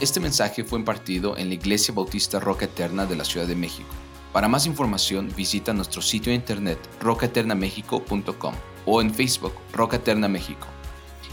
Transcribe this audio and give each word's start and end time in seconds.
Este 0.00 0.20
mensaje 0.20 0.62
fue 0.62 0.78
impartido 0.78 1.36
en 1.36 1.48
la 1.48 1.54
Iglesia 1.54 1.92
Bautista 1.92 2.38
Roca 2.38 2.66
Eterna 2.66 3.04
de 3.04 3.16
la 3.16 3.24
Ciudad 3.24 3.48
de 3.48 3.56
México. 3.56 3.88
Para 4.32 4.46
más 4.46 4.64
información 4.64 5.28
visita 5.36 5.72
nuestro 5.72 6.00
sitio 6.02 6.30
de 6.30 6.36
internet 6.36 6.78
rocaeternamexico.com 7.00 8.54
o 8.86 9.00
en 9.00 9.12
Facebook 9.12 9.54
Roca 9.72 9.96
Eterna 9.96 10.28
México. 10.28 10.68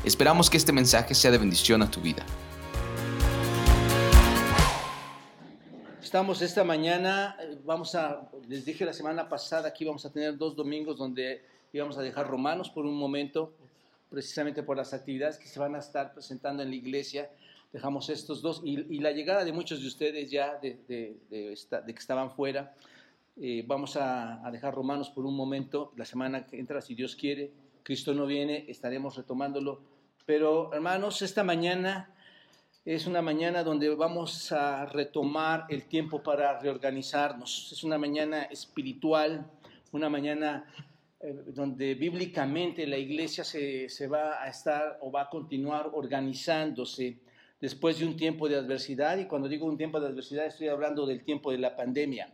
Esperamos 0.03 0.49
que 0.49 0.57
este 0.57 0.71
mensaje 0.71 1.13
sea 1.13 1.29
de 1.29 1.37
bendición 1.37 1.83
a 1.83 1.91
tu 1.91 2.01
vida. 2.01 2.25
Estamos 6.01 6.41
esta 6.41 6.63
mañana, 6.63 7.37
vamos 7.65 7.93
a, 7.93 8.27
les 8.47 8.65
dije 8.65 8.83
la 8.83 8.93
semana 8.93 9.29
pasada, 9.29 9.67
aquí 9.67 9.85
vamos 9.85 10.07
a 10.07 10.11
tener 10.11 10.39
dos 10.39 10.55
domingos 10.55 10.97
donde 10.97 11.43
íbamos 11.71 11.99
a 11.99 12.01
dejar 12.01 12.27
Romanos 12.27 12.71
por 12.71 12.87
un 12.87 12.97
momento, 12.97 13.53
precisamente 14.09 14.63
por 14.63 14.75
las 14.75 14.91
actividades 14.91 15.37
que 15.37 15.45
se 15.45 15.59
van 15.59 15.75
a 15.75 15.79
estar 15.79 16.15
presentando 16.15 16.63
en 16.63 16.69
la 16.69 16.75
iglesia 16.75 17.29
dejamos 17.75 18.07
estos 18.07 18.41
dos 18.41 18.61
y, 18.63 18.99
la 18.99 19.11
llegada 19.11 19.43
de 19.43 19.51
muchos 19.51 19.81
de 19.81 19.87
ustedes 19.87 20.31
ya 20.31 20.57
de, 20.61 20.79
de, 20.87 21.17
que 21.29 21.99
estaban 21.99 22.31
fuera. 22.31 22.73
Eh, 23.35 23.65
vamos 23.67 23.97
a, 23.97 24.41
dejar 24.49 24.73
Romanos 24.73 25.09
por 25.09 25.25
un 25.25 25.35
momento, 25.35 25.91
la 25.97 26.05
semana 26.05 26.45
que 26.45 26.57
entra, 26.57 26.79
si 26.79 26.95
Dios 26.95 27.17
quiere, 27.17 27.51
Cristo 27.83 28.13
no 28.13 28.25
viene, 28.27 28.63
estaremos 28.69 29.17
retomándolo. 29.17 29.81
Pero 30.25 30.73
hermanos, 30.73 31.21
esta 31.21 31.43
mañana 31.43 32.15
es 32.85 33.07
una 33.07 33.21
mañana 33.21 33.61
donde 33.61 33.93
vamos 33.93 34.53
a 34.53 34.85
retomar 34.85 35.65
el 35.67 35.83
tiempo 35.83 36.23
para 36.23 36.57
reorganizarnos. 36.57 37.73
Es 37.73 37.83
una 37.83 37.97
mañana 37.97 38.43
espiritual, 38.43 39.51
una 39.91 40.09
mañana 40.09 40.65
eh, 41.19 41.43
donde 41.47 41.93
bíblicamente 41.95 42.87
la 42.87 42.97
iglesia 42.97 43.43
se, 43.43 43.89
se, 43.89 44.07
va 44.07 44.41
a 44.41 44.47
estar 44.47 44.97
o 45.01 45.11
va 45.11 45.23
a 45.23 45.29
continuar 45.29 45.91
organizándose 45.93 47.17
después 47.61 47.99
de 47.99 48.05
un 48.05 48.17
tiempo 48.17 48.49
de 48.49 48.55
adversidad, 48.55 49.17
y 49.17 49.25
cuando 49.25 49.47
digo 49.47 49.65
un 49.65 49.77
tiempo 49.77 49.99
de 49.99 50.07
adversidad 50.07 50.45
estoy 50.45 50.67
hablando 50.67 51.05
del 51.05 51.23
tiempo 51.23 51.51
de 51.51 51.57
la 51.57 51.75
pandemia. 51.75 52.33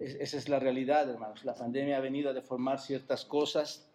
esa 0.00 0.36
es 0.36 0.48
la 0.48 0.58
realidad, 0.58 1.08
hermanos. 1.08 1.44
La 1.44 1.54
pandemia 1.54 1.96
ha 1.96 2.00
venido 2.00 2.30
a 2.30 2.32
deformar 2.32 2.80
ciertas 2.80 3.24
cosas, 3.24 3.88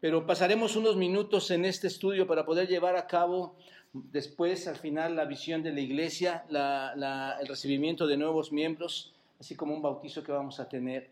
pero 0.00 0.26
pasaremos 0.26 0.76
unos 0.76 0.96
minutos 0.96 1.50
en 1.50 1.64
este 1.64 1.86
estudio 1.86 2.26
para 2.26 2.44
poder 2.44 2.68
llevar 2.68 2.96
a 2.96 3.06
cabo 3.06 3.56
después, 3.92 4.66
al 4.68 4.76
final, 4.76 5.16
la 5.16 5.24
visión 5.24 5.62
de 5.62 5.72
la 5.72 5.80
iglesia, 5.80 6.44
el 6.50 7.48
recibimiento 7.48 8.06
de 8.06 8.16
nuevos 8.16 8.52
miembros, 8.52 9.14
así 9.40 9.54
como 9.54 9.74
un 9.74 9.82
bautizo 9.82 10.22
que 10.22 10.32
vamos 10.32 10.60
a 10.60 10.68
tener. 10.68 11.10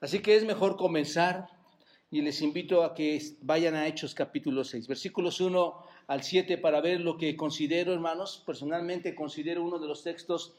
Así 0.00 0.20
que 0.20 0.36
es 0.36 0.44
mejor 0.44 0.76
comenzar 0.76 1.48
y 2.10 2.22
les 2.22 2.40
invito 2.42 2.84
a 2.84 2.94
que 2.94 3.20
vayan 3.42 3.74
a 3.74 3.86
Hechos 3.86 4.14
capítulo 4.14 4.64
6, 4.64 4.86
versículos 4.86 5.40
1 5.40 5.74
al 6.06 6.22
7 6.22 6.58
para 6.58 6.80
ver 6.80 7.00
lo 7.00 7.16
que 7.16 7.36
considero, 7.36 7.92
hermanos, 7.92 8.42
personalmente 8.46 9.14
considero 9.14 9.64
uno 9.64 9.78
de 9.78 9.88
los 9.88 10.02
textos 10.02 10.54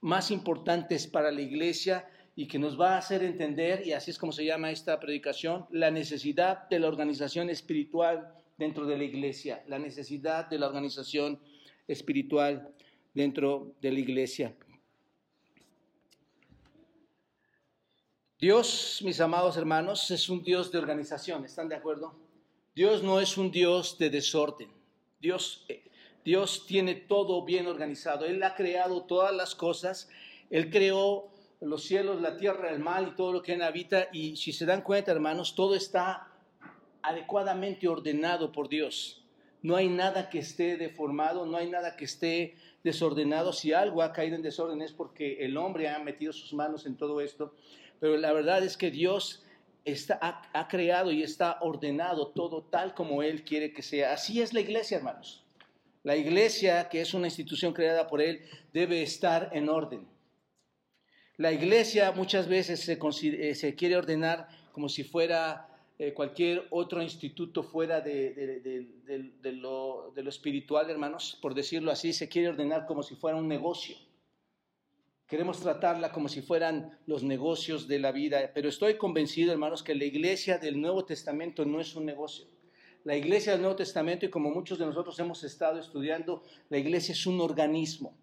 más 0.00 0.30
importantes 0.30 1.06
para 1.06 1.30
la 1.30 1.42
iglesia 1.42 2.08
y 2.36 2.46
que 2.46 2.58
nos 2.58 2.80
va 2.80 2.94
a 2.94 2.98
hacer 2.98 3.22
entender, 3.22 3.86
y 3.86 3.92
así 3.92 4.12
es 4.12 4.18
como 4.18 4.32
se 4.32 4.44
llama 4.44 4.70
esta 4.70 5.00
predicación, 5.00 5.66
la 5.70 5.90
necesidad 5.90 6.68
de 6.68 6.78
la 6.78 6.88
organización 6.88 7.50
espiritual 7.50 8.32
dentro 8.56 8.86
de 8.86 8.96
la 8.96 9.04
iglesia, 9.04 9.64
la 9.66 9.78
necesidad 9.78 10.46
de 10.46 10.58
la 10.58 10.68
organización 10.68 11.40
espiritual 11.88 12.72
dentro 13.12 13.74
de 13.80 13.92
la 13.92 13.98
iglesia. 13.98 14.54
Dios, 18.40 19.00
mis 19.04 19.20
amados 19.20 19.56
hermanos, 19.56 20.08
es 20.12 20.28
un 20.28 20.44
Dios 20.44 20.70
de 20.70 20.78
organización, 20.78 21.44
¿están 21.44 21.68
de 21.68 21.74
acuerdo? 21.74 22.14
Dios 22.72 23.02
no 23.02 23.18
es 23.18 23.36
un 23.36 23.50
Dios 23.50 23.98
de 23.98 24.10
desorden. 24.10 24.77
Dios, 25.20 25.64
eh, 25.68 25.82
Dios 26.24 26.66
tiene 26.66 26.94
todo 26.94 27.44
bien 27.44 27.66
organizado. 27.66 28.24
Él 28.24 28.42
ha 28.42 28.54
creado 28.54 29.04
todas 29.04 29.34
las 29.34 29.54
cosas. 29.54 30.08
Él 30.50 30.70
creó 30.70 31.30
los 31.60 31.84
cielos, 31.84 32.20
la 32.20 32.36
tierra, 32.36 32.70
el 32.70 32.78
mar 32.78 33.06
y 33.08 33.16
todo 33.16 33.32
lo 33.32 33.42
que 33.42 33.54
en 33.54 33.62
habita. 33.62 34.08
Y 34.12 34.36
si 34.36 34.52
se 34.52 34.66
dan 34.66 34.82
cuenta, 34.82 35.10
hermanos, 35.10 35.54
todo 35.54 35.74
está 35.74 36.28
adecuadamente 37.02 37.88
ordenado 37.88 38.52
por 38.52 38.68
Dios. 38.68 39.24
No 39.60 39.74
hay 39.74 39.88
nada 39.88 40.30
que 40.30 40.38
esté 40.38 40.76
deformado, 40.76 41.44
no 41.44 41.56
hay 41.56 41.68
nada 41.68 41.96
que 41.96 42.04
esté 42.04 42.54
desordenado. 42.84 43.52
Si 43.52 43.72
algo 43.72 44.02
ha 44.02 44.12
caído 44.12 44.36
en 44.36 44.42
desorden 44.42 44.82
es 44.82 44.92
porque 44.92 45.44
el 45.44 45.56
hombre 45.56 45.88
ha 45.88 45.98
metido 45.98 46.32
sus 46.32 46.52
manos 46.52 46.86
en 46.86 46.96
todo 46.96 47.20
esto. 47.20 47.54
Pero 47.98 48.16
la 48.16 48.32
verdad 48.32 48.62
es 48.62 48.76
que 48.76 48.92
Dios 48.92 49.42
está, 49.92 50.18
ha, 50.52 50.68
creado 50.68 51.10
y 51.12 51.22
está 51.22 51.58
ordenado 51.60 52.28
todo 52.28 52.62
tal 52.62 52.94
como 52.94 53.22
Él 53.22 53.44
quiere 53.44 53.72
que 53.72 53.82
sea. 53.82 54.12
Así 54.12 54.40
es 54.40 54.52
la 54.52 54.60
iglesia, 54.60 54.98
hermanos. 54.98 55.44
La 56.02 56.16
iglesia, 56.16 56.88
que 56.88 57.00
es 57.00 57.14
una 57.14 57.26
institución 57.26 57.72
creada 57.72 58.06
por 58.06 58.22
Él, 58.22 58.42
debe 58.72 59.02
estar 59.02 59.50
en 59.52 59.68
orden. 59.68 60.06
La 61.36 61.52
iglesia 61.52 62.12
muchas 62.12 62.48
veces 62.48 62.80
se, 62.80 62.98
eh, 62.98 63.74
quiere 63.74 63.96
ordenar 63.96 64.48
como 64.72 64.88
si 64.88 65.04
fuera 65.04 65.68
eh, 65.98 66.12
cualquier 66.12 66.66
otro 66.70 67.02
instituto 67.02 67.62
fuera 67.62 68.00
de 68.00 68.86
lo 69.44 70.28
espiritual, 70.28 70.90
hermanos, 70.90 71.38
por 71.42 71.54
decirlo 71.54 71.90
así, 71.90 72.12
se 72.12 72.28
quiere 72.28 72.48
ordenar 72.48 72.86
como 72.86 73.02
si 73.02 73.14
fuera 73.14 73.36
un 73.36 73.48
negocio. 73.48 73.96
Queremos 75.28 75.60
tratarla 75.60 76.10
como 76.10 76.26
si 76.26 76.40
fueran 76.40 76.98
los 77.04 77.22
negocios 77.22 77.86
de 77.86 77.98
la 77.98 78.12
vida, 78.12 78.50
pero 78.54 78.70
estoy 78.70 78.96
convencido, 78.96 79.52
hermanos, 79.52 79.82
que 79.82 79.94
la 79.94 80.06
iglesia 80.06 80.56
del 80.56 80.80
Nuevo 80.80 81.04
Testamento 81.04 81.66
no 81.66 81.82
es 81.82 81.94
un 81.94 82.06
negocio. 82.06 82.46
La 83.04 83.14
iglesia 83.14 83.52
del 83.52 83.60
Nuevo 83.60 83.76
Testamento, 83.76 84.24
y 84.24 84.30
como 84.30 84.50
muchos 84.50 84.78
de 84.78 84.86
nosotros 84.86 85.18
hemos 85.18 85.44
estado 85.44 85.78
estudiando, 85.78 86.44
la 86.70 86.78
iglesia 86.78 87.12
es 87.12 87.26
un 87.26 87.42
organismo. 87.42 88.16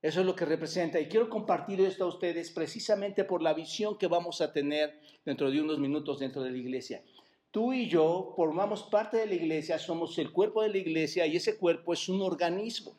Eso 0.00 0.20
es 0.20 0.26
lo 0.26 0.34
que 0.34 0.46
representa. 0.46 0.98
Y 0.98 1.06
quiero 1.06 1.28
compartir 1.28 1.82
esto 1.82 2.04
a 2.04 2.08
ustedes 2.08 2.50
precisamente 2.50 3.24
por 3.24 3.42
la 3.42 3.52
visión 3.52 3.98
que 3.98 4.06
vamos 4.06 4.40
a 4.40 4.54
tener 4.54 4.98
dentro 5.26 5.50
de 5.50 5.60
unos 5.60 5.78
minutos 5.78 6.18
dentro 6.18 6.42
de 6.42 6.50
la 6.50 6.56
iglesia. 6.56 7.04
Tú 7.50 7.74
y 7.74 7.90
yo 7.90 8.32
formamos 8.34 8.84
parte 8.84 9.18
de 9.18 9.26
la 9.26 9.34
iglesia, 9.34 9.78
somos 9.78 10.16
el 10.16 10.32
cuerpo 10.32 10.62
de 10.62 10.70
la 10.70 10.78
iglesia 10.78 11.26
y 11.26 11.36
ese 11.36 11.58
cuerpo 11.58 11.92
es 11.92 12.08
un 12.08 12.22
organismo. 12.22 12.96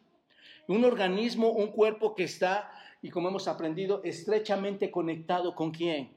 Un 0.67 0.85
organismo, 0.85 1.50
un 1.50 1.71
cuerpo 1.71 2.13
que 2.13 2.25
está 2.25 2.71
y 3.03 3.09
como 3.09 3.27
hemos 3.27 3.49
aprendido, 3.49 4.01
estrechamente 4.05 4.89
conectado 4.89 5.53
con 5.55 5.71
quién? 5.71 6.13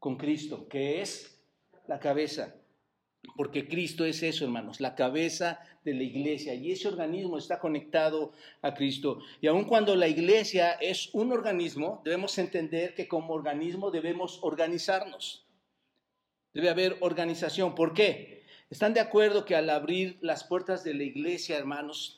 Con 0.00 0.16
Cristo, 0.16 0.68
que 0.68 1.00
es 1.00 1.40
la 1.86 2.00
cabeza. 2.00 2.56
Porque 3.36 3.68
Cristo 3.68 4.04
es 4.04 4.24
eso, 4.24 4.44
hermanos, 4.44 4.80
la 4.80 4.96
cabeza 4.96 5.60
de 5.84 5.94
la 5.94 6.02
iglesia. 6.02 6.54
Y 6.54 6.72
ese 6.72 6.88
organismo 6.88 7.38
está 7.38 7.60
conectado 7.60 8.32
a 8.62 8.74
Cristo. 8.74 9.20
Y 9.40 9.46
aun 9.46 9.64
cuando 9.64 9.94
la 9.94 10.08
iglesia 10.08 10.72
es 10.72 11.08
un 11.14 11.30
organismo, 11.30 12.02
debemos 12.04 12.36
entender 12.38 12.96
que 12.96 13.06
como 13.06 13.32
organismo 13.32 13.92
debemos 13.92 14.40
organizarnos. 14.42 15.46
Debe 16.52 16.68
haber 16.68 16.96
organización. 16.98 17.76
¿Por 17.76 17.94
qué? 17.94 18.42
¿Están 18.70 18.92
de 18.92 19.00
acuerdo 19.00 19.44
que 19.44 19.54
al 19.54 19.70
abrir 19.70 20.18
las 20.20 20.42
puertas 20.42 20.82
de 20.82 20.94
la 20.94 21.04
iglesia, 21.04 21.56
hermanos, 21.56 22.17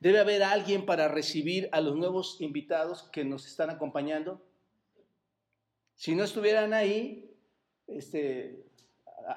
Debe 0.00 0.18
haber 0.18 0.42
alguien 0.42 0.86
para 0.86 1.08
recibir 1.08 1.68
a 1.72 1.80
los 1.82 1.94
nuevos 1.94 2.40
invitados 2.40 3.10
que 3.12 3.22
nos 3.22 3.46
están 3.46 3.68
acompañando. 3.68 4.42
Si 5.94 6.14
no 6.14 6.24
estuvieran 6.24 6.72
ahí, 6.72 7.30
este, 7.86 8.64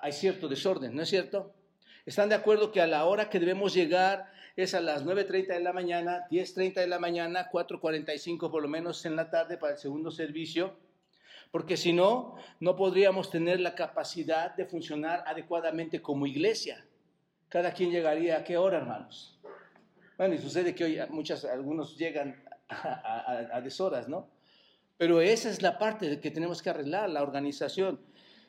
hay 0.01 0.13
cierto 0.13 0.47
desorden, 0.47 0.95
¿no 0.95 1.01
es 1.01 1.09
cierto? 1.09 1.53
¿Están 2.05 2.29
de 2.29 2.35
acuerdo 2.35 2.71
que 2.71 2.79
a 2.79 2.87
la 2.87 3.03
hora 3.03 3.29
que 3.29 3.41
debemos 3.41 3.73
llegar 3.73 4.31
es 4.55 4.73
a 4.73 4.79
las 4.79 5.05
9.30 5.05 5.47
de 5.47 5.59
la 5.59 5.73
mañana, 5.73 6.27
10.30 6.29 6.75
de 6.75 6.87
la 6.87 6.99
mañana, 6.99 7.49
4.45 7.51 8.49
por 8.49 8.61
lo 8.61 8.69
menos 8.69 9.05
en 9.05 9.17
la 9.17 9.29
tarde 9.29 9.57
para 9.57 9.73
el 9.73 9.79
segundo 9.79 10.11
servicio? 10.11 10.77
Porque 11.51 11.75
si 11.75 11.91
no, 11.91 12.35
no 12.61 12.77
podríamos 12.77 13.29
tener 13.29 13.59
la 13.59 13.75
capacidad 13.75 14.55
de 14.55 14.65
funcionar 14.65 15.25
adecuadamente 15.27 16.01
como 16.01 16.25
iglesia. 16.25 16.85
Cada 17.49 17.73
quien 17.73 17.91
llegaría 17.91 18.37
a 18.37 18.43
qué 18.45 18.55
hora, 18.55 18.77
hermanos? 18.77 19.32
Bueno, 20.17 20.35
y 20.35 20.37
sucede 20.37 20.75
que 20.75 20.83
hoy 20.83 20.99
muchas, 21.09 21.43
algunos 21.43 21.97
llegan 21.97 22.43
a, 22.69 23.61
deshoras, 23.63 24.07
¿no? 24.07 24.29
Pero 24.97 25.21
esa 25.21 25.49
es 25.49 25.61
la 25.61 25.79
parte 25.79 26.19
que 26.19 26.29
tenemos 26.31 26.61
que 26.61 26.69
arreglar, 26.69 27.09
la 27.09 27.23
organización. 27.23 27.99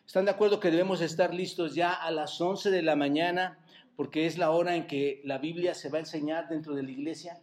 ¿Están 0.06 0.26
de 0.26 0.32
acuerdo 0.32 0.60
que 0.60 0.70
debemos 0.70 1.00
estar 1.00 1.32
listos 1.32 1.74
ya 1.74 1.92
a 1.92 2.10
las 2.10 2.38
11 2.38 2.70
de 2.70 2.82
la 2.82 2.96
mañana 2.96 3.58
porque 3.96 4.26
es 4.26 4.36
la 4.36 4.50
hora 4.50 4.76
en 4.76 4.86
que 4.86 5.22
la 5.24 5.38
Biblia 5.38 5.74
se 5.74 5.88
va 5.88 5.96
a 5.96 6.00
enseñar 6.00 6.48
dentro 6.48 6.74
de 6.74 6.82
la 6.82 6.90
iglesia? 6.90 7.40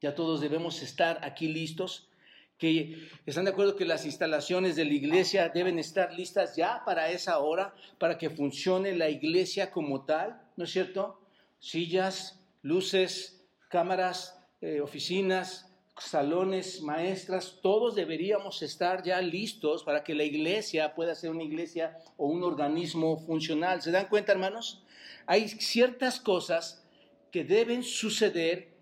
Ya 0.00 0.14
todos 0.14 0.40
debemos 0.40 0.82
estar 0.82 1.20
aquí 1.22 1.48
listos. 1.48 2.08
Que 2.56 3.08
están 3.24 3.44
de 3.44 3.52
acuerdo 3.52 3.76
que 3.76 3.84
las 3.84 4.04
instalaciones 4.04 4.74
de 4.74 4.84
la 4.84 4.94
iglesia 4.94 5.48
deben 5.50 5.78
estar 5.78 6.12
listas 6.12 6.56
ya 6.56 6.82
para 6.84 7.10
esa 7.10 7.38
hora, 7.38 7.72
para 7.98 8.18
que 8.18 8.30
funcione 8.30 8.96
la 8.96 9.10
iglesia 9.10 9.70
como 9.70 10.04
tal, 10.04 10.40
¿no 10.56 10.64
es 10.64 10.70
cierto? 10.70 11.20
Sillas, 11.60 12.38
luces, 12.62 13.46
cámaras, 13.68 14.38
eh, 14.60 14.80
oficinas, 14.80 15.68
salones, 15.98 16.80
maestras, 16.80 17.58
todos 17.62 17.94
deberíamos 17.94 18.62
estar 18.62 19.02
ya 19.02 19.20
listos 19.20 19.82
para 19.82 20.04
que 20.04 20.14
la 20.14 20.24
iglesia 20.24 20.94
pueda 20.94 21.14
ser 21.14 21.30
una 21.30 21.42
iglesia 21.42 21.96
o 22.16 22.26
un 22.26 22.44
organismo 22.44 23.18
funcional. 23.18 23.82
¿Se 23.82 23.90
dan 23.90 24.08
cuenta, 24.08 24.32
hermanos? 24.32 24.84
Hay 25.26 25.48
ciertas 25.48 26.20
cosas 26.20 26.84
que 27.30 27.44
deben 27.44 27.82
suceder 27.82 28.76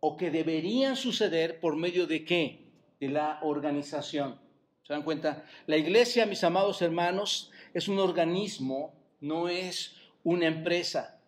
o 0.00 0.16
que 0.16 0.30
deberían 0.30 0.96
suceder 0.96 1.60
por 1.60 1.76
medio 1.76 2.06
de 2.06 2.24
qué? 2.24 2.64
De 3.00 3.08
la 3.08 3.38
organización. 3.42 4.40
¿Se 4.84 4.92
dan 4.92 5.02
cuenta? 5.02 5.44
La 5.66 5.76
iglesia, 5.76 6.26
mis 6.26 6.44
amados 6.44 6.82
hermanos, 6.82 7.50
es 7.74 7.88
un 7.88 7.98
organismo, 7.98 8.94
no 9.20 9.48
es 9.48 9.96
una 10.24 10.46
empresa. 10.46 11.21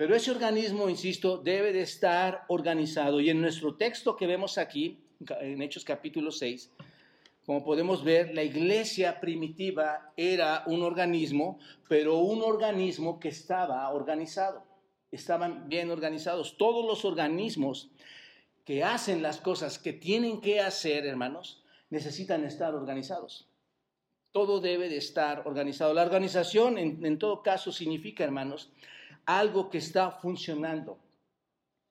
Pero 0.00 0.16
ese 0.16 0.30
organismo, 0.30 0.88
insisto, 0.88 1.36
debe 1.36 1.74
de 1.74 1.82
estar 1.82 2.46
organizado. 2.48 3.20
Y 3.20 3.28
en 3.28 3.38
nuestro 3.38 3.76
texto 3.76 4.16
que 4.16 4.26
vemos 4.26 4.56
aquí, 4.56 4.98
en 5.42 5.60
Hechos 5.60 5.84
capítulo 5.84 6.30
6, 6.32 6.72
como 7.44 7.62
podemos 7.62 8.02
ver, 8.02 8.34
la 8.34 8.42
iglesia 8.42 9.20
primitiva 9.20 10.14
era 10.16 10.64
un 10.64 10.82
organismo, 10.82 11.58
pero 11.86 12.16
un 12.16 12.40
organismo 12.40 13.20
que 13.20 13.28
estaba 13.28 13.86
organizado. 13.90 14.64
Estaban 15.12 15.68
bien 15.68 15.90
organizados. 15.90 16.56
Todos 16.56 16.86
los 16.86 17.04
organismos 17.04 17.90
que 18.64 18.82
hacen 18.82 19.20
las 19.20 19.38
cosas 19.38 19.78
que 19.78 19.92
tienen 19.92 20.40
que 20.40 20.60
hacer, 20.60 21.04
hermanos, 21.04 21.62
necesitan 21.90 22.46
estar 22.46 22.74
organizados. 22.74 23.50
Todo 24.32 24.62
debe 24.62 24.88
de 24.88 24.96
estar 24.96 25.46
organizado. 25.46 25.92
La 25.92 26.04
organización, 26.04 26.78
en, 26.78 27.04
en 27.04 27.18
todo 27.18 27.42
caso, 27.42 27.70
significa, 27.70 28.24
hermanos, 28.24 28.70
algo 29.38 29.70
que 29.70 29.78
está 29.78 30.10
funcionando 30.10 30.98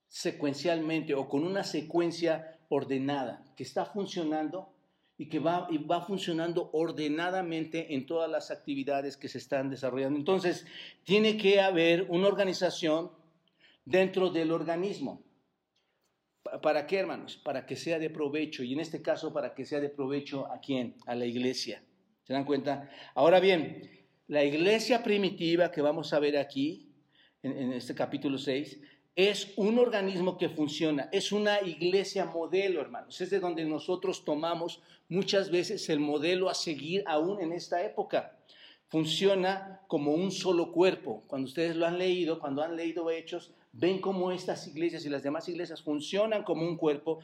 secuencialmente 0.08 1.14
o 1.14 1.30
con 1.30 1.46
una 1.46 1.64
secuencia 1.64 2.60
ordenada, 2.70 3.46
que 3.56 3.64
está 3.64 3.86
funcionando 3.86 4.74
y 5.18 5.28
que 5.28 5.40
va, 5.40 5.68
y 5.70 5.78
va 5.78 6.02
funcionando 6.02 6.70
ordenadamente 6.74 7.94
en 7.94 8.06
todas 8.06 8.30
las 8.30 8.52
actividades 8.52 9.18
que 9.18 9.28
se 9.28 9.38
están 9.38 9.70
desarrollando. 9.70 10.18
Entonces, 10.18 10.66
tiene 11.04 11.38
que 11.38 11.60
haber 11.60 12.08
una 12.10 12.28
organización 12.28 13.12
dentro 13.86 14.30
del 14.30 14.52
organismo. 14.52 15.22
¿Para 16.62 16.88
qué, 16.88 17.00
hermanos? 17.00 17.38
Para 17.38 17.66
que 17.66 17.76
sea 17.76 18.00
de 18.00 18.10
provecho, 18.10 18.64
y 18.64 18.74
en 18.74 18.80
este 18.80 19.02
caso, 19.02 19.34
para 19.34 19.54
que 19.54 19.66
sea 19.66 19.80
de 19.80 19.90
provecho 19.90 20.50
a 20.52 20.60
quién? 20.60 20.96
A 21.06 21.16
la 21.16 21.26
iglesia. 21.26 21.84
¿Se 22.24 22.34
dan 22.34 22.46
cuenta? 22.46 22.90
Ahora 23.14 23.40
bien, 23.40 24.08
la 24.28 24.44
iglesia 24.44 25.04
primitiva 25.04 25.72
que 25.72 25.82
vamos 25.82 26.14
a 26.14 26.20
ver 26.20 26.38
aquí, 26.38 26.89
en, 27.44 27.74
este 27.74 27.96
capítulo 27.96 28.38
6, 28.38 28.80
es 29.16 29.54
un 29.58 29.80
organismo 29.80 30.38
que 30.38 30.50
funciona, 30.50 31.10
es 31.12 31.32
una 31.32 31.62
iglesia 31.62 32.26
modelo, 32.26 32.80
hermanos. 32.80 33.20
Es 33.22 33.30
de 33.30 33.40
donde 33.40 33.66
nosotros 33.66 34.24
tomamos 34.24 34.82
muchas 35.10 35.52
veces 35.52 35.90
el 35.90 36.00
modelo 36.00 36.50
a 36.50 36.54
seguir 36.54 37.04
aún 37.06 37.42
en 37.42 37.52
esta 37.52 37.84
época. 37.84 38.38
Funciona 38.88 39.82
como 39.88 40.14
un 40.14 40.32
solo 40.32 40.72
cuerpo. 40.72 41.24
Cuando 41.28 41.48
ustedes 41.48 41.76
lo 41.76 41.86
han 41.86 41.98
leído, 41.98 42.40
cuando 42.40 42.64
han 42.64 42.76
leído 42.76 43.10
hechos, 43.12 43.52
ven 43.72 44.00
cómo 44.00 44.32
estas 44.32 44.68
iglesias 44.68 45.06
y 45.06 45.10
las 45.10 45.22
demás 45.22 45.48
iglesias 45.50 45.82
funcionan 45.82 46.44
como 46.44 46.66
un 46.66 46.78
cuerpo. 46.78 47.20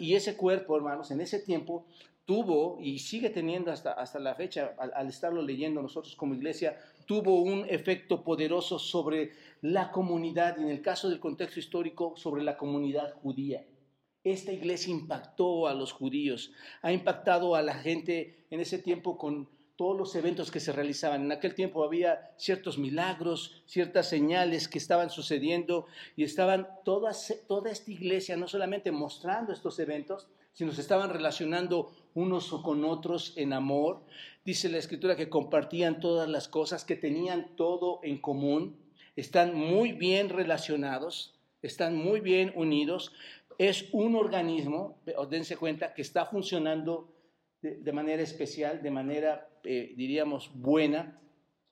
Y 0.00 0.14
ese 0.14 0.36
cuerpo, 0.36 0.76
hermanos, 0.76 1.10
en 1.10 1.20
ese 1.20 1.38
tiempo 1.38 1.86
tuvo 2.24 2.78
y 2.78 2.98
sigue 2.98 3.30
teniendo 3.30 3.72
hasta, 3.72 3.92
hasta 3.92 4.18
la 4.18 4.34
fecha, 4.34 4.74
al 4.76 5.08
estarlo 5.08 5.40
leyendo 5.40 5.80
nosotros 5.80 6.14
como 6.14 6.34
iglesia, 6.34 6.78
tuvo 7.06 7.40
un 7.40 7.64
efecto 7.70 8.22
poderoso 8.22 8.78
sobre 8.78 9.32
la 9.60 9.90
comunidad 9.90 10.56
y 10.58 10.62
en 10.62 10.68
el 10.68 10.82
caso 10.82 11.08
del 11.08 11.20
contexto 11.20 11.60
histórico 11.60 12.14
sobre 12.16 12.42
la 12.42 12.56
comunidad 12.56 13.14
judía. 13.14 13.66
Esta 14.24 14.52
iglesia 14.52 14.90
impactó 14.90 15.68
a 15.68 15.74
los 15.74 15.92
judíos, 15.92 16.52
ha 16.82 16.92
impactado 16.92 17.54
a 17.54 17.62
la 17.62 17.74
gente 17.74 18.46
en 18.50 18.60
ese 18.60 18.78
tiempo 18.78 19.16
con 19.16 19.48
todos 19.76 19.96
los 19.96 20.14
eventos 20.16 20.50
que 20.50 20.58
se 20.58 20.72
realizaban. 20.72 21.22
En 21.22 21.30
aquel 21.32 21.54
tiempo 21.54 21.84
había 21.84 22.34
ciertos 22.36 22.78
milagros, 22.78 23.62
ciertas 23.64 24.08
señales 24.08 24.66
que 24.66 24.78
estaban 24.78 25.08
sucediendo 25.08 25.86
y 26.16 26.24
estaban 26.24 26.66
todas, 26.84 27.32
toda 27.46 27.70
esta 27.70 27.92
iglesia 27.92 28.36
no 28.36 28.48
solamente 28.48 28.90
mostrando 28.90 29.52
estos 29.52 29.78
eventos, 29.78 30.26
sino 30.52 30.72
se 30.72 30.80
estaban 30.80 31.10
relacionando 31.10 31.92
unos 32.14 32.50
con 32.64 32.84
otros 32.84 33.34
en 33.36 33.52
amor. 33.52 34.02
Dice 34.44 34.68
la 34.68 34.78
escritura 34.78 35.14
que 35.14 35.28
compartían 35.28 36.00
todas 36.00 36.28
las 36.28 36.48
cosas, 36.48 36.84
que 36.84 36.96
tenían 36.96 37.54
todo 37.54 38.00
en 38.02 38.18
común, 38.18 38.76
están 39.20 39.54
muy 39.54 39.92
bien 39.92 40.28
relacionados, 40.28 41.34
están 41.60 41.96
muy 41.96 42.20
bien 42.20 42.52
unidos. 42.54 43.12
Es 43.58 43.86
un 43.92 44.14
organismo, 44.14 44.98
dense 45.28 45.56
cuenta, 45.56 45.92
que 45.92 46.02
está 46.02 46.26
funcionando 46.26 47.12
de, 47.60 47.92
manera 47.92 48.22
especial, 48.22 48.80
de 48.80 48.90
manera, 48.92 49.48
eh, 49.64 49.92
diríamos, 49.96 50.50
buena. 50.54 51.20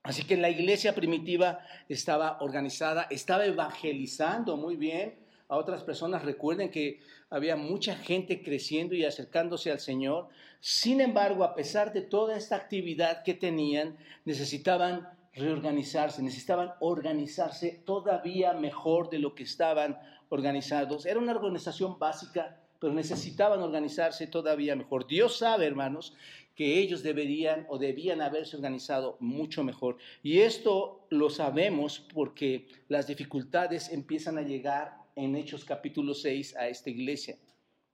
Así 0.02 0.24
que 0.24 0.36
la 0.36 0.50
iglesia 0.50 0.94
primitiva 0.94 1.60
estaba 1.88 2.38
organizada, 2.40 3.06
estaba 3.10 3.46
evangelizando 3.46 4.56
muy 4.56 4.76
bien, 4.76 5.14
a 5.48 5.56
otras 5.56 5.82
personas. 5.84 6.24
Recuerden 6.24 6.70
que 6.70 7.00
había 7.30 7.56
mucha 7.56 7.96
gente 7.96 8.42
creciendo 8.42 8.94
y 8.94 9.04
acercándose 9.04 9.70
al 9.70 9.80
Señor. 9.80 10.28
Sin 10.60 11.00
embargo, 11.00 11.44
a 11.44 11.54
pesar 11.54 11.92
de 11.92 12.02
toda 12.02 12.36
esta 12.36 12.56
actividad 12.56 13.22
que 13.22 13.34
tenían, 13.34 13.96
necesitaban 14.24 15.08
reorganizarse, 15.36 16.22
necesitaban 16.22 16.72
organizarse 16.80 17.82
todavía 17.84 18.54
mejor 18.54 19.10
de 19.10 19.18
lo 19.18 19.34
que 19.34 19.42
estaban 19.42 19.98
organizados. 20.30 21.06
Era 21.06 21.20
una 21.20 21.32
organización 21.32 21.98
básica, 21.98 22.58
pero 22.80 22.92
necesitaban 22.92 23.60
organizarse 23.60 24.26
todavía 24.26 24.74
mejor. 24.74 25.06
Dios 25.06 25.38
sabe, 25.38 25.66
hermanos, 25.66 26.14
que 26.54 26.78
ellos 26.78 27.02
deberían 27.02 27.66
o 27.68 27.78
debían 27.78 28.22
haberse 28.22 28.56
organizado 28.56 29.18
mucho 29.20 29.62
mejor. 29.62 29.98
Y 30.22 30.38
esto 30.40 31.06
lo 31.10 31.28
sabemos 31.28 32.00
porque 32.14 32.66
las 32.88 33.06
dificultades 33.06 33.92
empiezan 33.92 34.38
a 34.38 34.42
llegar 34.42 34.96
en 35.16 35.36
Hechos 35.36 35.64
capítulo 35.64 36.14
6 36.14 36.56
a 36.56 36.68
esta 36.68 36.88
iglesia. 36.88 37.36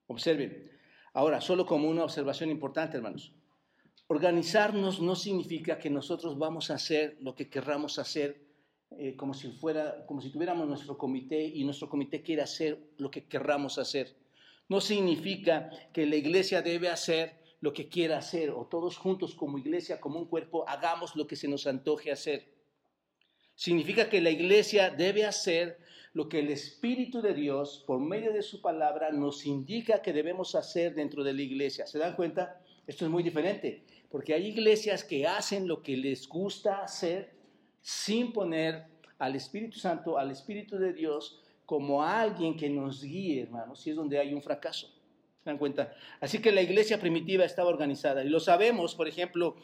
Observen. 0.06 0.70
Ahora, 1.12 1.40
solo 1.40 1.66
como 1.66 1.88
una 1.88 2.04
observación 2.04 2.50
importante, 2.50 2.96
hermanos. 2.96 3.32
Organizarnos 4.12 5.00
no 5.00 5.16
significa 5.16 5.78
que 5.78 5.88
nosotros 5.88 6.36
vamos 6.36 6.70
a 6.70 6.74
hacer 6.74 7.16
lo 7.20 7.34
que 7.34 7.48
querramos 7.48 7.98
hacer 7.98 8.42
eh, 8.98 9.16
como 9.16 9.32
si 9.32 9.48
fuera, 9.52 10.04
como 10.04 10.20
si 10.20 10.28
tuviéramos 10.28 10.68
nuestro 10.68 10.98
comité 10.98 11.42
y 11.42 11.64
nuestro 11.64 11.88
comité 11.88 12.20
quiere 12.20 12.42
hacer 12.42 12.78
lo 12.98 13.10
que 13.10 13.24
querramos 13.24 13.78
hacer. 13.78 14.14
No 14.68 14.82
significa 14.82 15.70
que 15.94 16.04
la 16.04 16.16
iglesia 16.16 16.60
debe 16.60 16.90
hacer 16.90 17.40
lo 17.60 17.72
que 17.72 17.88
quiera 17.88 18.18
hacer 18.18 18.50
o 18.50 18.66
todos 18.66 18.98
juntos 18.98 19.34
como 19.34 19.56
iglesia, 19.56 19.98
como 19.98 20.18
un 20.18 20.26
cuerpo, 20.26 20.68
hagamos 20.68 21.16
lo 21.16 21.26
que 21.26 21.36
se 21.36 21.48
nos 21.48 21.66
antoje 21.66 22.12
hacer. 22.12 22.52
Significa 23.54 24.10
que 24.10 24.20
la 24.20 24.28
iglesia 24.28 24.90
debe 24.90 25.24
hacer 25.24 25.78
lo 26.12 26.28
que 26.28 26.40
el 26.40 26.50
Espíritu 26.50 27.22
de 27.22 27.32
Dios, 27.32 27.82
por 27.86 27.98
medio 27.98 28.34
de 28.34 28.42
su 28.42 28.60
palabra, 28.60 29.10
nos 29.10 29.46
indica 29.46 30.02
que 30.02 30.12
debemos 30.12 30.54
hacer 30.54 30.94
dentro 30.94 31.24
de 31.24 31.32
la 31.32 31.40
iglesia. 31.40 31.86
¿Se 31.86 31.98
dan 31.98 32.14
cuenta? 32.14 32.60
Esto 32.86 33.06
es 33.06 33.10
muy 33.10 33.22
diferente, 33.22 33.84
porque 34.12 34.34
hay 34.34 34.48
iglesias 34.48 35.02
que 35.02 35.26
hacen 35.26 35.66
lo 35.66 35.82
que 35.82 35.96
les 35.96 36.28
gusta 36.28 36.82
hacer 36.82 37.32
sin 37.80 38.30
poner 38.30 38.84
al 39.18 39.34
Espíritu 39.34 39.78
Santo, 39.78 40.18
al 40.18 40.30
Espíritu 40.30 40.76
de 40.76 40.92
Dios, 40.92 41.40
como 41.64 42.02
alguien 42.02 42.54
que 42.54 42.68
nos 42.68 43.02
guíe, 43.02 43.40
hermanos, 43.40 43.86
y 43.86 43.90
es 43.90 43.96
donde 43.96 44.18
hay 44.18 44.34
un 44.34 44.42
fracaso. 44.42 44.88
¿Se 45.42 45.48
dan 45.48 45.56
cuenta? 45.56 45.94
Así 46.20 46.40
que 46.40 46.52
la 46.52 46.60
iglesia 46.60 47.00
primitiva 47.00 47.46
estaba 47.46 47.70
organizada. 47.70 48.22
Y 48.22 48.28
lo 48.28 48.38
sabemos, 48.38 48.94
por 48.94 49.08
ejemplo, 49.08 49.56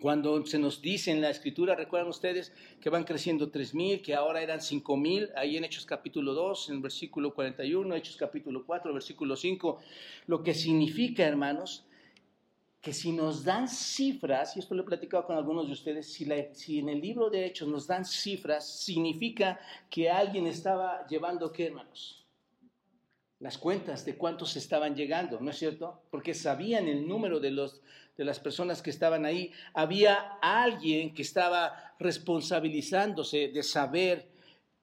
cuando 0.00 0.46
se 0.46 0.60
nos 0.60 0.80
dice 0.80 1.10
en 1.10 1.20
la 1.20 1.30
escritura, 1.30 1.74
recuerdan 1.74 2.08
ustedes 2.08 2.52
que 2.80 2.90
van 2.90 3.02
creciendo 3.02 3.50
3.000, 3.50 4.02
que 4.02 4.14
ahora 4.14 4.40
eran 4.40 4.60
5.000, 4.60 5.32
ahí 5.34 5.56
en 5.56 5.64
Hechos 5.64 5.84
capítulo 5.84 6.32
2, 6.32 6.68
en 6.68 6.76
el 6.76 6.82
versículo 6.82 7.34
41, 7.34 7.96
Hechos 7.96 8.16
capítulo 8.16 8.64
4, 8.64 8.94
versículo 8.94 9.34
5, 9.34 9.80
lo 10.28 10.44
que 10.44 10.54
significa, 10.54 11.24
hermanos, 11.24 11.87
que 12.80 12.92
si 12.92 13.12
nos 13.12 13.44
dan 13.44 13.68
cifras, 13.68 14.56
y 14.56 14.60
esto 14.60 14.74
lo 14.74 14.82
he 14.82 14.86
platicado 14.86 15.26
con 15.26 15.36
algunos 15.36 15.66
de 15.66 15.72
ustedes, 15.72 16.12
si, 16.12 16.78
en 16.78 16.88
el 16.88 17.00
libro 17.00 17.28
de 17.28 17.46
Hechos 17.46 17.68
nos 17.68 17.86
dan 17.86 18.04
cifras, 18.04 18.68
significa 18.68 19.58
que 19.90 20.10
alguien 20.10 20.46
estaba 20.46 21.06
llevando, 21.06 21.52
¿qué, 21.52 21.66
hermanos? 21.66 22.24
Las 23.40 23.58
cuentas 23.58 24.04
de 24.04 24.16
cuántos 24.16 24.56
estaban 24.56 24.94
llegando, 24.94 25.40
¿no 25.40 25.50
es 25.50 25.58
cierto? 25.58 26.02
Porque 26.10 26.34
sabían 26.34 26.88
el 26.88 27.06
número 27.06 27.40
de 27.40 27.50
los 27.50 27.80
de 28.18 28.24
las 28.24 28.40
personas 28.40 28.82
que 28.82 28.90
estaban 28.90 29.24
ahí, 29.24 29.52
había 29.72 30.38
alguien 30.42 31.14
que 31.14 31.22
estaba 31.22 31.94
responsabilizándose 32.00 33.48
de 33.48 33.62
saber 33.62 34.28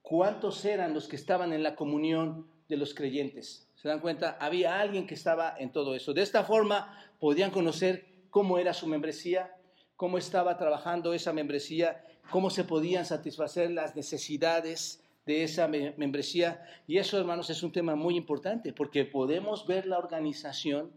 cuántos 0.01 0.63
eran 0.63 0.93
los 0.93 1.09
que 1.09 1.17
estaban 1.17 1.51
en 1.51 1.61
la 1.61 1.75
comunión 1.75 2.47
de 2.69 2.77
los 2.77 2.93
creyentes. 2.93 3.64
¿Se 3.85 3.89
dan 3.89 3.99
cuenta? 3.99 4.35
Había 4.39 4.79
alguien 4.79 5.05
que 5.05 5.13
estaba 5.13 5.55
en 5.59 5.71
todo 5.71 5.93
eso. 5.93 6.11
De 6.11 6.23
esta 6.23 6.43
forma 6.43 6.99
podían 7.19 7.51
conocer 7.51 8.03
cómo 8.31 8.57
era 8.57 8.73
su 8.73 8.87
membresía, 8.87 9.53
cómo 9.95 10.17
estaba 10.17 10.57
trabajando 10.57 11.13
esa 11.13 11.33
membresía, 11.33 12.03
cómo 12.31 12.49
se 12.49 12.63
podían 12.63 13.05
satisfacer 13.05 13.69
las 13.69 13.95
necesidades 13.95 15.03
de 15.27 15.43
esa 15.43 15.67
membresía. 15.67 16.65
Y 16.87 16.97
eso, 16.97 17.19
hermanos, 17.19 17.51
es 17.51 17.61
un 17.61 17.71
tema 17.71 17.93
muy 17.93 18.17
importante 18.17 18.73
porque 18.73 19.05
podemos 19.05 19.67
ver 19.67 19.85
la 19.85 19.99
organización 19.99 20.89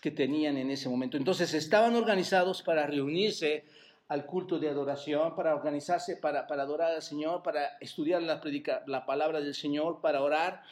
que 0.00 0.10
tenían 0.10 0.56
en 0.56 0.72
ese 0.72 0.88
momento. 0.88 1.16
Entonces 1.16 1.54
estaban 1.54 1.94
organizados 1.94 2.60
para 2.60 2.88
reunirse 2.88 3.66
al 4.08 4.24
culto 4.24 4.58
de 4.58 4.68
adoración, 4.68 5.34
para 5.34 5.54
organizarse, 5.54 6.16
para, 6.16 6.46
para 6.46 6.62
adorar 6.62 6.92
al 6.92 7.02
Señor, 7.02 7.42
para 7.42 7.76
estudiar 7.80 8.22
la, 8.22 8.40
predica, 8.40 8.82
la 8.86 9.04
palabra 9.04 9.40
del 9.40 9.54
Señor, 9.54 10.00
para 10.00 10.22
orar. 10.22 10.62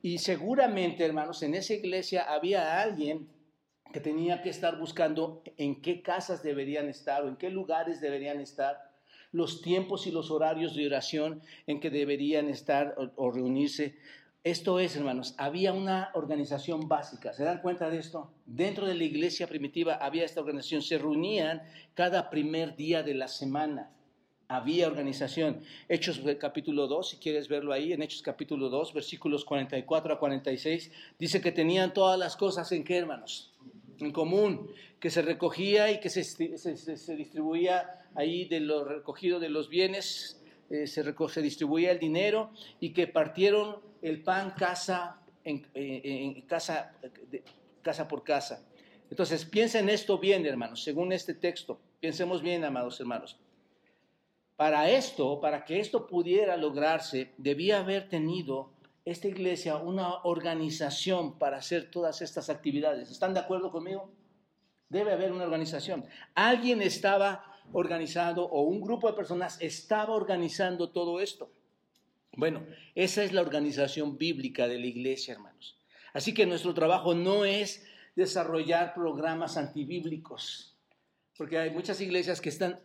Y 0.00 0.18
seguramente, 0.18 1.04
hermanos, 1.04 1.42
en 1.42 1.54
esa 1.54 1.74
iglesia 1.74 2.22
había 2.22 2.80
alguien 2.80 3.28
que 3.92 4.00
tenía 4.00 4.42
que 4.42 4.50
estar 4.50 4.78
buscando 4.78 5.42
en 5.56 5.80
qué 5.80 6.02
casas 6.02 6.42
deberían 6.42 6.88
estar 6.88 7.24
o 7.24 7.28
en 7.28 7.36
qué 7.36 7.50
lugares 7.50 8.00
deberían 8.00 8.40
estar, 8.40 8.90
los 9.32 9.62
tiempos 9.62 10.06
y 10.06 10.12
los 10.12 10.30
horarios 10.30 10.76
de 10.76 10.86
oración 10.86 11.42
en 11.66 11.80
que 11.80 11.90
deberían 11.90 12.48
estar 12.48 12.94
o, 12.96 13.10
o 13.16 13.32
reunirse. 13.32 13.96
Esto 14.44 14.78
es, 14.78 14.94
hermanos, 14.94 15.34
había 15.38 15.72
una 15.72 16.10
organización 16.12 16.86
básica. 16.86 17.32
¿Se 17.32 17.44
dan 17.44 17.62
cuenta 17.62 17.88
de 17.88 17.96
esto? 17.96 18.30
Dentro 18.44 18.86
de 18.86 18.94
la 18.94 19.04
iglesia 19.04 19.46
primitiva 19.46 19.94
había 19.94 20.26
esta 20.26 20.42
organización. 20.42 20.82
Se 20.82 20.98
reunían 20.98 21.62
cada 21.94 22.28
primer 22.28 22.76
día 22.76 23.02
de 23.02 23.14
la 23.14 23.28
semana. 23.28 23.90
Había 24.46 24.86
organización. 24.86 25.62
Hechos 25.88 26.20
capítulo 26.38 26.86
2, 26.88 27.08
si 27.08 27.16
quieres 27.16 27.48
verlo 27.48 27.72
ahí, 27.72 27.94
en 27.94 28.02
Hechos 28.02 28.20
capítulo 28.20 28.68
2, 28.68 28.92
versículos 28.92 29.46
44 29.46 30.12
a 30.12 30.18
46, 30.18 30.92
dice 31.18 31.40
que 31.40 31.50
tenían 31.50 31.94
todas 31.94 32.18
las 32.18 32.36
cosas 32.36 32.70
en 32.72 32.84
qué, 32.84 32.98
hermanos? 32.98 33.54
En 33.98 34.12
común, 34.12 34.68
que 35.00 35.08
se 35.08 35.22
recogía 35.22 35.90
y 35.90 36.00
que 36.00 36.10
se, 36.10 36.22
se, 36.22 36.76
se 36.76 37.16
distribuía 37.16 38.10
ahí 38.14 38.44
de 38.44 38.60
lo 38.60 38.84
recogido 38.84 39.40
de 39.40 39.48
los 39.48 39.70
bienes, 39.70 40.44
eh, 40.70 40.86
se, 40.86 41.04
se 41.28 41.42
distribuía 41.42 41.92
el 41.92 41.98
dinero 41.98 42.50
y 42.80 42.94
que 42.94 43.06
partieron 43.06 43.76
el 44.04 44.22
pan 44.22 44.50
casa, 44.50 45.18
en, 45.42 45.66
en, 45.72 46.42
casa, 46.42 46.92
por 48.06 48.22
casa. 48.22 48.62
Entonces, 49.08 49.46
piensen 49.46 49.88
esto 49.88 50.18
bien, 50.18 50.44
hermanos, 50.44 50.82
según 50.82 51.10
este 51.10 51.32
texto. 51.32 51.80
Pensemos 52.00 52.42
bien, 52.42 52.64
amados 52.64 53.00
hermanos. 53.00 53.40
Para 54.56 54.90
esto, 54.90 55.40
para 55.40 55.64
que 55.64 55.80
esto 55.80 56.06
pudiera 56.06 56.56
lograrse, 56.58 57.32
debía 57.38 57.78
haber 57.78 58.10
tenido 58.10 58.74
esta 59.06 59.26
iglesia 59.26 59.76
una 59.76 60.22
organización 60.24 61.38
para 61.38 61.56
hacer 61.56 61.90
todas 61.90 62.20
estas 62.20 62.50
actividades. 62.50 63.10
¿Están 63.10 63.32
de 63.32 63.40
acuerdo 63.40 63.72
conmigo? 63.72 64.10
Debe 64.90 65.14
haber 65.14 65.32
una 65.32 65.44
organización. 65.44 66.04
Alguien 66.34 66.82
estaba 66.82 67.42
organizando 67.72 68.44
o 68.44 68.60
un 68.64 68.82
grupo 68.82 69.08
de 69.08 69.14
personas 69.14 69.56
estaba 69.62 70.14
organizando 70.14 70.90
todo 70.90 71.20
esto. 71.20 71.50
Bueno, 72.36 72.66
esa 72.94 73.22
es 73.22 73.32
la 73.32 73.42
organización 73.42 74.18
bíblica 74.18 74.66
de 74.66 74.78
la 74.78 74.86
iglesia, 74.86 75.34
hermanos. 75.34 75.78
Así 76.12 76.34
que 76.34 76.46
nuestro 76.46 76.74
trabajo 76.74 77.14
no 77.14 77.44
es 77.44 77.86
desarrollar 78.16 78.94
programas 78.94 79.56
antibíblicos, 79.56 80.76
porque 81.36 81.58
hay 81.58 81.70
muchas 81.70 82.00
iglesias 82.00 82.40
que 82.40 82.48
están, 82.48 82.80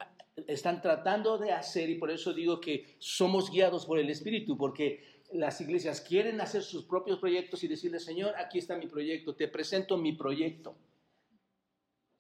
están 0.47 0.81
tratando 0.81 1.37
de 1.37 1.51
hacer, 1.51 1.89
y 1.89 1.95
por 1.95 2.11
eso 2.11 2.33
digo 2.33 2.59
que 2.59 2.95
somos 2.99 3.51
guiados 3.51 3.85
por 3.85 3.99
el 3.99 4.09
Espíritu, 4.09 4.57
porque 4.57 5.23
las 5.31 5.61
iglesias 5.61 6.01
quieren 6.01 6.41
hacer 6.41 6.63
sus 6.63 6.85
propios 6.85 7.19
proyectos 7.19 7.63
y 7.63 7.67
decirle, 7.67 7.99
Señor, 7.99 8.33
aquí 8.37 8.57
está 8.57 8.77
mi 8.77 8.87
proyecto, 8.87 9.35
te 9.35 9.47
presento 9.47 9.97
mi 9.97 10.13
proyecto. 10.13 10.75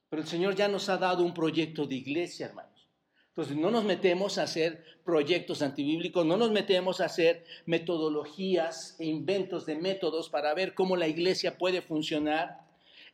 Pero 0.09 0.21
el 0.21 0.27
Señor 0.27 0.55
ya 0.55 0.67
nos 0.67 0.89
ha 0.89 0.97
dado 0.97 1.23
un 1.23 1.33
proyecto 1.33 1.85
de 1.85 1.95
iglesia, 1.95 2.47
hermano. 2.47 2.78
Entonces, 3.39 3.55
no 3.55 3.71
nos 3.71 3.85
metemos 3.85 4.37
a 4.37 4.43
hacer 4.43 4.83
proyectos 5.05 5.61
antibíblicos, 5.61 6.25
no 6.25 6.35
nos 6.35 6.51
metemos 6.51 6.99
a 6.99 7.05
hacer 7.05 7.45
metodologías 7.65 8.97
e 8.99 9.05
inventos 9.05 9.65
de 9.65 9.75
métodos 9.75 10.27
para 10.27 10.53
ver 10.53 10.73
cómo 10.73 10.97
la 10.97 11.07
iglesia 11.07 11.57
puede 11.57 11.81
funcionar. 11.81 12.59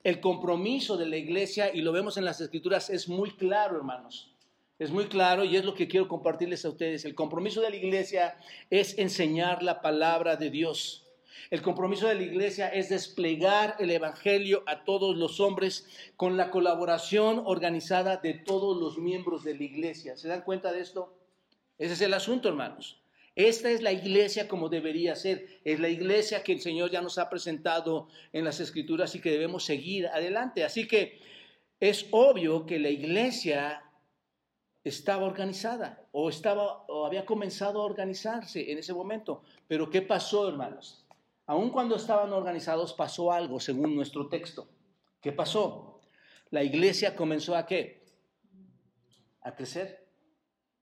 El 0.03 0.21
compromiso 0.21 0.97
de 0.97 1.05
la 1.05 1.17
iglesia, 1.17 1.71
y 1.71 1.81
lo 1.81 1.91
vemos 1.91 2.17
en 2.17 2.25
las 2.25 2.41
escrituras, 2.41 2.89
es 2.89 3.07
muy 3.07 3.35
claro, 3.35 3.77
hermanos. 3.77 4.31
Es 4.79 4.89
muy 4.89 5.05
claro 5.05 5.43
y 5.43 5.57
es 5.57 5.63
lo 5.63 5.75
que 5.75 5.87
quiero 5.87 6.07
compartirles 6.07 6.65
a 6.65 6.69
ustedes. 6.69 7.05
El 7.05 7.13
compromiso 7.13 7.61
de 7.61 7.69
la 7.69 7.75
iglesia 7.75 8.35
es 8.71 8.97
enseñar 8.97 9.61
la 9.61 9.79
palabra 9.83 10.37
de 10.37 10.49
Dios. 10.49 11.04
El 11.49 11.61
compromiso 11.61 12.07
de 12.07 12.15
la 12.15 12.23
iglesia 12.23 12.69
es 12.69 12.89
desplegar 12.89 13.75
el 13.79 13.91
Evangelio 13.91 14.63
a 14.65 14.83
todos 14.83 15.15
los 15.15 15.39
hombres 15.39 15.87
con 16.15 16.37
la 16.37 16.49
colaboración 16.49 17.41
organizada 17.45 18.17
de 18.17 18.33
todos 18.33 18.77
los 18.77 18.97
miembros 18.97 19.43
de 19.43 19.55
la 19.55 19.63
iglesia. 19.63 20.17
¿Se 20.17 20.27
dan 20.27 20.41
cuenta 20.41 20.71
de 20.71 20.81
esto? 20.81 21.13
Ese 21.77 21.93
es 21.93 22.01
el 22.01 22.13
asunto, 22.13 22.49
hermanos. 22.49 23.01
Esta 23.35 23.69
es 23.69 23.81
la 23.81 23.91
iglesia 23.91 24.47
como 24.47 24.69
debería 24.69 25.15
ser. 25.15 25.59
Es 25.65 25.79
la 25.79 25.89
iglesia 25.89 26.41
que 26.41 26.53
el 26.53 26.61
Señor 26.61 26.89
ya 26.89 27.01
nos 27.01 27.17
ha 27.17 27.29
presentado 27.29 28.07
en 28.31 28.45
las 28.45 28.61
escrituras 28.61 29.13
y 29.13 29.19
que 29.19 29.31
debemos 29.31 29.65
seguir 29.65 30.07
adelante. 30.07 30.63
Así 30.63 30.87
que 30.87 31.19
es 31.79 32.07
obvio 32.11 32.65
que 32.65 32.79
la 32.79 32.89
iglesia 32.89 33.83
estaba 34.85 35.25
organizada 35.25 36.07
o 36.11 36.29
estaba 36.29 36.85
o 36.87 37.05
había 37.05 37.25
comenzado 37.25 37.81
a 37.81 37.85
organizarse 37.85 38.71
en 38.71 38.77
ese 38.77 38.93
momento. 38.93 39.43
Pero 39.67 39.89
¿qué 39.89 40.01
pasó, 40.01 40.47
hermanos? 40.47 41.04
Aun 41.47 41.69
cuando 41.69 41.95
estaban 41.95 42.33
organizados 42.33 42.93
pasó 42.93 43.31
algo 43.31 43.59
según 43.59 43.95
nuestro 43.95 44.27
texto. 44.27 44.67
¿Qué 45.21 45.31
pasó? 45.31 46.01
La 46.49 46.63
iglesia 46.63 47.15
comenzó 47.15 47.55
a 47.55 47.65
qué? 47.65 48.03
A 49.41 49.55
crecer. 49.55 50.07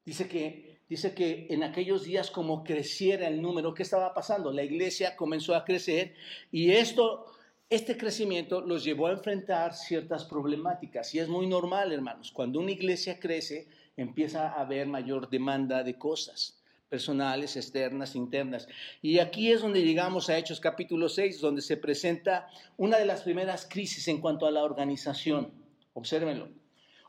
Dice 0.05 0.27
que, 0.27 0.81
dice 0.87 1.13
que 1.13 1.47
en 1.49 1.63
aquellos 1.63 2.03
días 2.03 2.31
como 2.31 2.63
creciera 2.63 3.27
el 3.27 3.41
número, 3.41 3.73
¿qué 3.73 3.83
estaba 3.83 4.13
pasando? 4.13 4.51
La 4.51 4.63
iglesia 4.63 5.15
comenzó 5.17 5.55
a 5.55 5.65
crecer 5.65 6.15
y 6.51 6.71
esto, 6.71 7.25
este 7.69 7.97
crecimiento 7.97 8.61
los 8.61 8.85
llevó 8.85 9.07
a 9.07 9.13
enfrentar 9.13 9.73
ciertas 9.73 10.23
problemáticas. 10.23 11.13
Y 11.13 11.19
es 11.19 11.27
muy 11.27 11.47
normal, 11.47 11.91
hermanos. 11.91 12.31
Cuando 12.31 12.59
una 12.59 12.71
iglesia 12.71 13.19
crece, 13.19 13.67
empieza 13.97 14.49
a 14.49 14.61
haber 14.61 14.87
mayor 14.87 15.29
demanda 15.29 15.83
de 15.83 15.97
cosas 15.97 16.62
personales, 16.93 17.57
externas, 17.57 18.15
internas. 18.15 18.67
Y 19.01 19.17
aquí 19.17 19.51
es 19.51 19.63
donde 19.63 19.81
llegamos 19.81 20.29
a 20.29 20.37
Hechos 20.37 20.59
capítulo 20.59 21.09
6, 21.09 21.41
donde 21.41 21.63
se 21.63 21.75
presenta 21.75 22.47
una 22.77 22.99
de 22.99 23.05
las 23.05 23.23
primeras 23.23 23.65
crisis 23.67 24.07
en 24.09 24.21
cuanto 24.21 24.45
a 24.45 24.51
la 24.51 24.63
organización. 24.63 25.51
Obsérvenlo. 25.95 26.49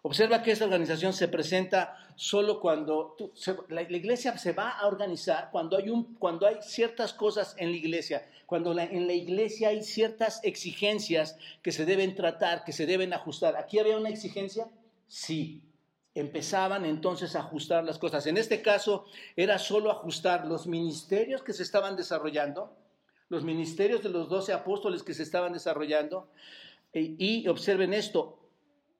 Observa 0.00 0.42
que 0.42 0.52
esta 0.52 0.64
organización 0.64 1.12
se 1.12 1.28
presenta 1.28 1.98
solo 2.16 2.60
cuando 2.60 3.14
la, 3.68 3.82
la, 3.82 3.96
iglesia 3.98 4.38
se 4.38 4.52
va 4.52 4.70
a 4.70 4.86
organizar, 4.86 5.50
cuando 5.52 5.76
hay, 5.76 5.90
un, 5.90 6.14
cuando 6.14 6.46
hay 6.46 6.56
ciertas 6.62 7.12
cosas 7.12 7.54
en 7.58 7.70
la 7.70 7.76
iglesia, 7.76 8.26
cuando 8.46 8.72
la, 8.72 8.84
en 8.84 9.06
la 9.06 9.12
iglesia 9.12 9.68
hay 9.68 9.82
ciertas 9.82 10.40
exigencias 10.44 11.36
que 11.62 11.72
se 11.72 11.84
deben 11.84 12.14
tratar, 12.14 12.64
que 12.64 12.72
se 12.72 12.86
deben 12.86 13.12
ajustar. 13.12 13.54
¿Aquí 13.56 13.78
había 13.78 13.98
una 13.98 14.08
exigencia? 14.08 14.66
Sí 15.08 15.60
empezaban 16.14 16.84
entonces 16.84 17.34
a 17.34 17.40
ajustar 17.40 17.84
las 17.84 17.98
cosas. 17.98 18.26
En 18.26 18.36
este 18.36 18.62
caso 18.62 19.04
era 19.36 19.58
solo 19.58 19.90
ajustar 19.90 20.46
los 20.46 20.66
ministerios 20.66 21.42
que 21.42 21.52
se 21.52 21.64
estaban 21.64 21.96
desarrollando, 21.96 22.76
los 23.28 23.42
ministerios 23.42 24.02
de 24.02 24.10
los 24.10 24.28
doce 24.28 24.52
apóstoles 24.52 25.02
que 25.02 25.14
se 25.14 25.24
estaban 25.24 25.52
desarrollando, 25.52 26.28
y, 26.92 27.16
y 27.18 27.48
observen 27.48 27.92
esto, 27.92 28.38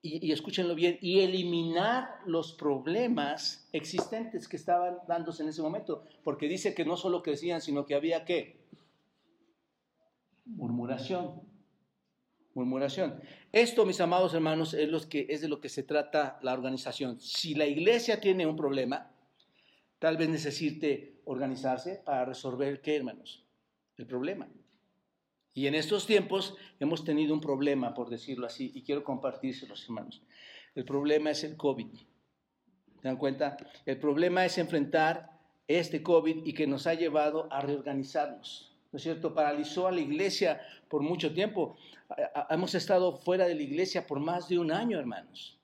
y, 0.01 0.27
y, 0.27 0.33
escúchenlo 0.33 0.75
bien, 0.75 0.99
y 1.01 1.21
eliminar 1.21 2.19
los 2.25 2.51
problemas 2.51 3.67
existentes 3.71 4.47
que 4.47 4.57
estaban 4.57 4.97
dándose 5.07 5.43
en 5.43 5.49
ese 5.49 5.61
momento, 5.61 6.03
porque 6.23 6.47
dice 6.47 6.75
que 6.75 6.85
no 6.85 6.97
solo 6.97 7.23
crecían, 7.23 7.61
sino 7.61 7.85
que 7.85 7.95
había 7.95 8.25
qué? 8.25 8.59
Murmuración 10.45 11.41
murmuración. 12.55 13.21
Esto, 13.51 13.85
mis 13.85 14.01
amados 14.01 14.33
hermanos, 14.33 14.73
es, 14.73 14.89
los 14.89 15.05
que, 15.05 15.27
es 15.29 15.41
de 15.41 15.47
lo 15.47 15.61
que 15.61 15.69
se 15.69 15.83
trata 15.83 16.39
la 16.41 16.53
organización. 16.53 17.19
Si 17.19 17.53
la 17.53 17.67
iglesia 17.67 18.19
tiene 18.19 18.47
un 18.47 18.55
problema, 18.55 19.11
tal 19.99 20.17
vez 20.17 20.29
necesite 20.29 21.21
organizarse 21.25 22.01
para 22.03 22.25
resolver, 22.25 22.81
¿qué, 22.81 22.95
hermanos? 22.95 23.45
El 23.97 24.07
problema. 24.07 24.47
Y 25.53 25.67
en 25.67 25.75
estos 25.75 26.05
tiempos 26.05 26.55
hemos 26.79 27.03
tenido 27.03 27.33
un 27.33 27.41
problema, 27.41 27.93
por 27.93 28.09
decirlo 28.09 28.47
así, 28.47 28.71
y 28.73 28.83
quiero 28.83 29.03
compartírselos, 29.03 29.83
hermanos. 29.83 30.21
El 30.73 30.85
problema 30.85 31.31
es 31.31 31.43
el 31.43 31.55
COVID. 31.55 31.87
¿Se 33.01 33.07
dan 33.07 33.17
cuenta? 33.17 33.57
El 33.85 33.99
problema 33.99 34.45
es 34.45 34.57
enfrentar 34.57 35.29
este 35.67 36.01
COVID 36.01 36.45
y 36.45 36.53
que 36.53 36.67
nos 36.67 36.87
ha 36.87 36.93
llevado 36.93 37.47
a 37.51 37.61
reorganizarnos. 37.61 38.73
¿No 38.91 38.97
es 38.97 39.03
cierto? 39.03 39.33
Paralizó 39.33 39.87
a 39.87 39.91
la 39.91 39.99
iglesia 39.99 40.61
por 40.89 41.01
mucho 41.01 41.33
tiempo 41.33 41.75
hemos 42.49 42.75
estado 42.75 43.17
fuera 43.17 43.47
de 43.47 43.55
la 43.55 43.63
iglesia 43.63 44.05
por 44.05 44.19
más 44.19 44.47
de 44.47 44.59
un 44.59 44.71
año, 44.71 44.99
hermanos. 44.99 45.57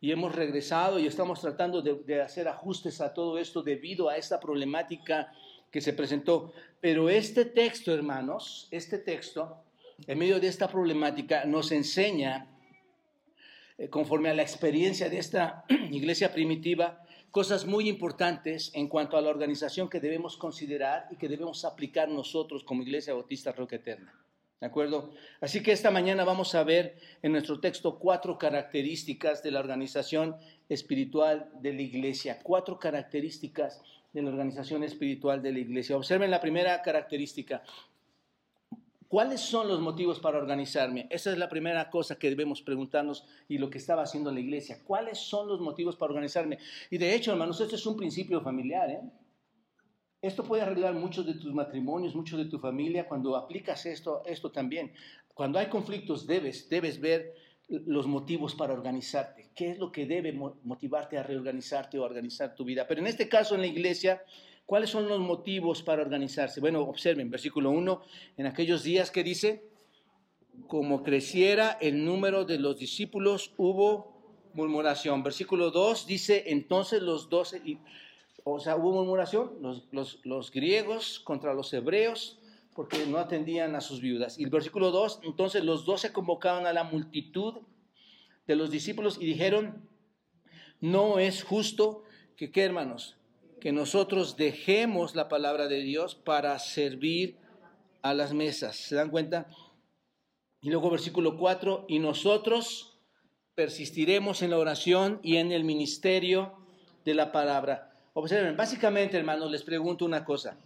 Y 0.00 0.12
hemos 0.12 0.34
regresado 0.34 0.98
y 0.98 1.06
estamos 1.06 1.40
tratando 1.40 1.82
de, 1.82 2.22
hacer 2.22 2.46
ajustes 2.46 3.00
a 3.00 3.12
todo 3.12 3.38
esto 3.38 3.62
debido 3.62 4.08
a 4.08 4.16
esta 4.16 4.38
problemática 4.38 5.32
que 5.70 5.80
se 5.80 5.92
presentó. 5.92 6.52
Pero 6.80 7.08
este 7.08 7.44
texto, 7.44 7.92
hermanos, 7.92 8.68
este 8.70 8.98
texto, 8.98 9.64
en 10.06 10.18
medio 10.18 10.38
de 10.38 10.46
esta 10.46 10.68
problemática, 10.68 11.44
nos 11.44 11.72
enseña, 11.72 12.46
eh, 13.76 13.88
conforme 13.88 14.30
a 14.30 14.34
la 14.34 14.42
experiencia 14.42 15.08
de 15.08 15.18
esta 15.18 15.64
iglesia 15.90 16.32
primitiva, 16.32 17.02
cosas 17.32 17.66
muy 17.66 17.88
importantes 17.88 18.70
en 18.74 18.88
cuanto 18.88 19.16
a 19.16 19.20
la 19.20 19.30
organización 19.30 19.88
que 19.88 20.00
debemos 20.00 20.36
considerar 20.36 21.08
y 21.10 21.16
que 21.16 21.28
debemos 21.28 21.64
aplicar 21.64 22.08
nosotros 22.08 22.62
como 22.62 22.82
Iglesia 22.82 23.14
Bautista 23.14 23.52
Roca 23.52 23.76
Eterna. 23.76 24.14
¿De 24.60 24.66
acuerdo? 24.66 25.12
Así 25.40 25.62
que 25.62 25.70
esta 25.70 25.92
mañana 25.92 26.24
vamos 26.24 26.54
a 26.56 26.64
ver 26.64 26.96
en 27.22 27.30
nuestro 27.30 27.60
texto 27.60 27.98
cuatro 27.98 28.38
características 28.38 29.40
de 29.42 29.52
la 29.52 29.60
organización 29.60 30.36
espiritual 30.68 31.48
de 31.60 31.74
la 31.74 31.82
iglesia. 31.82 32.40
Cuatro 32.42 32.76
características 32.76 33.80
de 34.12 34.22
la 34.22 34.30
organización 34.30 34.82
espiritual 34.82 35.42
de 35.42 35.52
la 35.52 35.60
iglesia. 35.60 35.96
Observen 35.96 36.32
la 36.32 36.40
primera 36.40 36.82
característica. 36.82 37.62
¿Cuáles 39.06 39.40
son 39.40 39.68
los 39.68 39.80
motivos 39.80 40.18
para 40.18 40.38
organizarme? 40.38 41.06
Esa 41.08 41.30
es 41.30 41.38
la 41.38 41.48
primera 41.48 41.88
cosa 41.88 42.18
que 42.18 42.28
debemos 42.28 42.60
preguntarnos 42.60 43.24
y 43.48 43.58
lo 43.58 43.70
que 43.70 43.78
estaba 43.78 44.02
haciendo 44.02 44.32
la 44.32 44.40
iglesia. 44.40 44.80
¿Cuáles 44.84 45.18
son 45.18 45.46
los 45.46 45.60
motivos 45.60 45.94
para 45.94 46.10
organizarme? 46.10 46.58
Y 46.90 46.98
de 46.98 47.14
hecho, 47.14 47.30
hermanos, 47.30 47.60
esto 47.60 47.76
es 47.76 47.86
un 47.86 47.96
principio 47.96 48.40
familiar. 48.40 48.90
¿eh? 48.90 49.00
Esto 50.20 50.44
puede 50.44 50.62
arreglar 50.62 50.94
muchos 50.94 51.26
de 51.26 51.34
tus 51.34 51.52
matrimonios, 51.54 52.14
muchos 52.14 52.38
de 52.38 52.46
tu 52.46 52.58
familia. 52.58 53.06
Cuando 53.06 53.36
aplicas 53.36 53.86
esto, 53.86 54.22
esto 54.26 54.50
también. 54.50 54.92
Cuando 55.32 55.58
hay 55.58 55.66
conflictos, 55.66 56.26
debes, 56.26 56.68
debes 56.68 57.00
ver 57.00 57.34
los 57.68 58.06
motivos 58.06 58.54
para 58.54 58.72
organizarte. 58.72 59.50
¿Qué 59.54 59.70
es 59.70 59.78
lo 59.78 59.92
que 59.92 60.06
debe 60.06 60.32
motivarte 60.32 61.18
a 61.18 61.22
reorganizarte 61.22 61.98
o 61.98 62.02
organizar 62.02 62.54
tu 62.54 62.64
vida? 62.64 62.86
Pero 62.88 63.00
en 63.00 63.06
este 63.06 63.28
caso, 63.28 63.54
en 63.54 63.60
la 63.60 63.66
iglesia, 63.66 64.22
¿Cuáles 64.68 64.90
son 64.90 65.08
los 65.08 65.18
motivos 65.18 65.82
para 65.82 66.02
organizarse? 66.02 66.60
Bueno, 66.60 66.82
observen, 66.82 67.30
versículo 67.30 67.70
1, 67.70 68.02
en 68.36 68.44
aquellos 68.44 68.82
días 68.82 69.10
que 69.10 69.24
dice, 69.24 69.64
como 70.66 71.02
creciera 71.02 71.78
el 71.80 72.04
número 72.04 72.44
de 72.44 72.58
los 72.58 72.78
discípulos, 72.78 73.54
hubo 73.56 74.50
murmuración. 74.52 75.22
Versículo 75.22 75.70
2 75.70 76.06
dice, 76.06 76.44
entonces 76.48 77.00
los 77.00 77.30
doce, 77.30 77.62
o 78.44 78.60
sea, 78.60 78.76
hubo 78.76 78.92
murmuración, 78.92 79.58
los, 79.60 80.20
los 80.24 80.50
griegos 80.50 81.20
contra 81.20 81.54
los 81.54 81.72
hebreos, 81.72 82.38
porque 82.74 83.06
no 83.06 83.18
atendían 83.18 83.74
a 83.74 83.80
sus 83.80 84.00
viudas. 84.00 84.38
Y 84.38 84.44
el 84.44 84.50
versículo 84.50 84.90
2, 84.90 85.20
entonces 85.24 85.64
los 85.64 85.84
doce 85.84 86.12
convocaron 86.12 86.66
a 86.66 86.72
la 86.72 86.84
multitud 86.84 87.62
de 88.46 88.56
los 88.56 88.70
discípulos 88.70 89.18
y 89.20 89.26
dijeron, 89.26 89.88
no 90.80 91.18
es 91.18 91.42
justo 91.42 92.04
que, 92.36 92.50
¿qué 92.52 92.62
hermanos? 92.62 93.18
que 93.60 93.72
nosotros 93.72 94.36
dejemos 94.36 95.14
la 95.14 95.28
palabra 95.28 95.68
de 95.68 95.80
Dios 95.80 96.14
para 96.14 96.58
servir 96.58 97.36
a 98.02 98.14
las 98.14 98.32
mesas. 98.32 98.76
¿Se 98.76 98.94
dan 98.94 99.10
cuenta? 99.10 99.48
Y 100.60 100.70
luego 100.70 100.90
versículo 100.90 101.36
4, 101.36 101.86
y 101.88 101.98
nosotros 101.98 102.98
persistiremos 103.54 104.42
en 104.42 104.50
la 104.50 104.58
oración 104.58 105.20
y 105.22 105.36
en 105.36 105.52
el 105.52 105.64
ministerio 105.64 106.54
de 107.04 107.14
la 107.14 107.32
palabra. 107.32 107.87
Observen, 108.20 108.56
básicamente, 108.56 109.16
hermanos, 109.16 109.48
les 109.48 109.62
pregunto 109.62 110.04
una 110.04 110.24
cosa. 110.24 110.58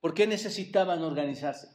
¿Por 0.00 0.14
qué 0.14 0.26
necesitaban 0.26 1.04
organizarse? 1.04 1.68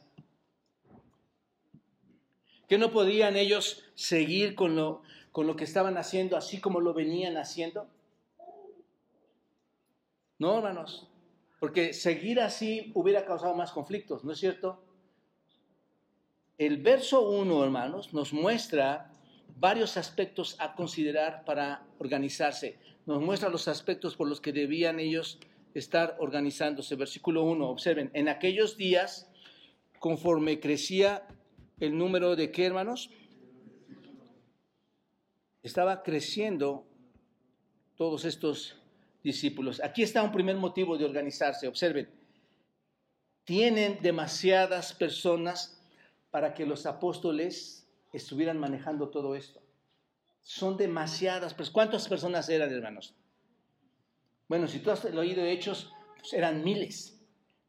¿Que 2.68 2.76
no 2.76 2.90
podían 2.90 3.34
ellos 3.36 3.84
seguir 3.94 4.54
con 4.54 4.76
lo, 4.76 5.00
con 5.32 5.46
lo 5.46 5.56
que 5.56 5.64
estaban 5.64 5.96
haciendo 5.96 6.36
así 6.36 6.60
como 6.60 6.82
lo 6.82 6.92
venían 6.92 7.38
haciendo? 7.38 7.86
No, 10.38 10.58
hermanos, 10.58 11.08
porque 11.58 11.94
seguir 11.94 12.38
así 12.38 12.92
hubiera 12.94 13.24
causado 13.24 13.54
más 13.54 13.72
conflictos, 13.72 14.24
¿no 14.24 14.32
es 14.32 14.38
cierto? 14.38 14.84
El 16.58 16.82
verso 16.82 17.30
1, 17.30 17.64
hermanos, 17.64 18.12
nos 18.12 18.34
muestra 18.34 19.10
varios 19.56 19.96
aspectos 19.96 20.54
a 20.60 20.74
considerar 20.74 21.46
para 21.46 21.86
organizarse. 21.98 22.78
Nos 23.08 23.22
muestra 23.22 23.48
los 23.48 23.68
aspectos 23.68 24.16
por 24.16 24.28
los 24.28 24.38
que 24.38 24.52
debían 24.52 25.00
ellos 25.00 25.38
estar 25.72 26.18
organizándose. 26.18 26.94
Versículo 26.94 27.42
1, 27.42 27.66
observen, 27.66 28.10
en 28.12 28.28
aquellos 28.28 28.76
días, 28.76 29.30
conforme 29.98 30.60
crecía 30.60 31.26
el 31.80 31.96
número 31.96 32.36
de 32.36 32.52
qué, 32.52 32.66
hermanos? 32.66 33.08
Estaba 35.62 36.02
creciendo 36.02 36.86
todos 37.96 38.26
estos 38.26 38.76
discípulos. 39.24 39.80
Aquí 39.82 40.02
está 40.02 40.22
un 40.22 40.30
primer 40.30 40.56
motivo 40.58 40.98
de 40.98 41.06
organizarse. 41.06 41.66
Observen, 41.66 42.10
tienen 43.44 44.00
demasiadas 44.02 44.92
personas 44.92 45.82
para 46.30 46.52
que 46.52 46.66
los 46.66 46.84
apóstoles 46.84 47.88
estuvieran 48.12 48.58
manejando 48.58 49.08
todo 49.08 49.34
esto. 49.34 49.62
Son 50.48 50.78
demasiadas 50.78 51.52
personas. 51.52 51.74
¿Cuántas 51.74 52.08
personas 52.08 52.48
eran, 52.48 52.72
hermanos? 52.72 53.14
Bueno, 54.48 54.66
si 54.66 54.78
tú 54.78 54.90
has 54.90 55.04
oído 55.04 55.44
hechos, 55.44 55.92
pues 56.16 56.32
eran 56.32 56.64
miles. 56.64 57.20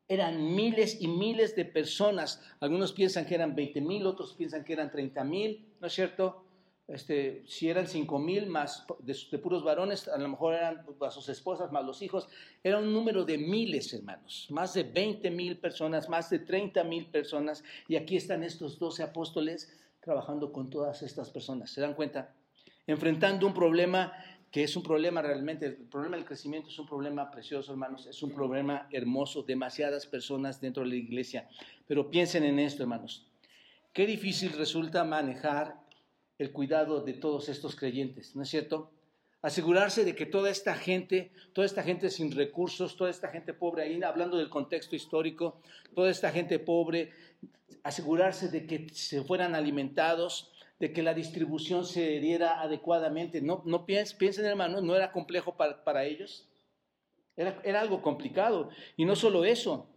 Eran 0.07 0.55
miles 0.55 1.01
y 1.01 1.09
miles 1.09 1.57
de 1.57 1.65
personas. 1.65 2.41
Algunos 2.61 2.93
piensan 2.93 3.25
que 3.25 3.35
eran 3.35 3.53
20 3.53 3.81
mil, 3.81 4.07
otros 4.07 4.33
piensan 4.33 4.63
que 4.63 4.71
eran 4.71 4.89
30 4.89 5.25
mil, 5.25 5.75
¿no 5.81 5.87
es 5.87 5.93
cierto? 5.93 6.45
este, 6.87 7.43
si 7.47 7.69
eran 7.69 7.85
cinco 7.85 8.17
mil 8.17 8.47
más 8.47 8.85
de, 8.99 9.37
puros 9.39 9.61
varones, 9.61 10.07
a 10.07 10.17
lo 10.17 10.29
mejor 10.29 10.53
eran 10.53 10.85
a 11.01 11.11
sus 11.11 11.27
esposas 11.27 11.69
más 11.73 11.83
los 11.83 12.01
hijos, 12.01 12.29
era 12.63 12.79
un 12.79 12.93
número 12.93 13.25
de 13.25 13.37
miles, 13.37 13.93
hermanos, 13.93 14.47
más 14.51 14.73
de 14.73 14.83
20 14.83 15.29
mil 15.31 15.59
personas, 15.59 16.07
más 16.07 16.29
de 16.29 16.39
30 16.39 16.81
mil 16.85 17.07
personas, 17.07 17.61
y 17.89 17.97
aquí 17.97 18.15
están 18.15 18.41
estos 18.41 18.79
12 18.79 19.03
apóstoles 19.03 19.69
trabajando 19.99 20.53
con 20.53 20.69
todas 20.69 21.03
estas 21.03 21.29
personas, 21.29 21.71
¿se 21.71 21.81
dan 21.81 21.93
cuenta? 21.93 22.33
Enfrentando 22.89 23.45
un 23.45 23.54
problema 23.54 24.12
que 24.49 24.63
es 24.63 24.75
un 24.75 24.82
problema 24.82 25.21
realmente, 25.21 25.67
el 25.67 25.75
problema 25.75 26.15
del 26.17 26.25
crecimiento 26.25 26.69
es 26.69 26.80
un 26.80 26.88
problema 26.88 27.30
precioso, 27.30 27.71
hermanos, 27.71 28.08
es 28.08 28.23
un 28.23 28.32
problema 28.32 28.88
hermoso, 28.91 29.43
demasiadas 29.43 30.08
personas 30.08 30.60
dentro 30.60 30.82
de 30.82 30.89
la 30.89 30.95
iglesia, 30.95 31.47
pero 31.86 32.10
piensen 32.10 32.43
en 32.45 32.58
esto, 32.58 32.82
hermanos, 32.82 33.28
qué 33.93 34.08
difícil 34.08 34.54
resulta 34.54 35.04
manejar 35.04 35.80
el 36.39 36.52
cuidado 36.52 37.02
de 37.02 37.13
todos 37.13 37.47
estos 37.47 37.75
creyentes, 37.75 38.36
¿no 38.36 38.41
es 38.41 38.49
cierto? 38.49 38.89
Asegurarse 39.43 40.04
de 40.04 40.15
que 40.15 40.25
toda 40.25 40.49
esta 40.49 40.73
gente, 40.73 41.32
toda 41.54 41.67
esta 41.67 41.84
gente 41.84 42.10
sin 42.10 42.32
recursos, 42.32 42.97
toda 42.97 43.12
esta 43.12 43.28
gente 43.28 43.54
pobre, 43.54 43.84
ahí 43.84 44.02
hablando 44.02 44.38
del 44.38 44.49
contexto 44.49 44.95
histórico, 44.95 45.62
toda 45.93 46.10
esta 46.10 46.32
gente 46.32 46.58
pobre, 46.58 47.12
asegurarse 47.84 48.49
de 48.49 48.65
que 48.65 48.88
se 48.91 49.23
fueran 49.23 49.54
alimentados, 49.54 50.52
de 50.79 50.93
que 50.93 51.03
la 51.03 51.13
distribución 51.13 51.85
se 51.85 52.19
diera 52.19 52.61
adecuadamente. 52.61 53.41
No, 53.41 53.61
no 53.65 53.85
piensen, 53.85 54.17
piensen, 54.17 54.45
hermanos, 54.45 54.81
no 54.81 54.95
era 54.95 55.11
complejo 55.11 55.55
para, 55.55 56.05
ellos. 56.05 56.47
Era, 57.35 57.59
era 57.63 57.81
algo 57.81 58.01
complicado. 58.01 58.69
Y 58.95 59.05
no 59.05 59.15
solo 59.15 59.43
eso, 59.43 59.87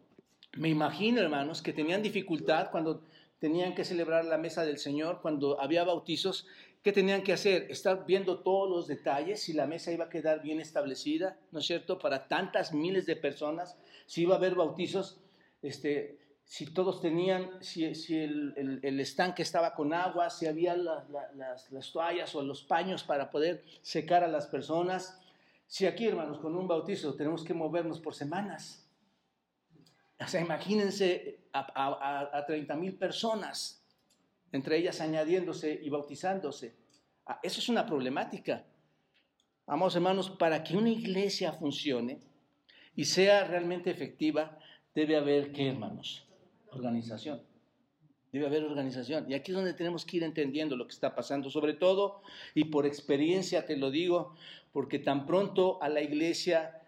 me 0.56 0.68
imagino, 0.68 1.20
hermanos, 1.20 1.62
que 1.62 1.72
tenían 1.72 2.02
dificultad 2.02 2.70
cuando 2.70 3.04
tenían 3.38 3.74
que 3.74 3.84
celebrar 3.84 4.24
la 4.24 4.38
mesa 4.38 4.64
del 4.64 4.78
Señor, 4.78 5.20
cuando 5.20 5.60
había 5.60 5.84
bautizos, 5.84 6.46
¿qué 6.82 6.92
tenían 6.92 7.22
que 7.22 7.32
hacer? 7.32 7.66
Estar 7.70 8.04
viendo 8.06 8.40
todos 8.40 8.68
los 8.68 8.86
detalles, 8.86 9.42
si 9.42 9.52
la 9.52 9.66
mesa 9.66 9.92
iba 9.92 10.04
a 10.04 10.08
quedar 10.08 10.42
bien 10.42 10.60
establecida, 10.60 11.38
¿no 11.50 11.60
es 11.60 11.66
cierto? 11.66 11.98
Para 11.98 12.28
tantas 12.28 12.72
miles 12.72 13.06
de 13.06 13.16
personas, 13.16 13.78
si 14.06 14.22
iba 14.22 14.34
a 14.34 14.38
haber 14.38 14.54
bautizos, 14.54 15.20
este, 15.60 16.18
si 16.44 16.66
todos 16.66 17.00
tenían, 17.00 17.62
si, 17.62 17.84
el, 17.84 19.00
estanque 19.00 19.42
estaba 19.42 19.74
con 19.74 19.94
agua, 19.94 20.28
si 20.30 20.46
había 20.46 20.76
las, 20.76 21.04
las 21.70 21.92
toallas 21.92 22.34
o 22.34 22.42
los 22.42 22.62
paños 22.62 23.02
para 23.02 23.30
poder 23.30 23.64
secar 23.80 24.22
a 24.22 24.28
las 24.28 24.46
personas. 24.46 25.18
Si 25.66 25.86
aquí, 25.86 26.06
hermanos, 26.06 26.38
con 26.38 26.54
un 26.54 26.68
bautizo 26.68 27.14
tenemos 27.14 27.44
que 27.44 27.54
movernos 27.54 28.00
por 28.00 28.14
semanas, 28.14 28.82
o 30.22 30.28
sea, 30.28 30.40
imagínense 30.40 31.40
a, 31.52 32.28
a, 32.38 32.46
30 32.46 32.76
mil 32.76 32.94
personas, 32.94 33.82
entre 34.52 34.76
ellas 34.76 35.00
añadiéndose 35.00 35.80
y 35.82 35.88
bautizándose. 35.88 36.74
Ah, 37.26 37.40
eso 37.42 37.60
es 37.60 37.68
una 37.68 37.86
problemática. 37.86 38.64
Vamos, 39.66 39.94
hermanos, 39.94 40.30
para 40.30 40.62
que 40.62 40.76
una 40.76 40.90
iglesia 40.90 41.52
funcione 41.52 42.20
y 42.94 43.04
sea 43.04 43.44
realmente 43.44 43.90
efectiva, 43.90 44.58
debe 44.94 45.16
haber, 45.16 45.52
¿qué, 45.52 45.68
hermanos? 45.68 46.26
Organización. 46.72 47.42
Debe 48.32 48.46
haber 48.46 48.64
organización. 48.64 49.30
Y 49.30 49.34
aquí 49.34 49.52
es 49.52 49.56
donde 49.56 49.74
tenemos 49.74 50.04
que 50.06 50.16
ir 50.16 50.22
entendiendo 50.22 50.76
lo 50.76 50.86
que 50.86 50.94
está 50.94 51.14
pasando, 51.14 51.50
sobre 51.50 51.74
todo, 51.74 52.22
y 52.54 52.64
por 52.64 52.86
experiencia 52.86 53.66
te 53.66 53.76
lo 53.76 53.90
digo, 53.90 54.34
porque 54.72 54.98
tan 54.98 55.26
pronto 55.26 55.82
a 55.82 55.88
la 55.88 56.00
iglesia 56.00 56.82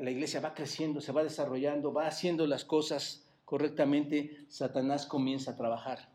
la, 0.00 0.10
iglesia 0.10 0.40
va 0.40 0.54
creciendo, 0.54 1.00
se 1.00 1.12
va 1.12 1.22
desarrollando, 1.22 1.92
va 1.92 2.06
haciendo 2.06 2.46
las 2.46 2.64
cosas 2.64 3.26
correctamente, 3.44 4.44
Satanás 4.48 5.06
comienza 5.06 5.52
a 5.52 5.56
trabajar. 5.56 6.10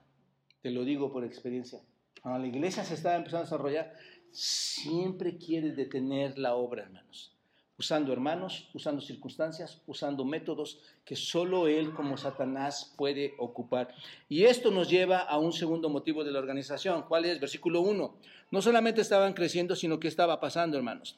Te 0.61 0.69
lo 0.69 0.83
digo 0.83 1.11
por 1.11 1.25
experiencia. 1.25 1.81
Cuando 2.21 2.39
la 2.39 2.47
iglesia 2.47 2.83
se 2.83 2.93
está 2.93 3.15
empezando 3.15 3.41
a 3.41 3.45
desarrollar, 3.45 3.93
siempre 4.31 5.37
quiere 5.37 5.71
detener 5.71 6.37
la 6.37 6.55
obra, 6.55 6.83
hermanos. 6.83 7.32
Usando 7.77 8.13
hermanos, 8.13 8.69
usando 8.73 9.01
circunstancias, 9.01 9.81
usando 9.87 10.23
métodos 10.25 10.79
que 11.03 11.15
solo 11.15 11.67
él 11.67 11.93
como 11.93 12.17
Satanás 12.17 12.93
puede 12.97 13.33
ocupar. 13.39 13.93
Y 14.29 14.43
esto 14.43 14.69
nos 14.69 14.89
lleva 14.89 15.19
a 15.19 15.39
un 15.39 15.51
segundo 15.51 15.89
motivo 15.89 16.23
de 16.23 16.31
la 16.31 16.39
organización. 16.39 17.03
¿Cuál 17.07 17.25
es? 17.25 17.39
Versículo 17.39 17.81
1. 17.81 18.15
No 18.51 18.61
solamente 18.61 19.01
estaban 19.01 19.33
creciendo, 19.33 19.75
sino 19.75 19.99
que 19.99 20.07
estaba 20.07 20.39
pasando, 20.39 20.77
hermanos. 20.77 21.17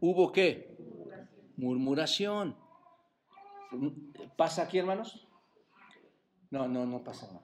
¿Hubo 0.00 0.32
qué? 0.32 0.72
murmuración. 1.56 2.56
¿Pasa 4.36 4.62
aquí, 4.62 4.78
hermanos? 4.78 5.26
No, 6.50 6.68
no, 6.68 6.84
no 6.84 7.02
pasa. 7.02 7.40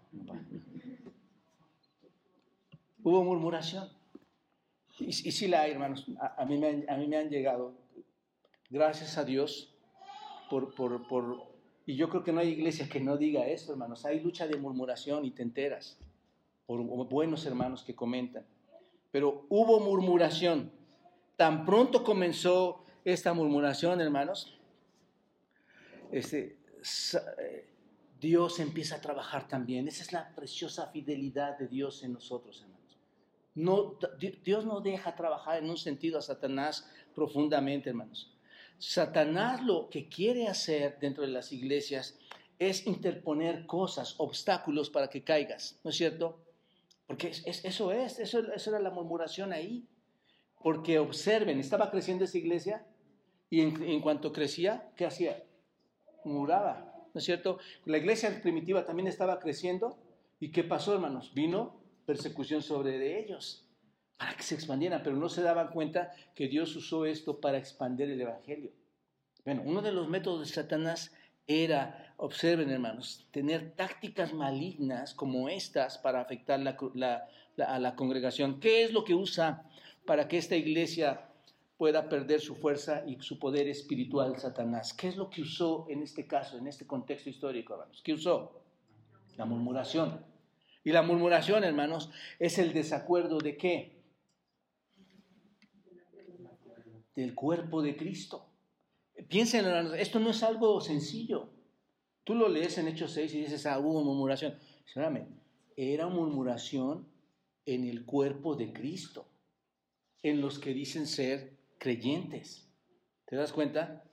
Hubo 3.02 3.24
murmuración. 3.24 3.88
Y, 5.00 5.06
y 5.06 5.32
sí 5.32 5.48
la 5.48 5.62
hay, 5.62 5.72
hermanos. 5.72 6.06
A, 6.36 6.44
mí 6.44 6.58
me 6.58 7.16
han, 7.16 7.30
llegado, 7.30 7.74
gracias 8.70 9.16
a 9.18 9.24
Dios, 9.24 9.74
por, 10.50 10.74
por, 10.74 11.06
por, 11.06 11.48
y 11.86 11.96
yo 11.96 12.08
creo 12.08 12.22
que 12.22 12.32
no 12.32 12.40
hay 12.40 12.48
iglesia 12.48 12.88
que 12.88 13.00
no 13.00 13.16
diga 13.16 13.46
eso, 13.46 13.72
hermanos. 13.72 14.04
Hay 14.04 14.20
lucha 14.20 14.46
de 14.46 14.56
murmuración 14.56 15.24
y 15.24 15.30
te 15.30 15.42
enteras 15.42 15.98
por 16.66 16.82
buenos 17.08 17.46
hermanos 17.46 17.82
que 17.82 17.94
comentan. 17.94 18.44
Pero 19.10 19.46
hubo 19.48 19.80
murmuración. 19.80 20.70
Tan 21.36 21.64
pronto 21.64 22.04
comenzó 22.04 22.84
esta 23.04 23.32
murmuración, 23.32 24.00
hermanos, 24.00 24.58
este, 26.10 26.58
eh, 27.38 27.68
Dios 28.20 28.60
empieza 28.60 28.96
a 28.96 29.00
trabajar 29.00 29.48
también. 29.48 29.88
Esa 29.88 30.02
es 30.02 30.12
la 30.12 30.34
preciosa 30.34 30.88
fidelidad 30.88 31.58
de 31.58 31.68
Dios 31.68 32.02
en 32.02 32.12
nosotros, 32.12 32.60
hermanos. 32.60 32.67
No, 33.58 33.98
Dios 34.44 34.64
no 34.66 34.80
deja 34.80 35.16
trabajar 35.16 35.58
en 35.58 35.68
un 35.68 35.76
sentido 35.76 36.16
a 36.16 36.22
Satanás 36.22 36.88
profundamente, 37.12 37.90
hermanos. 37.90 38.32
Satanás 38.78 39.64
lo 39.64 39.88
que 39.90 40.08
quiere 40.08 40.46
hacer 40.46 41.00
dentro 41.00 41.24
de 41.24 41.30
las 41.30 41.50
iglesias 41.50 42.20
es 42.60 42.86
interponer 42.86 43.66
cosas, 43.66 44.14
obstáculos 44.18 44.90
para 44.90 45.10
que 45.10 45.24
caigas, 45.24 45.80
¿no 45.82 45.90
es 45.90 45.96
cierto? 45.96 46.40
Porque 47.08 47.30
eso 47.30 47.90
es, 47.90 48.20
eso, 48.20 48.38
era 48.70 48.78
la 48.78 48.90
murmuración 48.90 49.52
ahí. 49.52 49.84
Porque 50.62 51.00
observen, 51.00 51.58
estaba 51.58 51.90
creciendo 51.90 52.26
esa 52.26 52.38
iglesia 52.38 52.86
y 53.50 53.62
en, 53.62 53.82
en 53.82 54.00
cuanto 54.00 54.32
crecía, 54.32 54.92
¿qué 54.94 55.04
hacía? 55.04 55.42
Muraba, 56.24 56.94
¿no 57.12 57.18
es 57.18 57.24
cierto? 57.24 57.58
La 57.86 57.98
iglesia 57.98 58.40
primitiva 58.40 58.84
también 58.84 59.08
estaba 59.08 59.40
creciendo 59.40 59.98
y 60.38 60.52
¿qué 60.52 60.62
pasó, 60.62 60.94
hermanos? 60.94 61.32
Vino 61.34 61.77
persecución 62.08 62.62
sobre 62.62 63.20
ellos 63.20 63.66
para 64.16 64.34
que 64.34 64.42
se 64.42 64.54
expandieran, 64.54 65.02
pero 65.04 65.14
no 65.14 65.28
se 65.28 65.42
daban 65.42 65.68
cuenta 65.68 66.10
que 66.34 66.48
Dios 66.48 66.74
usó 66.74 67.04
esto 67.04 67.38
para 67.38 67.58
expandir 67.58 68.08
el 68.08 68.18
Evangelio. 68.18 68.72
Bueno, 69.44 69.60
uno 69.66 69.82
de 69.82 69.92
los 69.92 70.08
métodos 70.08 70.40
de 70.40 70.54
Satanás 70.54 71.12
era, 71.46 72.14
observen 72.16 72.70
hermanos, 72.70 73.26
tener 73.30 73.72
tácticas 73.72 74.32
malignas 74.32 75.12
como 75.12 75.50
estas 75.50 75.98
para 75.98 76.22
afectar 76.22 76.58
a 76.58 77.78
la 77.78 77.94
congregación. 77.94 78.58
¿Qué 78.58 78.84
es 78.84 78.92
lo 78.94 79.04
que 79.04 79.12
usa 79.12 79.64
para 80.06 80.28
que 80.28 80.38
esta 80.38 80.56
iglesia 80.56 81.28
pueda 81.76 82.08
perder 82.08 82.40
su 82.40 82.54
fuerza 82.54 83.04
y 83.06 83.20
su 83.20 83.38
poder 83.38 83.68
espiritual 83.68 84.38
Satanás? 84.38 84.94
¿Qué 84.94 85.08
es 85.08 85.16
lo 85.18 85.28
que 85.28 85.42
usó 85.42 85.84
en 85.90 86.02
este 86.02 86.26
caso, 86.26 86.56
en 86.56 86.68
este 86.68 86.86
contexto 86.86 87.28
histórico, 87.28 87.74
hermanos? 87.74 88.00
¿Qué 88.02 88.14
usó? 88.14 88.62
La 89.36 89.44
murmuración. 89.44 90.37
Y 90.88 90.90
la 90.90 91.02
murmuración, 91.02 91.64
hermanos, 91.64 92.08
es 92.38 92.58
el 92.58 92.72
desacuerdo 92.72 93.36
de 93.36 93.58
qué? 93.58 93.92
Del 97.14 97.34
cuerpo 97.34 97.82
de 97.82 97.94
Cristo. 97.94 98.46
Piensen, 99.28 99.66
hermanos, 99.66 99.92
esto 99.98 100.18
no 100.18 100.30
es 100.30 100.42
algo 100.42 100.80
sencillo. 100.80 101.50
Tú 102.24 102.34
lo 102.34 102.48
lees 102.48 102.78
en 102.78 102.88
Hechos 102.88 103.12
6 103.12 103.34
y 103.34 103.40
dices, 103.40 103.66
ah, 103.66 103.78
hubo 103.78 104.02
murmuración. 104.02 104.58
Espérame, 104.86 105.26
era 105.76 106.06
murmuración 106.06 107.06
en 107.66 107.84
el 107.84 108.06
cuerpo 108.06 108.56
de 108.56 108.72
Cristo, 108.72 109.28
en 110.22 110.40
los 110.40 110.58
que 110.58 110.72
dicen 110.72 111.06
ser 111.06 111.58
creyentes. 111.76 112.66
¿Te 113.26 113.36
das 113.36 113.52
cuenta? 113.52 114.04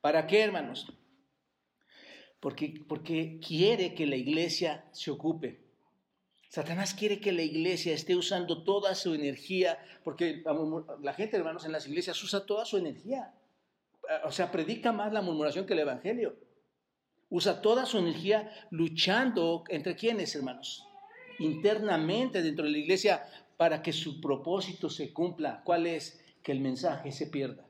¿Para 0.00 0.26
qué, 0.26 0.40
hermanos? 0.40 0.92
Porque, 2.40 2.82
porque 2.88 3.38
quiere 3.38 3.94
que 3.94 4.08
la 4.08 4.16
iglesia 4.16 4.88
se 4.90 5.12
ocupe 5.12 5.69
Satanás 6.50 6.94
quiere 6.94 7.20
que 7.20 7.30
la 7.30 7.42
iglesia 7.42 7.94
esté 7.94 8.16
usando 8.16 8.64
toda 8.64 8.96
su 8.96 9.14
energía, 9.14 9.78
porque 10.02 10.42
la 11.00 11.14
gente, 11.14 11.36
hermanos, 11.36 11.64
en 11.64 11.70
las 11.70 11.86
iglesias 11.86 12.20
usa 12.24 12.44
toda 12.44 12.64
su 12.64 12.76
energía. 12.76 13.32
Eh, 14.08 14.14
o 14.24 14.32
sea, 14.32 14.50
predica 14.50 14.90
más 14.90 15.12
la 15.12 15.22
murmuración 15.22 15.64
que 15.64 15.74
el 15.74 15.78
Evangelio. 15.78 16.34
Usa 17.28 17.62
toda 17.62 17.86
su 17.86 17.98
energía 17.98 18.50
luchando 18.70 19.62
entre 19.68 19.94
quienes, 19.94 20.34
hermanos, 20.34 20.84
internamente 21.38 22.42
dentro 22.42 22.64
de 22.64 22.72
la 22.72 22.78
iglesia 22.78 23.24
para 23.56 23.80
que 23.80 23.92
su 23.92 24.20
propósito 24.20 24.90
se 24.90 25.12
cumpla. 25.12 25.62
¿Cuál 25.62 25.86
es? 25.86 26.20
Que 26.42 26.50
el 26.50 26.58
mensaje 26.58 27.12
se 27.12 27.28
pierda. 27.28 27.64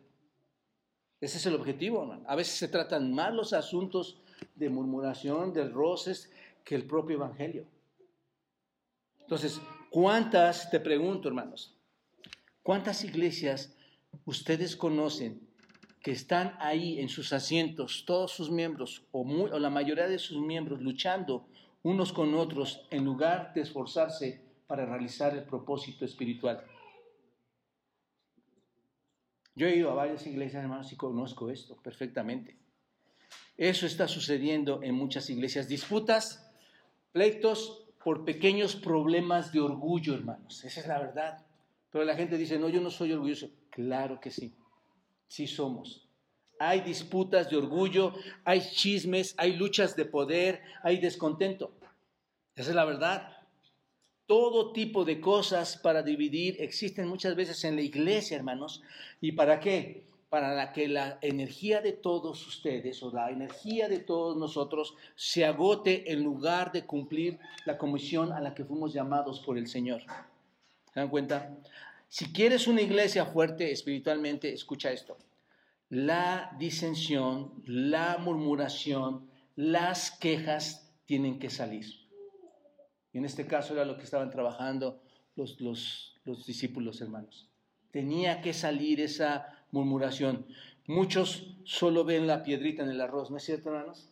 Ese 1.20 1.36
es 1.36 1.44
el 1.44 1.54
objetivo, 1.54 2.00
hermano. 2.00 2.24
A 2.26 2.34
veces 2.34 2.54
se 2.54 2.68
tratan 2.68 3.12
más 3.12 3.34
los 3.34 3.52
asuntos 3.52 4.22
de 4.54 4.70
murmuración, 4.70 5.52
de 5.52 5.68
roces, 5.68 6.32
que 6.64 6.76
el 6.76 6.86
propio 6.86 7.16
Evangelio. 7.16 7.66
Entonces, 9.30 9.60
¿cuántas, 9.90 10.72
te 10.72 10.80
pregunto 10.80 11.28
hermanos, 11.28 11.78
cuántas 12.64 13.04
iglesias 13.04 13.72
ustedes 14.24 14.74
conocen 14.74 15.48
que 16.02 16.10
están 16.10 16.56
ahí 16.58 16.98
en 16.98 17.08
sus 17.08 17.32
asientos, 17.32 18.02
todos 18.04 18.32
sus 18.32 18.50
miembros, 18.50 19.06
o, 19.12 19.24
la 19.56 19.70
mayoría 19.70 20.08
de 20.08 20.18
sus 20.18 20.40
miembros, 20.40 20.80
luchando 20.80 21.46
unos 21.84 22.12
con 22.12 22.34
otros 22.34 22.88
en 22.90 23.04
lugar 23.04 23.54
de 23.54 23.60
esforzarse 23.60 24.42
para 24.66 24.84
realizar 24.84 25.32
el 25.32 25.44
propósito 25.44 26.04
espiritual? 26.04 26.64
Yo 29.54 29.68
he 29.68 29.76
ido 29.76 29.92
a 29.92 29.94
varias 29.94 30.26
iglesias, 30.26 30.64
hermanos, 30.64 30.92
y 30.92 30.96
conozco 30.96 31.50
esto 31.50 31.76
perfectamente. 31.76 32.58
Eso 33.56 33.86
está 33.86 34.08
sucediendo 34.08 34.82
en 34.82 34.96
muchas 34.96 35.30
iglesias. 35.30 35.68
Disputas, 35.68 36.50
pleitos, 37.12 37.86
por 38.02 38.24
pequeños 38.24 38.76
problemas 38.76 39.52
de 39.52 39.60
orgullo, 39.60 40.14
hermanos. 40.14 40.64
Esa 40.64 40.80
es 40.80 40.86
la 40.86 40.98
verdad. 40.98 41.44
Pero 41.90 42.04
la 42.04 42.16
gente 42.16 42.38
dice, 42.38 42.58
no, 42.58 42.68
yo 42.68 42.80
no 42.80 42.90
soy 42.90 43.12
orgulloso. 43.12 43.50
Claro 43.70 44.20
que 44.20 44.30
sí, 44.30 44.52
sí 45.28 45.46
somos. 45.46 46.08
Hay 46.58 46.80
disputas 46.80 47.50
de 47.50 47.56
orgullo, 47.56 48.14
hay 48.44 48.60
chismes, 48.60 49.34
hay 49.38 49.56
luchas 49.56 49.96
de 49.96 50.04
poder, 50.04 50.60
hay 50.82 50.98
descontento. 50.98 51.72
Esa 52.54 52.70
es 52.70 52.76
la 52.76 52.84
verdad. 52.84 53.36
Todo 54.26 54.72
tipo 54.72 55.04
de 55.04 55.20
cosas 55.20 55.76
para 55.76 56.02
dividir 56.02 56.56
existen 56.60 57.08
muchas 57.08 57.34
veces 57.34 57.64
en 57.64 57.76
la 57.76 57.82
iglesia, 57.82 58.36
hermanos. 58.36 58.82
¿Y 59.20 59.32
para 59.32 59.58
qué? 59.58 60.04
Para 60.30 60.72
que 60.72 60.86
la 60.86 61.18
energía 61.22 61.82
de 61.82 61.92
todos 61.92 62.46
ustedes 62.46 63.02
o 63.02 63.12
la 63.12 63.30
energía 63.30 63.88
de 63.88 63.98
todos 63.98 64.36
nosotros 64.36 64.94
se 65.16 65.44
agote 65.44 66.12
en 66.12 66.22
lugar 66.22 66.70
de 66.70 66.86
cumplir 66.86 67.40
la 67.66 67.76
comisión 67.76 68.32
a 68.32 68.40
la 68.40 68.54
que 68.54 68.64
fuimos 68.64 68.94
llamados 68.94 69.40
por 69.40 69.58
el 69.58 69.66
Señor. 69.66 70.02
¿Se 70.94 71.00
dan 71.00 71.08
cuenta? 71.08 71.58
Si 72.08 72.32
quieres 72.32 72.68
una 72.68 72.80
iglesia 72.80 73.26
fuerte 73.26 73.72
espiritualmente, 73.72 74.52
escucha 74.52 74.92
esto. 74.92 75.18
La 75.88 76.56
disensión, 76.60 77.52
la 77.66 78.16
murmuración, 78.18 79.28
las 79.56 80.12
quejas 80.12 80.92
tienen 81.06 81.40
que 81.40 81.50
salir. 81.50 81.86
Y 83.12 83.18
en 83.18 83.24
este 83.24 83.48
caso 83.48 83.72
era 83.74 83.84
lo 83.84 83.96
que 83.96 84.04
estaban 84.04 84.30
trabajando 84.30 85.02
los, 85.34 85.60
los, 85.60 86.20
los 86.24 86.46
discípulos 86.46 87.00
hermanos. 87.00 87.48
Tenía 87.90 88.40
que 88.40 88.52
salir 88.52 89.00
esa 89.00 89.59
murmuración. 89.72 90.46
Muchos 90.86 91.56
solo 91.64 92.04
ven 92.04 92.26
la 92.26 92.42
piedrita 92.42 92.82
en 92.82 92.90
el 92.90 93.00
arroz, 93.00 93.30
¿no 93.30 93.36
es 93.36 93.44
cierto, 93.44 93.70
hermanos? 93.70 94.10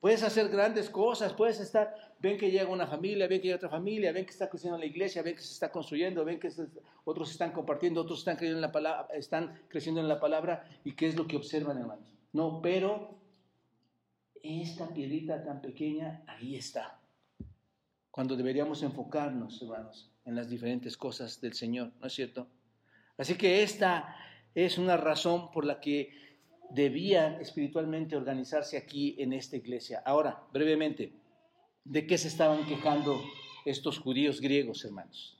Puedes 0.00 0.22
hacer 0.22 0.48
grandes 0.48 0.90
cosas, 0.90 1.32
puedes 1.32 1.58
estar, 1.58 1.92
ven 2.20 2.38
que 2.38 2.50
llega 2.50 2.70
una 2.70 2.86
familia, 2.86 3.26
ven 3.26 3.40
que 3.40 3.48
llega 3.48 3.56
otra 3.56 3.68
familia, 3.68 4.12
ven 4.12 4.24
que 4.24 4.30
está 4.30 4.48
creciendo 4.48 4.78
la 4.78 4.86
iglesia, 4.86 5.22
ven 5.22 5.34
que 5.34 5.42
se 5.42 5.52
está 5.52 5.72
construyendo, 5.72 6.24
ven 6.24 6.38
que 6.38 6.50
otros 7.04 7.30
están 7.32 7.50
compartiendo, 7.50 8.00
otros 8.00 8.20
están 8.20 8.36
creyendo 8.36 8.58
en 8.58 8.62
la 8.62 8.72
palabra, 8.72 9.08
están 9.14 9.60
creciendo 9.68 10.00
en 10.00 10.08
la 10.08 10.20
palabra 10.20 10.68
y 10.84 10.92
qué 10.92 11.08
es 11.08 11.16
lo 11.16 11.26
que 11.26 11.36
observan, 11.36 11.78
hermanos. 11.78 12.14
No, 12.32 12.62
pero 12.62 13.18
esta 14.42 14.88
piedrita 14.94 15.42
tan 15.42 15.60
pequeña 15.60 16.22
ahí 16.28 16.54
está. 16.54 17.00
Cuando 18.12 18.36
deberíamos 18.36 18.82
enfocarnos, 18.82 19.60
hermanos, 19.62 20.10
en 20.24 20.36
las 20.36 20.48
diferentes 20.48 20.96
cosas 20.96 21.40
del 21.40 21.54
Señor, 21.54 21.92
¿no 22.00 22.06
es 22.06 22.12
cierto? 22.12 22.46
Así 23.16 23.36
que 23.36 23.64
esta 23.64 24.14
es 24.54 24.78
una 24.78 24.96
razón 24.96 25.50
por 25.50 25.64
la 25.64 25.80
que 25.80 26.12
debían 26.70 27.40
espiritualmente 27.40 28.16
organizarse 28.16 28.76
aquí 28.76 29.16
en 29.18 29.32
esta 29.32 29.56
iglesia. 29.56 30.02
Ahora, 30.04 30.42
brevemente, 30.52 31.12
¿de 31.84 32.06
qué 32.06 32.18
se 32.18 32.28
estaban 32.28 32.66
quejando 32.66 33.22
estos 33.64 33.98
judíos 33.98 34.40
griegos, 34.40 34.84
hermanos? 34.84 35.38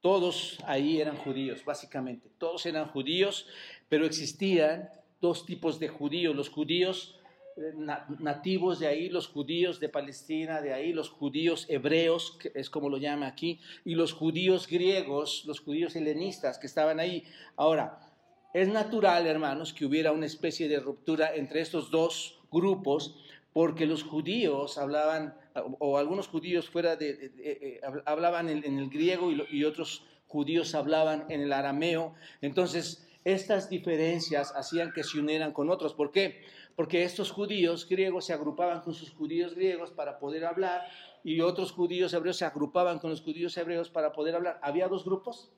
Todos 0.00 0.58
ahí 0.64 1.00
eran 1.00 1.16
judíos, 1.16 1.62
básicamente. 1.64 2.30
Todos 2.38 2.64
eran 2.64 2.88
judíos, 2.88 3.46
pero 3.88 4.06
existían 4.06 4.88
dos 5.20 5.44
tipos 5.44 5.78
de 5.78 5.88
judíos. 5.88 6.34
Los 6.34 6.48
judíos 6.48 7.20
eh, 7.58 7.74
nativos 8.18 8.78
de 8.78 8.86
ahí, 8.86 9.10
los 9.10 9.28
judíos 9.28 9.78
de 9.78 9.90
Palestina, 9.90 10.62
de 10.62 10.72
ahí, 10.72 10.94
los 10.94 11.10
judíos 11.10 11.66
hebreos, 11.68 12.38
que 12.40 12.50
es 12.54 12.70
como 12.70 12.88
lo 12.88 12.96
llama 12.96 13.26
aquí, 13.26 13.60
y 13.84 13.94
los 13.94 14.14
judíos 14.14 14.66
griegos, 14.66 15.44
los 15.44 15.60
judíos 15.60 15.94
helenistas 15.94 16.58
que 16.58 16.66
estaban 16.66 16.98
ahí. 16.98 17.24
Ahora, 17.56 18.09
es 18.52 18.68
natural, 18.68 19.26
hermanos, 19.26 19.72
que 19.72 19.84
hubiera 19.84 20.12
una 20.12 20.26
especie 20.26 20.68
de 20.68 20.80
ruptura 20.80 21.34
entre 21.34 21.60
estos 21.60 21.90
dos 21.90 22.40
grupos, 22.50 23.16
porque 23.52 23.86
los 23.86 24.02
judíos 24.02 24.78
hablaban, 24.78 25.34
o 25.78 25.98
algunos 25.98 26.28
judíos 26.28 26.68
fuera 26.68 26.96
de, 26.96 27.32
eh, 27.38 27.80
hablaban 28.06 28.48
en, 28.48 28.78
el 28.78 28.88
griego 28.88 29.30
y, 29.32 29.64
otros 29.64 30.04
judíos 30.26 30.74
hablaban 30.74 31.26
en 31.28 31.40
el 31.40 31.52
arameo. 31.52 32.14
Entonces, 32.40 33.06
estas 33.24 33.68
diferencias 33.68 34.52
hacían 34.56 34.92
que 34.92 35.04
se 35.04 35.18
unieran 35.18 35.52
con 35.52 35.70
otros. 35.70 35.94
¿Por 35.94 36.10
qué? 36.10 36.42
Porque 36.76 37.04
estos 37.04 37.30
judíos 37.30 37.88
griegos 37.88 38.24
se 38.24 38.32
agrupaban 38.32 38.80
con 38.80 38.94
sus 38.94 39.10
judíos 39.10 39.54
griegos 39.54 39.90
para 39.90 40.18
poder 40.18 40.44
hablar 40.44 40.82
y 41.22 41.40
otros 41.40 41.72
judíos 41.72 42.14
hebreos 42.14 42.38
se 42.38 42.44
agrupaban 42.44 42.98
con 42.98 43.10
los 43.10 43.20
judíos 43.20 43.56
hebreos 43.56 43.90
para 43.90 44.12
poder 44.12 44.36
hablar. 44.36 44.58
Había 44.62 44.88
dos 44.88 45.04
grupos. 45.04 45.50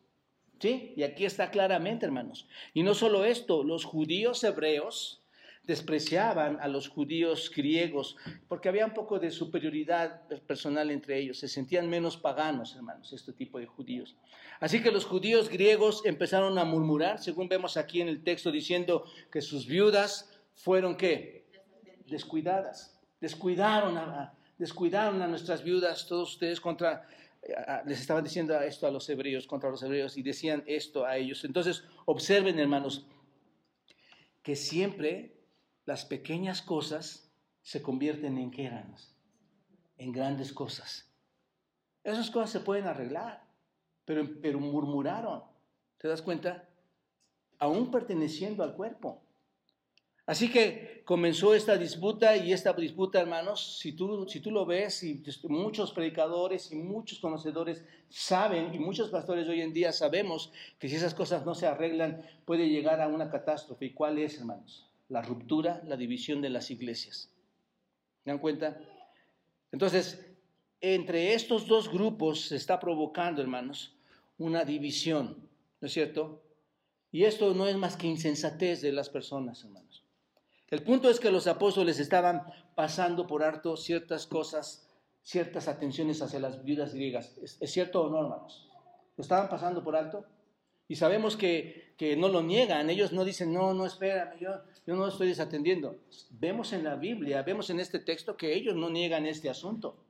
¿Sí? 0.62 0.94
Y 0.96 1.02
aquí 1.02 1.24
está 1.24 1.50
claramente, 1.50 2.06
hermanos. 2.06 2.46
Y 2.72 2.84
no 2.84 2.94
solo 2.94 3.24
esto, 3.24 3.64
los 3.64 3.84
judíos 3.84 4.44
hebreos 4.44 5.24
despreciaban 5.64 6.60
a 6.60 6.68
los 6.68 6.86
judíos 6.86 7.50
griegos 7.52 8.16
porque 8.46 8.68
había 8.68 8.86
un 8.86 8.94
poco 8.94 9.18
de 9.18 9.32
superioridad 9.32 10.22
personal 10.46 10.92
entre 10.92 11.18
ellos, 11.18 11.40
se 11.40 11.48
sentían 11.48 11.90
menos 11.90 12.16
paganos, 12.16 12.76
hermanos, 12.76 13.12
este 13.12 13.32
tipo 13.32 13.58
de 13.58 13.66
judíos. 13.66 14.14
Así 14.60 14.80
que 14.80 14.92
los 14.92 15.04
judíos 15.04 15.48
griegos 15.48 16.06
empezaron 16.06 16.56
a 16.56 16.64
murmurar, 16.64 17.18
según 17.18 17.48
vemos 17.48 17.76
aquí 17.76 18.00
en 18.00 18.06
el 18.06 18.22
texto, 18.22 18.52
diciendo 18.52 19.04
que 19.32 19.42
sus 19.42 19.66
viudas 19.66 20.30
fueron 20.54 20.96
qué? 20.96 21.44
Descuidadas, 22.06 23.00
descuidaron 23.20 23.98
a, 23.98 24.32
descuidaron 24.58 25.22
a 25.22 25.26
nuestras 25.26 25.64
viudas, 25.64 26.06
todos 26.06 26.34
ustedes 26.34 26.60
contra 26.60 27.04
les 27.86 28.00
estaban 28.00 28.22
diciendo 28.22 28.58
esto 28.60 28.86
a 28.86 28.90
los 28.90 29.08
hebreos, 29.08 29.46
contra 29.46 29.70
los 29.70 29.82
hebreos, 29.82 30.16
y 30.16 30.22
decían 30.22 30.62
esto 30.66 31.04
a 31.04 31.16
ellos. 31.16 31.44
Entonces, 31.44 31.84
observen, 32.06 32.58
hermanos, 32.58 33.06
que 34.42 34.56
siempre 34.56 35.36
las 35.84 36.04
pequeñas 36.04 36.62
cosas 36.62 37.32
se 37.62 37.82
convierten 37.82 38.38
en 38.38 40.12
grandes 40.12 40.52
cosas. 40.52 41.12
Esas 42.04 42.30
cosas 42.30 42.50
se 42.50 42.60
pueden 42.60 42.86
arreglar, 42.86 43.44
pero, 44.04 44.28
pero 44.40 44.58
murmuraron. 44.58 45.44
¿Te 45.98 46.08
das 46.08 46.22
cuenta? 46.22 46.68
Aún 47.58 47.90
perteneciendo 47.90 48.64
al 48.64 48.74
cuerpo. 48.74 49.22
Así 50.26 50.50
que 50.50 51.02
comenzó 51.04 51.54
esta 51.54 51.76
disputa 51.76 52.36
y 52.36 52.52
esta 52.52 52.72
disputa, 52.72 53.20
hermanos, 53.20 53.78
si 53.78 53.92
tú, 53.92 54.26
si 54.28 54.40
tú 54.40 54.50
lo 54.50 54.64
ves, 54.64 55.02
y 55.02 55.22
muchos 55.48 55.92
predicadores 55.92 56.70
y 56.70 56.76
muchos 56.76 57.18
conocedores 57.18 57.84
saben, 58.08 58.72
y 58.74 58.78
muchos 58.78 59.10
pastores 59.10 59.48
hoy 59.48 59.60
en 59.60 59.72
día 59.72 59.92
sabemos 59.92 60.52
que 60.78 60.88
si 60.88 60.96
esas 60.96 61.14
cosas 61.14 61.44
no 61.44 61.54
se 61.54 61.66
arreglan, 61.66 62.22
puede 62.44 62.68
llegar 62.68 63.00
a 63.00 63.08
una 63.08 63.30
catástrofe. 63.30 63.86
¿Y 63.86 63.90
cuál 63.90 64.18
es, 64.18 64.38
hermanos? 64.38 64.86
la 65.12 65.20
ruptura, 65.20 65.82
la 65.86 65.96
división 65.96 66.40
de 66.40 66.48
las 66.48 66.70
iglesias. 66.70 67.28
¿Se 68.24 68.30
dan 68.30 68.38
cuenta? 68.38 68.80
Entonces, 69.70 70.26
entre 70.80 71.34
estos 71.34 71.66
dos 71.66 71.90
grupos 71.92 72.46
se 72.48 72.56
está 72.56 72.80
provocando, 72.80 73.42
hermanos, 73.42 73.94
una 74.38 74.64
división, 74.64 75.36
¿no 75.80 75.86
es 75.86 75.92
cierto? 75.92 76.42
Y 77.12 77.24
esto 77.24 77.52
no 77.52 77.68
es 77.68 77.76
más 77.76 77.96
que 77.96 78.06
insensatez 78.06 78.80
de 78.80 78.90
las 78.90 79.10
personas, 79.10 79.62
hermanos. 79.64 80.01
El 80.72 80.82
punto 80.82 81.10
es 81.10 81.20
que 81.20 81.30
los 81.30 81.48
apóstoles 81.48 82.00
estaban 82.00 82.46
pasando 82.74 83.26
por 83.26 83.42
harto 83.42 83.76
ciertas 83.76 84.26
cosas, 84.26 84.88
ciertas 85.22 85.68
atenciones 85.68 86.22
hacia 86.22 86.40
las 86.40 86.64
viudas 86.64 86.94
griegas. 86.94 87.36
¿Es, 87.42 87.58
¿Es, 87.60 87.70
cierto 87.70 88.00
o 88.00 88.08
no, 88.08 88.22
hermanos? 88.22 88.70
¿Lo 89.18 89.20
estaban 89.20 89.50
pasando 89.50 89.84
por 89.84 89.96
alto? 89.96 90.24
Y 90.88 90.96
sabemos 90.96 91.36
que, 91.36 91.92
que 91.98 92.16
no 92.16 92.28
lo 92.28 92.40
niegan, 92.40 92.88
ellos 92.88 93.12
no 93.12 93.22
dicen, 93.22 93.52
no, 93.52 93.74
no, 93.74 93.84
espérame, 93.84 94.40
yo, 94.40 94.48
yo 94.86 94.96
no 94.96 95.06
estoy 95.06 95.28
desatendiendo. 95.28 95.98
Vemos 96.30 96.72
en 96.72 96.84
la 96.84 96.96
Biblia, 96.96 97.42
vemos 97.42 97.68
en 97.68 97.78
este 97.78 97.98
texto 97.98 98.38
que 98.38 98.54
ellos 98.54 98.74
no 98.74 98.88
niegan 98.88 99.26
este 99.26 99.50
asunto. 99.50 100.02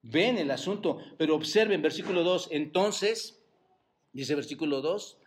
Ven 0.00 0.38
el 0.38 0.50
asunto, 0.52 1.00
pero 1.18 1.36
observen 1.36 1.82
versículo 1.82 2.24
2, 2.24 2.48
entonces, 2.50 3.44
dice 4.14 4.34
versículo 4.36 4.80
2, 4.80 5.18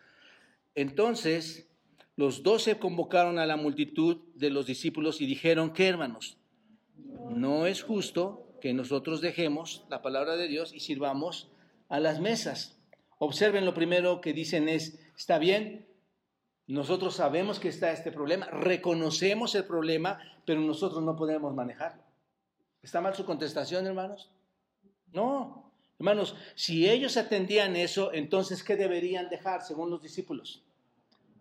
entonces 0.73 1.69
los 2.15 2.43
doce 2.43 2.79
convocaron 2.79 3.39
a 3.39 3.45
la 3.45 3.57
multitud 3.57 4.17
de 4.35 4.49
los 4.49 4.65
discípulos 4.65 5.19
y 5.19 5.25
dijeron, 5.25 5.73
¿qué 5.73 5.87
hermanos? 5.87 6.37
No 7.29 7.65
es 7.65 7.83
justo 7.83 8.57
que 8.61 8.73
nosotros 8.73 9.21
dejemos 9.21 9.85
la 9.89 10.01
palabra 10.01 10.37
de 10.37 10.47
Dios 10.47 10.73
y 10.73 10.79
sirvamos 10.79 11.51
a 11.89 11.99
las 11.99 12.21
mesas. 12.21 12.79
Observen 13.19 13.65
lo 13.65 13.73
primero 13.73 14.21
que 14.21 14.33
dicen 14.33 14.69
es, 14.69 14.99
está 15.17 15.39
bien, 15.39 15.87
nosotros 16.67 17.15
sabemos 17.15 17.59
que 17.59 17.67
está 17.67 17.91
este 17.91 18.11
problema, 18.11 18.47
reconocemos 18.47 19.53
el 19.55 19.65
problema, 19.65 20.19
pero 20.45 20.61
nosotros 20.61 21.03
no 21.03 21.15
podemos 21.15 21.53
manejarlo. 21.53 22.01
¿Está 22.81 23.01
mal 23.01 23.13
su 23.13 23.25
contestación, 23.25 23.85
hermanos? 23.85 24.31
No, 25.11 25.71
hermanos, 25.99 26.35
si 26.55 26.89
ellos 26.89 27.17
atendían 27.17 27.75
eso, 27.75 28.13
entonces 28.13 28.63
¿qué 28.63 28.75
deberían 28.75 29.29
dejar 29.29 29.63
según 29.63 29.89
los 29.89 30.01
discípulos? 30.01 30.63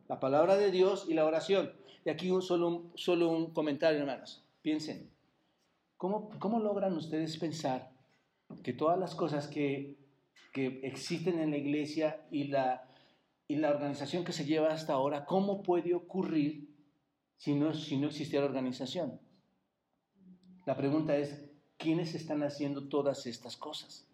La 0.08 0.20
palabra 0.20 0.56
de 0.56 0.70
Dios 0.70 1.06
y 1.08 1.14
la 1.14 1.24
oración. 1.24 1.72
Y 2.04 2.10
aquí 2.10 2.30
un, 2.30 2.42
solo, 2.42 2.68
un, 2.68 2.92
solo 2.94 3.28
un 3.28 3.52
comentario, 3.52 4.00
hermanos. 4.00 4.44
Piensen, 4.62 5.10
¿cómo, 5.96 6.30
¿cómo 6.38 6.58
logran 6.58 6.96
ustedes 6.96 7.36
pensar 7.38 7.90
que 8.62 8.72
todas 8.72 8.98
las 8.98 9.14
cosas 9.14 9.48
que 9.48 9.96
que 10.54 10.78
existen 10.84 11.40
en 11.40 11.50
la 11.50 11.56
iglesia 11.56 12.24
y 12.30 12.44
la, 12.44 12.88
y 13.48 13.56
la 13.56 13.70
organización 13.70 14.24
que 14.24 14.32
se 14.32 14.44
lleva 14.44 14.72
hasta 14.72 14.92
ahora, 14.92 15.24
¿cómo 15.26 15.64
puede 15.64 15.94
ocurrir 15.94 16.72
si 17.36 17.56
no, 17.56 17.74
si 17.74 17.96
no 17.98 18.06
existiera 18.06 18.46
organización? 18.46 19.18
La 20.64 20.76
pregunta 20.76 21.16
es, 21.16 21.50
¿quiénes 21.76 22.14
están 22.14 22.44
haciendo 22.44 22.88
todas 22.88 23.26
estas 23.26 23.56
cosas? 23.56 24.06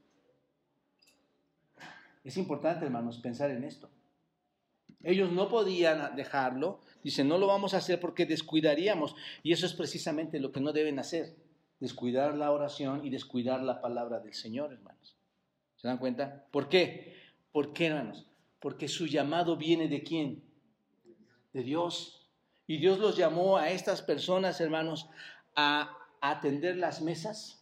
Es 2.25 2.39
importante, 2.39 2.87
hermanos, 2.87 3.19
pensar 3.19 3.51
en 3.51 3.65
esto. 3.65 3.91
Ellos 5.03 5.33
no 5.33 5.49
podían 5.49 6.15
dejarlo, 6.15 6.81
dicen, 7.03 7.29
no 7.29 7.39
lo 7.39 7.47
vamos 7.47 7.73
a 7.73 7.79
hacer 7.79 8.01
porque 8.01 8.27
descuidaríamos. 8.27 9.17
Y 9.43 9.53
eso 9.53 9.67
es 9.67 9.73
precisamente 9.73 10.41
lo 10.41 10.53
que 10.53 10.61
no 10.61 10.73
deben 10.73 10.99
hacer, 10.99 11.37
descuidar 11.79 12.37
la 12.37 12.51
oración 12.51 13.05
y 13.05 13.11
descuidar 13.11 13.63
la 13.63 13.81
palabra 13.81 14.21
del 14.21 14.35
Señor, 14.35 14.73
hermanos. 14.73 15.17
¿Se 15.77 15.89
dan 15.89 15.99
cuenta? 15.99 16.45
¿Por 16.51 16.69
qué? 16.69 17.17
¿Por 17.53 17.73
qué, 17.73 17.87
hermanos? 17.87 18.27
Porque 18.61 18.89
su 18.89 19.07
llamado 19.07 19.57
viene 19.57 19.89
de 19.89 20.03
quién? 20.03 20.45
De 21.55 21.63
Dios. 21.63 22.29
Y 22.67 22.77
Dios 22.77 22.99
los 22.99 23.17
llamó 23.17 23.57
a 23.57 23.71
estas 23.71 24.03
personas, 24.03 24.61
hermanos, 24.61 25.09
a 25.57 25.97
atender 26.21 26.77
las 26.77 27.01
mesas. 27.01 27.60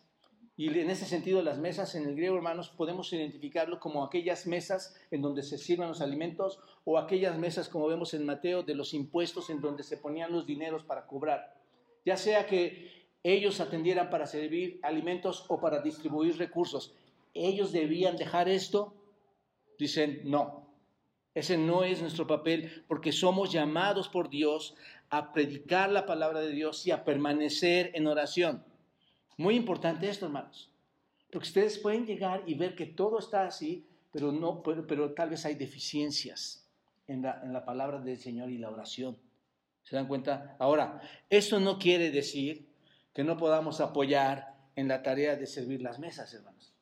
Y 0.58 0.66
en 0.66 0.90
ese 0.90 1.06
sentido, 1.06 1.40
las 1.40 1.56
mesas 1.56 1.94
en 1.94 2.06
el 2.06 2.14
griego, 2.16 2.36
hermanos, 2.36 2.68
podemos 2.68 3.10
identificarlo 3.14 3.80
como 3.80 4.04
aquellas 4.04 4.46
mesas 4.46 4.94
en 5.10 5.22
donde 5.22 5.42
se 5.42 5.56
sirven 5.56 5.88
los 5.88 6.02
alimentos 6.02 6.60
o 6.84 6.98
aquellas 6.98 7.38
mesas, 7.38 7.70
como 7.70 7.86
vemos 7.86 8.12
en 8.12 8.26
Mateo, 8.26 8.62
de 8.62 8.74
los 8.74 8.92
impuestos 8.92 9.48
en 9.48 9.62
donde 9.62 9.82
se 9.82 9.96
ponían 9.96 10.32
los 10.32 10.46
dineros 10.46 10.84
para 10.84 11.06
cobrar. 11.06 11.54
Ya 12.04 12.18
sea 12.18 12.46
que 12.46 13.08
ellos 13.22 13.60
atendieran 13.60 14.10
para 14.10 14.26
servir 14.26 14.78
alimentos 14.82 15.46
o 15.48 15.58
para 15.58 15.80
distribuir 15.80 16.36
recursos 16.36 16.94
ellos 17.34 17.72
debían 17.72 18.16
dejar 18.16 18.48
esto, 18.48 18.94
dicen, 19.78 20.22
no, 20.24 20.66
ese 21.34 21.56
no 21.56 21.84
es 21.84 22.00
nuestro 22.00 22.26
papel 22.26 22.84
porque 22.88 23.12
somos 23.12 23.52
llamados 23.52 24.08
por 24.08 24.28
Dios 24.28 24.74
a 25.10 25.32
predicar 25.32 25.90
la 25.90 26.04
palabra 26.04 26.40
de 26.40 26.50
Dios 26.50 26.86
y 26.86 26.90
a 26.90 27.04
permanecer 27.04 27.92
en 27.94 28.06
oración. 28.06 28.64
Muy 29.38 29.56
importante 29.56 30.08
esto, 30.08 30.26
hermanos, 30.26 30.70
porque 31.32 31.48
ustedes 31.48 31.78
pueden 31.78 32.04
llegar 32.04 32.42
y 32.46 32.54
ver 32.54 32.74
que 32.74 32.84
todo 32.84 33.18
está 33.18 33.46
así, 33.46 33.86
pero, 34.12 34.30
no, 34.30 34.62
pero, 34.62 35.14
tal 35.14 35.30
vez 35.30 35.46
hay 35.46 35.54
deficiencias 35.54 36.68
en 37.06 37.22
la, 37.22 37.40
en 37.42 37.54
la 37.54 37.64
palabra 37.64 37.98
del 38.00 38.18
Señor 38.18 38.50
y 38.50 38.58
la 38.58 38.68
oración. 38.68 39.16
¿Se 39.84 39.96
dan 39.96 40.06
cuenta? 40.06 40.54
Ahora, 40.58 41.00
esto 41.30 41.58
no 41.58 41.78
quiere 41.78 42.10
decir 42.10 42.68
que 43.14 43.24
no 43.24 43.38
podamos 43.38 43.80
apoyar 43.80 44.54
en 44.76 44.86
la 44.86 45.02
tarea 45.02 45.34
de 45.34 45.46
servir 45.46 45.82
las 45.82 45.98
mesas, 45.98 46.32
hermanos. 46.34 46.72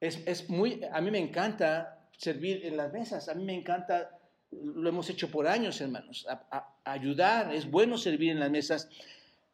Es, 0.00 0.48
muy, 0.50 0.82
a 0.92 1.00
mí 1.00 1.10
me 1.10 1.18
encanta 1.18 2.08
servir 2.16 2.64
en 2.64 2.76
las 2.76 2.92
mesas, 2.92 3.28
a 3.28 3.34
mí 3.34 3.44
me 3.44 3.54
encanta, 3.54 4.18
lo 4.50 4.88
hemos 4.88 5.08
hecho 5.10 5.30
por 5.30 5.46
años, 5.46 5.80
hermanos, 5.80 6.26
ayudar, 6.84 7.54
es 7.54 7.70
bueno 7.70 7.96
servir 7.96 8.30
en 8.30 8.40
las 8.40 8.50
mesas, 8.50 8.88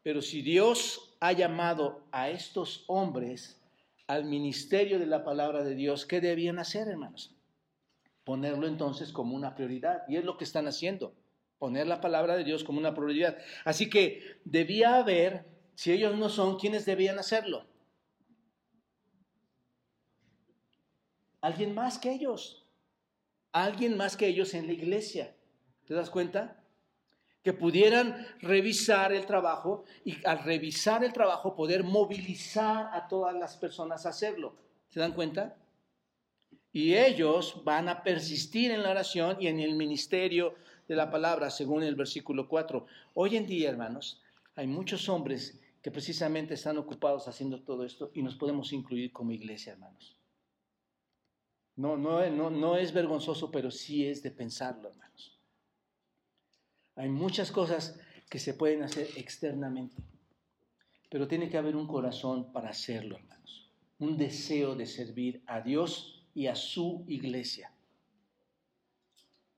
pero 0.03 0.21
si 0.21 0.41
Dios 0.41 1.10
ha 1.21 1.31
llamado 1.33 2.03
a 2.11 2.29
estos 2.29 2.83
hombres 2.87 3.61
al 4.07 4.25
ministerio 4.25 4.99
de 4.99 5.05
la 5.05 5.23
palabra 5.23 5.63
de 5.63 5.75
Dios, 5.75 6.05
¿qué 6.05 6.19
debían 6.19 6.59
hacer, 6.59 6.87
hermanos? 6.87 7.33
Ponerlo 8.25 8.67
entonces 8.67 9.13
como 9.13 9.35
una 9.35 9.55
prioridad, 9.55 10.01
y 10.09 10.17
es 10.17 10.25
lo 10.25 10.35
que 10.35 10.43
están 10.43 10.67
haciendo, 10.67 11.13
poner 11.59 11.85
la 11.85 12.01
palabra 12.01 12.35
de 12.35 12.43
Dios 12.43 12.63
como 12.63 12.79
una 12.79 12.95
prioridad. 12.95 13.37
Así 13.63 13.87
que 13.87 14.41
debía 14.45 14.95
haber, 14.95 15.45
si 15.75 15.91
ellos 15.91 16.17
no 16.17 16.27
son, 16.27 16.57
¿quiénes 16.57 16.85
debían 16.85 17.19
hacerlo? 17.19 17.67
Alguien 21.39 21.75
más 21.75 21.99
que 21.99 22.11
ellos. 22.11 22.67
Alguien 23.51 23.95
más 23.95 24.17
que 24.17 24.27
ellos 24.27 24.55
en 24.55 24.65
la 24.67 24.73
iglesia. 24.73 25.35
¿Te 25.85 25.93
das 25.93 26.09
cuenta? 26.09 26.60
Que 27.43 27.53
pudieran 27.53 28.27
revisar 28.39 29.11
el 29.11 29.25
trabajo 29.25 29.83
y 30.05 30.17
al 30.25 30.43
revisar 30.43 31.03
el 31.03 31.11
trabajo 31.11 31.55
poder 31.55 31.83
movilizar 31.83 32.89
a 32.93 33.07
todas 33.07 33.35
las 33.35 33.57
personas 33.57 34.05
a 34.05 34.09
hacerlo. 34.09 34.55
¿Se 34.89 34.99
dan 34.99 35.13
cuenta? 35.13 35.57
Y 36.73 36.95
ellos 36.95 37.63
van 37.63 37.89
a 37.89 38.03
persistir 38.03 38.71
en 38.71 38.83
la 38.83 38.91
oración 38.91 39.37
y 39.39 39.47
en 39.47 39.59
el 39.59 39.75
ministerio 39.75 40.55
de 40.87 40.95
la 40.95 41.09
palabra, 41.09 41.49
según 41.49 41.83
el 41.83 41.95
versículo 41.95 42.47
4. 42.47 42.85
Hoy 43.13 43.37
en 43.37 43.47
día, 43.47 43.69
hermanos, 43.69 44.21
hay 44.55 44.67
muchos 44.67 45.09
hombres 45.09 45.59
que 45.81 45.91
precisamente 45.91 46.53
están 46.53 46.77
ocupados 46.77 47.27
haciendo 47.27 47.61
todo 47.61 47.83
esto 47.83 48.11
y 48.13 48.21
nos 48.21 48.35
podemos 48.35 48.71
incluir 48.71 49.11
como 49.11 49.31
iglesia, 49.31 49.73
hermanos. 49.73 50.15
No, 51.75 51.97
no, 51.97 52.29
no, 52.29 52.49
no 52.49 52.77
es 52.77 52.93
vergonzoso, 52.93 53.49
pero 53.49 53.71
sí 53.71 54.05
es 54.05 54.21
de 54.21 54.31
pensarlo, 54.31 54.89
hermanos. 54.89 55.40
Hay 57.01 57.09
muchas 57.09 57.51
cosas 57.51 57.99
que 58.29 58.37
se 58.37 58.53
pueden 58.53 58.83
hacer 58.83 59.07
externamente, 59.15 60.03
pero 61.09 61.27
tiene 61.27 61.49
que 61.49 61.57
haber 61.57 61.75
un 61.75 61.87
corazón 61.87 62.53
para 62.53 62.69
hacerlo, 62.69 63.17
hermanos. 63.17 63.71
Un 63.97 64.19
deseo 64.19 64.75
de 64.75 64.85
servir 64.85 65.41
a 65.47 65.61
Dios 65.61 66.23
y 66.35 66.45
a 66.45 66.53
su 66.53 67.03
iglesia, 67.07 67.71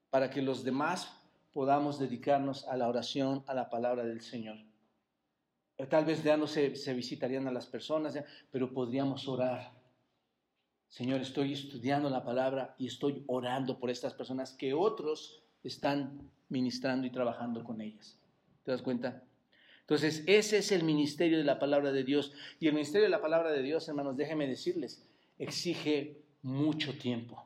para 0.10 0.30
que 0.30 0.42
los 0.42 0.64
demás 0.64 1.20
podamos 1.52 2.00
dedicarnos 2.00 2.66
a 2.70 2.78
la 2.78 2.88
oración, 2.88 3.44
a 3.46 3.54
la 3.54 3.70
palabra 3.70 4.06
del 4.06 4.22
Señor. 4.22 4.60
Tal 5.90 6.06
vez 6.06 6.24
ya 6.24 6.38
no 6.38 6.48
se, 6.48 6.70
visitarían 6.94 7.46
a 7.50 7.52
las 7.52 7.68
personas, 7.68 8.18
pero 8.52 8.74
podríamos 8.74 9.28
orar. 9.28 9.74
Señor, 10.88 11.20
estoy 11.20 11.52
estudiando 11.52 12.10
la 12.10 12.24
palabra 12.24 12.74
y 12.78 12.88
estoy 12.88 13.26
orando 13.28 13.82
por 13.82 13.90
estas 13.90 14.14
personas 14.14 14.54
que 14.54 14.74
otros 14.74 15.44
están 15.64 16.30
ministrando 16.50 17.08
y 17.08 17.12
trabajando 17.12 17.64
con 17.64 17.82
ellas. 17.82 18.18
¿Te 18.64 18.72
das 18.72 18.82
cuenta? 18.82 19.24
Entonces, 19.82 20.24
ese 20.28 20.58
es 20.60 20.72
el 20.72 20.84
ministerio 20.84 21.38
de 21.38 21.44
la 21.44 21.60
palabra 21.60 21.92
de 21.92 22.04
Dios. 22.04 22.32
Y 22.60 22.68
el 22.68 22.74
ministerio 22.74 23.04
de 23.04 23.10
la 23.10 23.22
palabra 23.22 23.52
de 23.52 23.62
Dios, 23.62 23.88
hermanos, 23.88 24.16
déjenme 24.16 24.48
decirles, 24.48 25.06
exige 25.38 26.22
mucho 26.42 26.98
tiempo. 26.98 27.46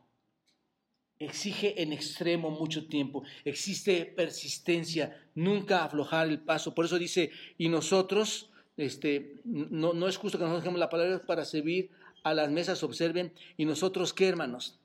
Exige 1.19 1.82
en 1.82 1.93
extremo 1.93 2.51
mucho 2.51 2.88
tiempo. 2.88 3.23
Existe 3.43 4.06
persistencia, 4.06 5.19
nunca 5.34 5.84
aflojar 5.84 6.27
el 6.27 6.39
paso. 6.39 6.75
Por 6.75 6.86
eso 6.86 6.99
dice, 6.99 7.32
y 7.58 7.69
nosotros, 7.69 8.51
este, 8.77 9.41
no, 9.43 9.93
no 9.93 10.08
es 10.08 10.17
justo 10.17 10.38
que 10.38 10.43
nosotros 10.43 10.63
dejemos 10.63 10.80
la 10.80 10.89
palabra 10.89 11.25
para 11.25 11.43
servir 11.43 11.89
a 12.21 12.36
las 12.36 12.51
mesas, 12.51 12.84
observen, 12.84 13.34
y 13.56 13.65
nosotros 13.65 14.13
qué, 14.13 14.27
hermanos, 14.27 14.80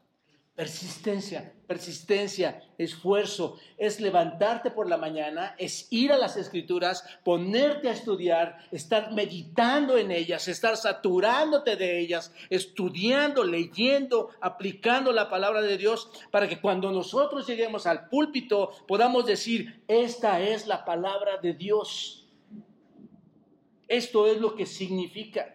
Persistencia, 0.54 1.50
persistencia, 1.66 2.62
esfuerzo, 2.76 3.58
es 3.78 4.00
levantarte 4.00 4.70
por 4.70 4.86
la 4.86 4.98
mañana, 4.98 5.54
es 5.56 5.90
ir 5.90 6.12
a 6.12 6.18
las 6.18 6.36
escrituras, 6.36 7.02
ponerte 7.24 7.88
a 7.88 7.92
estudiar, 7.92 8.58
estar 8.70 9.12
meditando 9.12 9.96
en 9.96 10.10
ellas, 10.10 10.48
estar 10.48 10.76
saturándote 10.76 11.76
de 11.76 11.98
ellas, 12.00 12.34
estudiando, 12.50 13.44
leyendo, 13.44 14.28
aplicando 14.42 15.10
la 15.10 15.30
palabra 15.30 15.62
de 15.62 15.78
Dios, 15.78 16.10
para 16.30 16.46
que 16.46 16.60
cuando 16.60 16.92
nosotros 16.92 17.46
lleguemos 17.46 17.86
al 17.86 18.10
púlpito 18.10 18.72
podamos 18.86 19.24
decir, 19.24 19.82
esta 19.88 20.38
es 20.38 20.66
la 20.66 20.84
palabra 20.84 21.38
de 21.38 21.54
Dios. 21.54 22.28
Esto 23.88 24.26
es 24.26 24.38
lo 24.38 24.54
que 24.54 24.66
significa. 24.66 25.54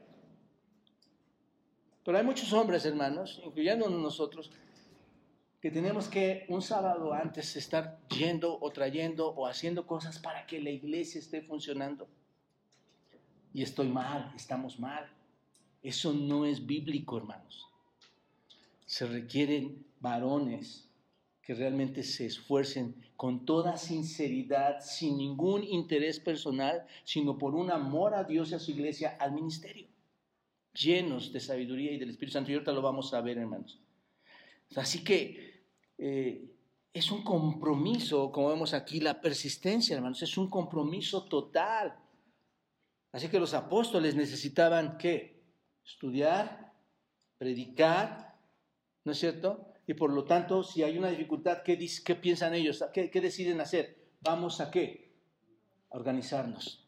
Pero 2.03 2.17
hay 2.17 2.23
muchos 2.23 2.51
hombres, 2.51 2.83
hermanos, 2.85 3.39
incluyendo 3.43 3.87
nosotros, 3.89 4.49
que 5.61 5.71
tenemos 5.71 6.07
que 6.07 6.45
un 6.49 6.61
sábado 6.61 7.13
antes 7.13 7.55
estar 7.55 7.99
yendo 8.09 8.59
o 8.61 8.71
trayendo 8.71 9.29
o 9.29 9.47
haciendo 9.47 9.87
cosas 9.87 10.19
para 10.19 10.45
que 10.45 10.61
la 10.61 10.69
iglesia 10.69 11.19
esté 11.19 11.41
funcionando. 11.41 12.07
Y 13.53 13.63
estoy 13.63 13.87
mal, 13.87 14.31
estamos 14.35 14.79
mal. 14.79 15.09
Eso 15.81 16.13
no 16.13 16.45
es 16.45 16.65
bíblico, 16.65 17.17
hermanos. 17.17 17.65
Se 18.85 19.07
requieren 19.07 19.83
varones 19.99 20.87
que 21.41 21.55
realmente 21.55 22.03
se 22.03 22.25
esfuercen 22.25 22.95
con 23.15 23.45
toda 23.45 23.77
sinceridad, 23.77 24.81
sin 24.81 25.17
ningún 25.17 25.63
interés 25.63 26.19
personal, 26.19 26.85
sino 27.03 27.37
por 27.37 27.55
un 27.55 27.71
amor 27.71 28.13
a 28.13 28.23
Dios 28.25 28.51
y 28.51 28.55
a 28.55 28.59
su 28.59 28.71
iglesia, 28.71 29.17
al 29.19 29.31
ministerio, 29.31 29.87
llenos 30.73 31.33
de 31.33 31.39
sabiduría 31.39 31.93
y 31.93 31.97
del 31.97 32.09
Espíritu 32.11 32.33
Santo. 32.33 32.51
Y 32.51 32.53
ahorita 32.53 32.73
lo 32.73 32.81
vamos 32.83 33.13
a 33.13 33.21
ver, 33.21 33.39
hermanos. 33.39 33.79
Así 34.75 35.03
que 35.03 35.65
eh, 35.97 36.57
es 36.93 37.11
un 37.11 37.23
compromiso, 37.23 38.31
como 38.31 38.49
vemos 38.49 38.73
aquí, 38.73 38.99
la 38.99 39.21
persistencia, 39.21 39.95
hermanos, 39.95 40.21
es 40.21 40.37
un 40.37 40.49
compromiso 40.49 41.25
total. 41.25 41.95
Así 43.11 43.29
que 43.29 43.39
los 43.39 43.53
apóstoles 43.53 44.15
necesitaban 44.15 44.97
qué? 44.97 45.43
Estudiar, 45.85 46.73
predicar, 47.37 48.39
¿no 49.03 49.11
es 49.11 49.19
cierto? 49.19 49.73
Y 49.87 49.93
por 49.93 50.11
lo 50.11 50.25
tanto, 50.25 50.63
si 50.63 50.83
hay 50.83 50.97
una 50.97 51.09
dificultad, 51.09 51.63
¿qué, 51.63 51.77
qué 52.03 52.15
piensan 52.15 52.53
ellos? 52.53 52.83
¿Qué, 52.93 53.09
¿Qué 53.09 53.21
deciden 53.21 53.61
hacer? 53.61 54.11
Vamos 54.21 54.59
a 54.59 54.69
qué? 54.69 55.15
A 55.91 55.97
organizarnos. 55.97 56.86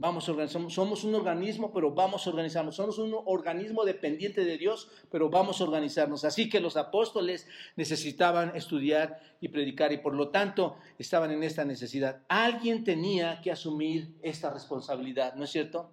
Vamos 0.00 0.26
a 0.26 0.32
organizarnos. 0.32 0.72
Somos 0.72 1.04
un 1.04 1.14
organismo, 1.14 1.74
pero 1.74 1.92
vamos 1.92 2.26
a 2.26 2.30
organizarnos. 2.30 2.74
Somos 2.74 2.98
un 2.98 3.14
organismo 3.26 3.84
dependiente 3.84 4.46
de 4.46 4.56
Dios, 4.56 4.88
pero 5.10 5.28
vamos 5.28 5.60
a 5.60 5.64
organizarnos. 5.64 6.24
Así 6.24 6.48
que 6.48 6.58
los 6.58 6.78
apóstoles 6.78 7.46
necesitaban 7.76 8.56
estudiar 8.56 9.20
y 9.42 9.48
predicar 9.48 9.92
y 9.92 9.98
por 9.98 10.14
lo 10.14 10.30
tanto 10.30 10.78
estaban 10.98 11.32
en 11.32 11.42
esta 11.42 11.66
necesidad. 11.66 12.22
Alguien 12.28 12.82
tenía 12.82 13.42
que 13.42 13.52
asumir 13.52 14.16
esta 14.22 14.48
responsabilidad, 14.48 15.34
¿no 15.34 15.44
es 15.44 15.50
cierto? 15.50 15.90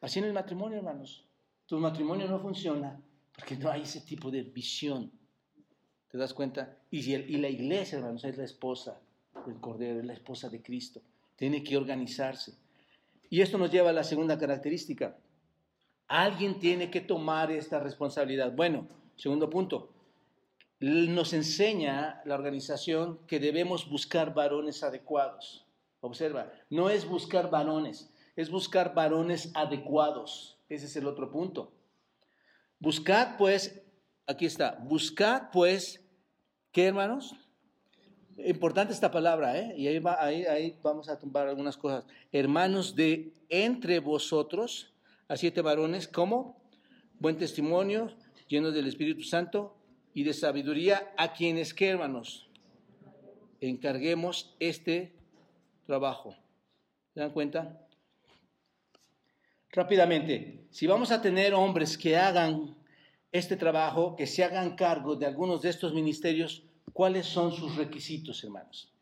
Así 0.00 0.20
en 0.20 0.26
el 0.26 0.32
matrimonio, 0.32 0.78
hermanos. 0.78 1.24
Tu 1.66 1.80
matrimonio 1.80 2.28
no 2.28 2.38
funciona 2.38 2.96
porque 3.34 3.56
no 3.56 3.68
hay 3.72 3.82
ese 3.82 4.02
tipo 4.02 4.30
de 4.30 4.42
visión. 4.42 5.10
¿Te 6.08 6.16
das 6.16 6.32
cuenta? 6.32 6.76
Y, 6.92 7.12
y 7.12 7.38
la 7.38 7.48
iglesia, 7.48 7.98
hermanos, 7.98 8.22
es 8.22 8.38
la 8.38 8.44
esposa 8.44 9.00
del 9.44 9.56
Cordero, 9.56 9.98
es 9.98 10.06
la 10.06 10.12
esposa 10.12 10.48
de 10.48 10.62
Cristo. 10.62 11.00
Tiene 11.34 11.64
que 11.64 11.76
organizarse. 11.76 12.64
Y 13.30 13.40
esto 13.40 13.58
nos 13.58 13.70
lleva 13.70 13.90
a 13.90 13.94
la 13.94 14.04
segunda 14.04 14.38
característica. 14.38 15.16
Alguien 16.08 16.58
tiene 16.58 16.90
que 16.90 17.00
tomar 17.00 17.50
esta 17.50 17.80
responsabilidad. 17.80 18.52
Bueno, 18.52 18.88
segundo 19.16 19.50
punto, 19.50 19.92
nos 20.78 21.32
enseña 21.32 22.20
la 22.24 22.34
organización 22.34 23.18
que 23.26 23.40
debemos 23.40 23.88
buscar 23.88 24.34
varones 24.34 24.82
adecuados. 24.82 25.66
Observa, 26.00 26.52
no 26.70 26.90
es 26.90 27.08
buscar 27.08 27.50
varones, 27.50 28.12
es 28.36 28.50
buscar 28.50 28.94
varones 28.94 29.50
adecuados. 29.54 30.58
Ese 30.68 30.86
es 30.86 30.96
el 30.96 31.06
otro 31.06 31.30
punto. 31.30 31.72
Buscad 32.78 33.36
pues, 33.38 33.82
aquí 34.26 34.46
está, 34.46 34.78
buscad 34.84 35.50
pues, 35.50 36.04
¿qué 36.72 36.86
hermanos? 36.86 37.34
Importante 38.44 38.92
esta 38.92 39.10
palabra, 39.10 39.58
¿eh? 39.58 39.74
Y 39.78 39.86
ahí, 39.86 39.98
va, 39.98 40.18
vamos 40.82 41.08
a 41.08 41.18
tumbar 41.18 41.48
algunas 41.48 41.76
cosas. 41.76 42.04
Hermanos 42.32 42.94
de 42.94 43.32
entre 43.48 43.98
vosotros, 43.98 44.92
a 45.28 45.36
siete 45.36 45.62
varones, 45.62 46.06
como 46.06 46.60
buen 47.18 47.38
testimonio, 47.38 48.14
llenos 48.46 48.74
del 48.74 48.88
Espíritu 48.88 49.22
Santo 49.22 49.74
y 50.12 50.22
de 50.22 50.34
sabiduría, 50.34 51.14
a 51.16 51.32
quienes, 51.32 51.72
¿qué 51.72 51.88
hermanos? 51.88 52.50
Encarguemos 53.60 54.54
este 54.60 55.14
trabajo. 55.86 56.36
¿Se 57.14 57.20
dan 57.20 57.30
cuenta? 57.30 57.86
Rápidamente, 59.70 60.66
si 60.70 60.86
vamos 60.86 61.10
a 61.10 61.22
tener 61.22 61.54
hombres 61.54 61.96
que 61.96 62.16
hagan 62.16 62.76
este 63.32 63.56
trabajo, 63.56 64.14
que 64.14 64.26
se 64.26 64.44
hagan 64.44 64.76
cargo 64.76 65.16
de 65.16 65.24
algunos 65.24 65.62
de 65.62 65.70
estos 65.70 65.94
ministerios, 65.94 66.65
¿Cuáles 66.92 67.26
son 67.26 67.52
sus 67.52 67.76
requisitos, 67.76 68.42
hermanos? 68.44 68.92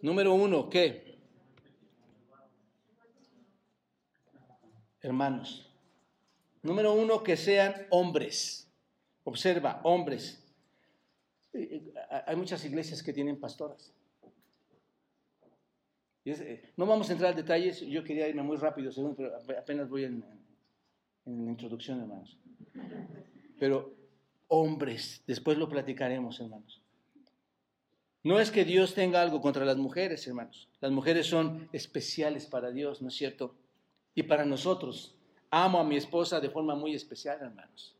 Número 0.00 0.34
uno, 0.34 0.68
¿qué? 0.68 1.18
Hermanos. 5.00 5.68
Número 6.62 6.92
uno, 6.92 7.22
que 7.22 7.36
sean 7.36 7.74
hombres. 7.90 8.70
Observa, 9.24 9.80
hombres. 9.84 10.44
Eh, 11.52 11.82
eh, 11.86 11.94
hay 12.26 12.36
muchas 12.36 12.64
iglesias 12.64 13.02
que 13.02 13.12
tienen 13.12 13.40
pastoras. 13.40 13.92
Eh, 16.24 16.72
no 16.76 16.84
vamos 16.84 17.08
a 17.08 17.12
entrar 17.12 17.30
en 17.30 17.38
detalles, 17.38 17.80
yo 17.80 18.04
quería 18.04 18.28
irme 18.28 18.42
muy 18.42 18.58
rápido, 18.58 18.92
pero 19.16 19.32
apenas 19.58 19.88
voy 19.88 20.04
en, 20.04 20.24
en 21.24 21.44
la 21.46 21.50
introducción, 21.50 22.00
hermanos. 22.00 22.38
Pero 23.58 23.97
hombres. 24.48 25.22
Después 25.26 25.56
lo 25.58 25.68
platicaremos, 25.68 26.40
hermanos. 26.40 26.80
No 28.24 28.40
es 28.40 28.50
que 28.50 28.64
Dios 28.64 28.94
tenga 28.94 29.22
algo 29.22 29.40
contra 29.40 29.64
las 29.64 29.76
mujeres, 29.76 30.26
hermanos. 30.26 30.68
Las 30.80 30.90
mujeres 30.90 31.26
son 31.26 31.68
especiales 31.72 32.46
para 32.46 32.70
Dios, 32.70 33.00
¿no 33.00 33.08
es 33.08 33.14
cierto? 33.14 33.54
Y 34.14 34.24
para 34.24 34.44
nosotros. 34.44 35.14
Amo 35.50 35.78
a 35.78 35.84
mi 35.84 35.96
esposa 35.96 36.40
de 36.40 36.50
forma 36.50 36.74
muy 36.74 36.94
especial, 36.94 37.38
hermanos. 37.40 37.94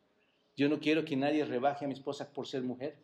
Yo 0.56 0.68
no 0.68 0.80
quiero 0.80 1.04
que 1.04 1.16
nadie 1.16 1.44
rebaje 1.44 1.84
a 1.84 1.88
mi 1.88 1.94
esposa 1.94 2.30
por 2.30 2.46
ser 2.46 2.62
mujer. 2.62 2.96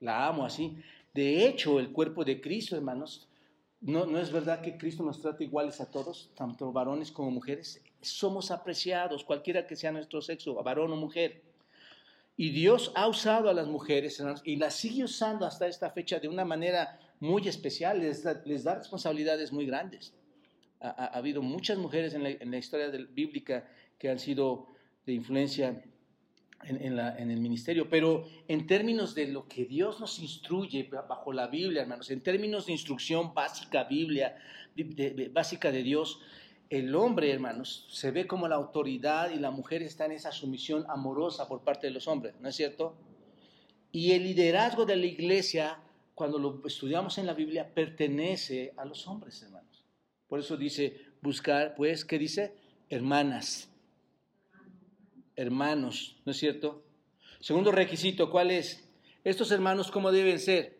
La 0.00 0.26
amo 0.28 0.44
así. 0.44 0.76
De 1.12 1.46
hecho, 1.46 1.80
el 1.80 1.90
cuerpo 1.90 2.24
de 2.24 2.40
Cristo, 2.40 2.76
hermanos, 2.76 3.28
no, 3.80 4.06
no 4.06 4.18
es 4.18 4.32
verdad 4.32 4.60
que 4.60 4.78
Cristo 4.78 5.02
nos 5.02 5.20
trata 5.20 5.42
iguales 5.42 5.80
a 5.80 5.90
todos, 5.90 6.30
tanto 6.36 6.72
varones 6.72 7.10
como 7.10 7.30
mujeres. 7.30 7.82
Somos 8.00 8.50
apreciados, 8.50 9.24
cualquiera 9.24 9.66
que 9.66 9.76
sea 9.76 9.92
nuestro 9.92 10.22
sexo, 10.22 10.54
varón 10.62 10.92
o 10.92 10.96
mujer. 10.96 11.42
Y 12.40 12.50
Dios 12.50 12.92
ha 12.94 13.08
usado 13.08 13.50
a 13.50 13.52
las 13.52 13.66
mujeres, 13.66 14.22
y 14.44 14.54
las 14.54 14.74
sigue 14.74 15.02
usando 15.02 15.44
hasta 15.44 15.66
esta 15.66 15.90
fecha 15.90 16.20
de 16.20 16.28
una 16.28 16.44
manera 16.44 17.00
muy 17.18 17.48
especial, 17.48 17.98
les 17.98 18.22
da, 18.22 18.40
les 18.44 18.62
da 18.62 18.76
responsabilidades 18.76 19.52
muy 19.52 19.66
grandes. 19.66 20.14
Ha, 20.78 20.88
ha, 20.88 21.04
ha, 21.06 21.18
habido 21.18 21.42
muchas 21.42 21.78
mujeres 21.78 22.14
en 22.14 22.22
la, 22.22 22.30
en 22.30 22.48
la 22.52 22.58
historia 22.58 22.90
bíblica 23.10 23.68
que 23.98 24.08
han 24.08 24.20
sido 24.20 24.68
de 25.04 25.14
influencia 25.14 25.82
en, 26.62 26.80
en, 26.80 26.94
la, 26.94 27.18
en, 27.18 27.32
el 27.32 27.40
ministerio, 27.40 27.90
pero 27.90 28.28
en 28.46 28.68
términos 28.68 29.16
de 29.16 29.26
lo 29.26 29.48
que 29.48 29.64
Dios 29.64 29.98
nos 29.98 30.20
instruye 30.20 30.88
bajo 31.08 31.32
la 31.32 31.48
Biblia, 31.48 31.82
hermanos, 31.82 32.08
en 32.12 32.20
términos 32.20 32.66
de 32.66 32.72
instrucción 32.72 33.34
básica 33.34 33.82
Biblia, 33.82 34.36
de, 34.76 34.84
de, 34.84 35.28
básica 35.28 35.72
de 35.72 35.82
Dios, 35.82 36.20
el 36.70 36.94
hombre, 36.94 37.30
hermanos, 37.30 37.86
se 37.90 38.10
ve 38.10 38.26
como 38.26 38.46
la 38.46 38.56
autoridad 38.56 39.30
y 39.30 39.38
la 39.38 39.50
mujer 39.50 39.82
está 39.82 40.04
en 40.04 40.12
esa 40.12 40.32
sumisión 40.32 40.84
amorosa 40.88 41.48
por 41.48 41.62
parte 41.62 41.86
de 41.86 41.92
los 41.92 42.08
hombres, 42.08 42.34
¿no 42.40 42.48
es 42.48 42.56
cierto? 42.56 42.94
Y 43.90 44.12
el 44.12 44.24
liderazgo 44.24 44.84
de 44.84 44.96
la 44.96 45.06
iglesia, 45.06 45.78
cuando 46.14 46.38
lo 46.38 46.62
estudiamos 46.66 47.16
en 47.16 47.26
la 47.26 47.32
Biblia, 47.32 47.72
pertenece 47.72 48.74
a 48.76 48.84
los 48.84 49.06
hombres, 49.06 49.42
hermanos. 49.42 49.84
Por 50.28 50.40
eso 50.40 50.56
dice, 50.58 51.06
buscar, 51.22 51.74
pues, 51.74 52.04
¿qué 52.04 52.18
dice? 52.18 52.54
Hermanas, 52.90 53.70
hermanos, 55.36 56.16
¿no 56.26 56.32
es 56.32 56.38
cierto? 56.38 56.82
Segundo 57.40 57.72
requisito, 57.72 58.30
¿cuál 58.30 58.50
es? 58.50 58.88
Estos 59.24 59.50
hermanos, 59.52 59.90
¿cómo 59.90 60.12
deben 60.12 60.38
ser? 60.38 60.78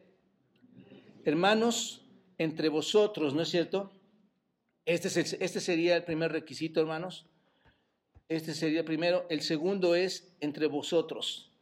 Hermanos 1.25 2.03
entre 2.37 2.69
vosotros, 2.69 3.35
¿no 3.35 3.43
es 3.43 3.49
cierto? 3.49 3.91
Este, 4.89 5.09
es 5.09 5.37
este 5.39 5.61
sería 5.61 5.97
el 5.97 6.05
primer 6.05 6.33
requisito, 6.33 6.81
hermanos. 6.81 7.27
Este 8.27 8.55
sería 8.55 8.79
el 8.79 8.87
primero. 8.87 9.27
El 9.29 9.43
segundo 9.43 9.95
es 9.95 10.35
entre 10.41 10.67
vosotros. 10.67 11.53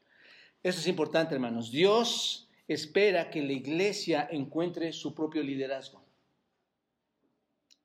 Eso 0.62 0.78
es 0.78 0.86
importante, 0.86 1.34
hermanos. 1.34 1.72
Dios 1.72 2.48
espera 2.68 3.28
que 3.28 3.42
la 3.42 3.52
iglesia 3.52 4.28
encuentre 4.30 4.92
su 4.92 5.12
propio 5.12 5.42
liderazgo. 5.42 6.04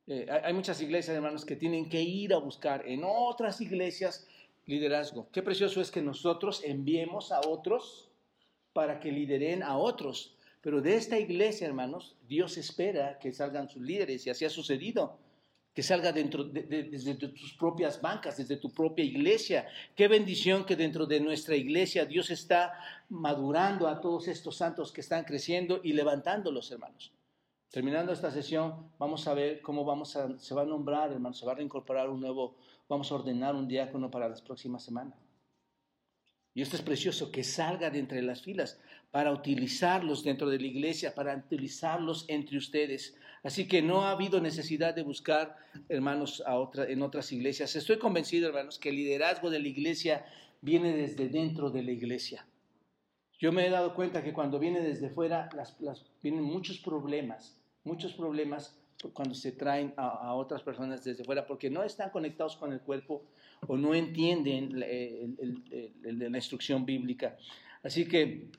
Eh, 0.06 0.28
hay 0.30 0.54
muchas 0.54 0.80
iglesias, 0.80 1.16
hermanos, 1.16 1.44
que 1.44 1.56
tienen 1.56 1.89
que 1.89 2.04
ir 2.04 2.36
a 2.36 2.38
buscar 2.38 2.88
en 2.88 3.02
otras 3.04 3.62
iglesias 3.62 4.28
liderazgo. 4.68 5.28
Qué 5.32 5.42
precioso 5.42 5.82
es 5.82 5.89
que 5.89 6.04
nosotros 6.04 6.62
enviemos 6.64 7.32
a 7.32 7.42
otros 7.48 8.12
para 8.74 9.00
que 9.00 9.12
lideren 9.12 9.64
a 9.64 9.76
otros. 9.78 10.38
Pero 10.62 10.82
de 10.82 10.98
esta 10.98 11.18
iglesia, 11.18 11.66
hermanos, 11.66 12.16
Dios 12.28 12.58
espera 12.58 13.18
que 13.18 13.34
salgan 13.34 13.70
sus 13.70 13.82
líderes 13.82 14.28
y 14.28 14.30
así 14.30 14.46
ha 14.46 14.50
sucedido. 14.52 15.18
Que 15.74 15.84
salga 15.84 16.11
dentro 16.11 16.43
de, 16.43 16.63
de, 16.63 16.84
desde 16.84 17.15
tus 17.15 17.53
propias 17.53 18.01
bancas, 18.01 18.38
desde 18.38 18.57
tu 18.57 18.74
propia 18.74 19.05
iglesia. 19.05 19.67
Qué 19.95 20.07
bendición 20.07 20.65
que 20.65 20.76
dentro 20.76 21.05
de 21.05 21.19
nuestra 21.22 21.55
iglesia 21.55 22.05
Dios 22.05 22.30
está 22.30 22.74
madurando 23.09 23.88
a 23.88 24.01
todos 24.01 24.28
estos 24.28 24.57
santos 24.57 24.91
que 24.91 25.01
están 25.01 25.24
creciendo 25.24 25.80
y 25.84 25.93
levantándolos, 25.93 26.72
hermanos. 26.72 27.13
Terminando 27.72 28.11
esta 28.11 28.32
sesión, 28.32 28.91
vamos 28.99 29.26
a 29.28 29.34
ver 29.34 29.61
cómo 29.61 29.86
vamos 29.86 30.17
a, 30.17 30.38
se 30.38 30.53
va 30.53 30.63
a 30.63 30.65
nombrar, 30.65 31.09
hermanos, 31.13 31.39
se 31.39 31.45
va 31.45 31.53
a 31.53 31.55
reincorporar 31.55 32.09
un 32.09 32.19
nuevo, 32.19 32.57
vamos 32.89 33.09
a 33.09 33.15
ordenar 33.15 33.55
un 33.55 33.65
diácono 33.65 34.11
para 34.11 34.28
las 34.28 34.41
próximas 34.41 34.84
semanas. 34.84 35.17
Y 36.53 36.61
esto 36.61 36.76
es 36.76 36.82
precioso, 36.82 37.32
que 37.32 37.45
salga 37.45 37.89
de 37.89 37.99
entre 37.99 38.22
las 38.22 38.41
filas 38.41 38.78
para 39.09 39.32
utilizarlos 39.32 40.22
dentro 40.22 40.49
de 40.49 40.59
la 40.59 40.67
iglesia, 40.67 41.15
para 41.15 41.34
utilizarlos 41.34 42.26
entre 42.28 42.57
ustedes. 42.57 43.15
Así 43.44 43.68
que 43.68 43.82
no 43.82 44.04
ha 44.04 44.12
habido 44.12 44.39
necesidad 44.39 44.94
de 44.94 45.04
buscar 45.04 45.58
hermanos 45.89 46.44
en 46.88 47.02
otras 47.02 47.32
iglesias. 47.32 47.76
Estoy 47.76 47.98
convencido, 47.98 48.48
hermanos, 48.48 48.78
que 48.78 48.89
el 48.89 48.98
liderazgo 48.98 49.50
de 49.50 49.60
la 49.60 49.68
iglesia 49.68 50.26
viene 50.62 50.96
desde 50.96 51.28
dentro 51.28 51.72
de 51.72 51.82
la 51.82 51.92
iglesia. 51.92 52.46
Yo 53.39 53.52
me 53.52 53.66
he 53.66 53.72
dado 53.72 53.96
cuenta 53.96 54.24
que 54.24 54.34
cuando 54.34 54.60
viene 54.60 54.82
desde 54.82 55.10
fuera, 55.10 55.50
las, 55.56 55.76
vienen 56.22 56.44
muchos 56.44 56.78
problemas, 56.78 57.60
muchos 57.84 58.14
problemas 58.14 58.78
cuando 59.14 59.34
se 59.34 59.52
traen 59.52 59.96
a, 59.98 60.36
otras 60.36 60.62
personas 60.62 61.04
desde 61.04 61.24
fuera, 61.24 61.48
porque 61.48 61.72
no 61.72 61.84
están 61.84 62.12
conectados 62.12 62.56
con 62.56 62.72
el 62.72 62.82
cuerpo 62.82 63.24
o 63.68 63.76
no 63.76 63.96
entienden 63.96 64.84
el, 64.84 66.30
la 66.30 66.38
instrucción 66.38 66.86
bíblica. 66.86 67.36
Así 67.82 68.08
que 68.08 68.52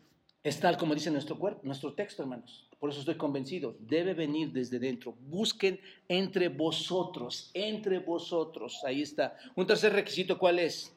es 0.43 0.59
tal 0.59 0.77
como 0.77 0.95
dice 0.95 1.13
nuestro, 1.13 1.39
cuerpo, 1.39 1.61
nuestro 1.63 1.95
texto, 1.95 2.23
hermanos. 2.23 2.69
Por 2.83 2.91
eso 2.91 2.99
estoy 2.99 3.15
convencido, 3.15 3.77
debe 3.79 4.13
venir 4.13 4.51
desde 4.51 4.81
dentro. 4.81 5.15
Busquen 5.29 5.79
entre 6.09 6.49
vosotros, 6.49 7.53
entre 7.55 8.01
vosotros. 8.01 8.83
Ahí 8.85 9.03
está. 9.03 9.37
Un 9.55 9.69
tercer 9.69 9.93
requisito, 9.93 10.37
¿cuál 10.37 10.59
es? 10.59 10.93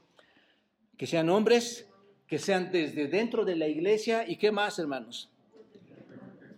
Que 0.98 1.06
sean 1.06 1.30
hombres, 1.30 1.88
que 2.26 2.40
sean 2.40 2.72
desde 2.72 3.08
dentro 3.08 3.46
de 3.46 3.56
la 3.56 3.68
iglesia 3.68 4.28
y 4.28 4.38
qué 4.38 4.52
más, 4.52 4.80
hermanos? 4.80 5.30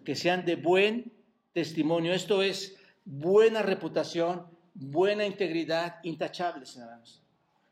Que 0.05 0.15
sean 0.15 0.45
de 0.45 0.55
buen 0.55 1.11
testimonio. 1.51 2.13
Esto 2.13 2.41
es 2.41 2.77
buena 3.03 3.61
reputación, 3.61 4.47
buena 4.73 5.25
integridad, 5.25 5.95
intachables, 6.03 6.77
hermanos. 6.77 7.21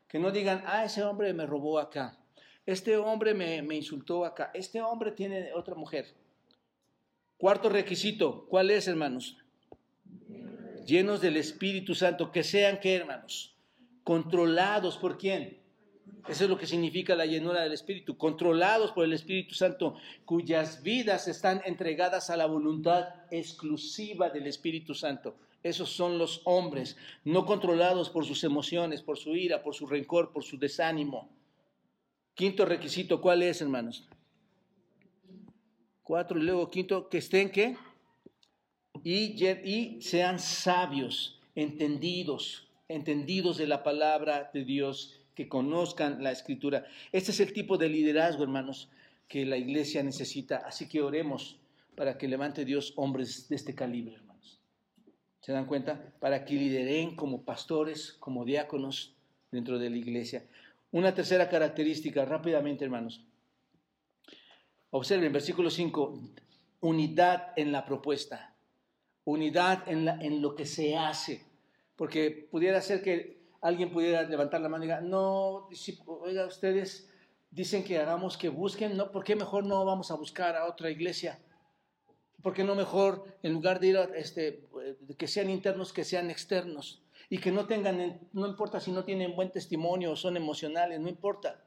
Que 0.08 0.18
no 0.18 0.30
digan, 0.30 0.62
ah, 0.66 0.84
ese 0.84 1.02
hombre 1.02 1.32
me 1.32 1.46
robó 1.46 1.78
acá, 1.78 2.18
este 2.66 2.98
hombre 2.98 3.32
me, 3.32 3.62
me 3.62 3.76
insultó 3.76 4.26
acá, 4.26 4.50
este 4.52 4.82
hombre 4.82 5.12
tiene 5.12 5.54
otra 5.54 5.74
mujer. 5.74 6.14
Cuarto 7.38 7.68
requisito, 7.68 8.46
¿cuál 8.48 8.70
es, 8.70 8.88
hermanos? 8.88 9.36
Llenos 10.86 11.20
del 11.20 11.36
Espíritu 11.36 11.94
Santo, 11.94 12.32
que 12.32 12.42
sean, 12.42 12.80
¿qué, 12.80 12.94
hermanos? 12.94 13.54
Controlados 14.04 14.96
por 14.96 15.18
quién? 15.18 15.58
Eso 16.28 16.44
es 16.44 16.50
lo 16.50 16.56
que 16.56 16.66
significa 16.66 17.14
la 17.14 17.26
llenura 17.26 17.62
del 17.62 17.72
Espíritu, 17.72 18.16
controlados 18.16 18.92
por 18.92 19.04
el 19.04 19.12
Espíritu 19.12 19.54
Santo, 19.54 19.96
cuyas 20.24 20.82
vidas 20.82 21.28
están 21.28 21.60
entregadas 21.66 22.30
a 22.30 22.38
la 22.38 22.46
voluntad 22.46 23.08
exclusiva 23.30 24.30
del 24.30 24.46
Espíritu 24.46 24.94
Santo. 24.94 25.36
Esos 25.62 25.90
son 25.90 26.16
los 26.16 26.40
hombres, 26.44 26.96
no 27.24 27.44
controlados 27.44 28.08
por 28.08 28.24
sus 28.24 28.44
emociones, 28.44 29.02
por 29.02 29.18
su 29.18 29.36
ira, 29.36 29.62
por 29.62 29.74
su 29.74 29.86
rencor, 29.86 30.32
por 30.32 30.42
su 30.42 30.58
desánimo. 30.58 31.28
Quinto 32.34 32.64
requisito, 32.64 33.20
¿cuál 33.20 33.42
es, 33.42 33.60
hermanos? 33.60 34.08
Cuatro 36.06 36.38
y 36.38 36.42
luego 36.44 36.70
quinto, 36.70 37.08
que 37.08 37.18
estén 37.18 37.50
qué? 37.50 37.76
Y, 39.02 39.44
y 39.44 40.00
sean 40.00 40.38
sabios, 40.38 41.40
entendidos, 41.56 42.68
entendidos 42.86 43.58
de 43.58 43.66
la 43.66 43.82
palabra 43.82 44.48
de 44.54 44.64
Dios, 44.64 45.20
que 45.34 45.48
conozcan 45.48 46.22
la 46.22 46.30
escritura. 46.30 46.86
Este 47.10 47.32
es 47.32 47.40
el 47.40 47.52
tipo 47.52 47.76
de 47.76 47.88
liderazgo, 47.88 48.44
hermanos, 48.44 48.88
que 49.26 49.44
la 49.44 49.56
iglesia 49.56 50.04
necesita. 50.04 50.58
Así 50.58 50.88
que 50.88 51.02
oremos 51.02 51.58
para 51.96 52.16
que 52.16 52.28
levante 52.28 52.64
Dios 52.64 52.92
hombres 52.94 53.48
de 53.48 53.56
este 53.56 53.74
calibre, 53.74 54.14
hermanos. 54.14 54.60
¿Se 55.40 55.50
dan 55.50 55.66
cuenta? 55.66 56.12
Para 56.20 56.44
que 56.44 56.54
lideren 56.54 57.16
como 57.16 57.42
pastores, 57.42 58.12
como 58.20 58.44
diáconos 58.44 59.12
dentro 59.50 59.80
de 59.80 59.90
la 59.90 59.96
iglesia. 59.96 60.44
Una 60.92 61.12
tercera 61.12 61.48
característica, 61.48 62.24
rápidamente, 62.24 62.84
hermanos. 62.84 63.24
Observen, 64.90 65.32
versículo 65.32 65.68
5, 65.68 66.18
unidad 66.80 67.52
en 67.56 67.72
la 67.72 67.84
propuesta, 67.84 68.54
unidad 69.24 69.82
en, 69.88 70.40
lo 70.40 70.54
que 70.54 70.64
se 70.64 70.96
hace, 70.96 71.44
porque 71.96 72.48
pudiera 72.50 72.80
ser 72.80 73.02
que 73.02 73.40
alguien 73.60 73.90
pudiera 73.90 74.22
levantar 74.22 74.60
la 74.60 74.68
mano 74.68 74.84
y 74.84 74.86
diga, 74.86 75.00
no, 75.00 75.68
oiga, 76.06 76.46
ustedes 76.46 77.10
dicen 77.50 77.82
que 77.82 77.98
hagamos 77.98 78.36
que 78.36 78.48
busquen, 78.48 78.96
¿no? 78.96 79.10
¿por 79.10 79.24
qué 79.24 79.34
mejor 79.34 79.64
no 79.64 79.84
vamos 79.84 80.10
a 80.12 80.14
buscar 80.14 80.54
a 80.54 80.66
otra 80.66 80.90
iglesia? 80.90 81.40
¿Por 82.42 82.54
qué 82.54 82.62
no 82.62 82.76
mejor, 82.76 83.24
en 83.42 83.54
lugar 83.54 83.80
de 83.80 83.86
ir 83.88 83.96
a 83.96 84.04
este, 84.14 84.68
que 85.18 85.26
sean 85.26 85.50
internos, 85.50 85.92
que 85.92 86.04
sean 86.04 86.30
externos? 86.30 87.02
Y 87.28 87.38
que 87.38 87.50
no 87.50 87.66
tengan, 87.66 88.20
no 88.32 88.46
importa 88.46 88.78
si 88.78 88.92
no 88.92 89.04
tienen 89.04 89.34
buen 89.34 89.50
testimonio 89.50 90.12
o 90.12 90.16
son 90.16 90.36
emocionales, 90.36 91.00
no 91.00 91.08
importa. 91.08 91.65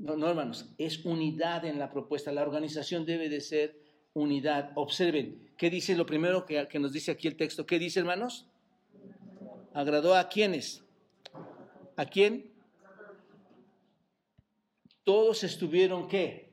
No, 0.00 0.16
no, 0.16 0.30
hermanos, 0.30 0.66
es 0.78 1.04
unidad 1.04 1.66
en 1.66 1.78
la 1.78 1.90
propuesta. 1.90 2.32
La 2.32 2.40
organización 2.40 3.04
debe 3.04 3.28
de 3.28 3.42
ser 3.42 3.78
unidad. 4.14 4.72
Observen, 4.74 5.52
¿qué 5.58 5.68
dice 5.68 5.94
lo 5.94 6.06
primero 6.06 6.46
que, 6.46 6.66
nos 6.78 6.92
dice 6.92 7.10
aquí 7.10 7.28
el 7.28 7.36
texto? 7.36 7.66
¿Qué 7.66 7.78
dice, 7.78 8.00
hermanos? 8.00 8.48
¿Agradó 9.74 10.14
a 10.14 10.26
quiénes? 10.30 10.82
¿A 11.96 12.06
quién? 12.06 12.50
Todos 15.04 15.44
estuvieron 15.44 16.08
qué? 16.08 16.50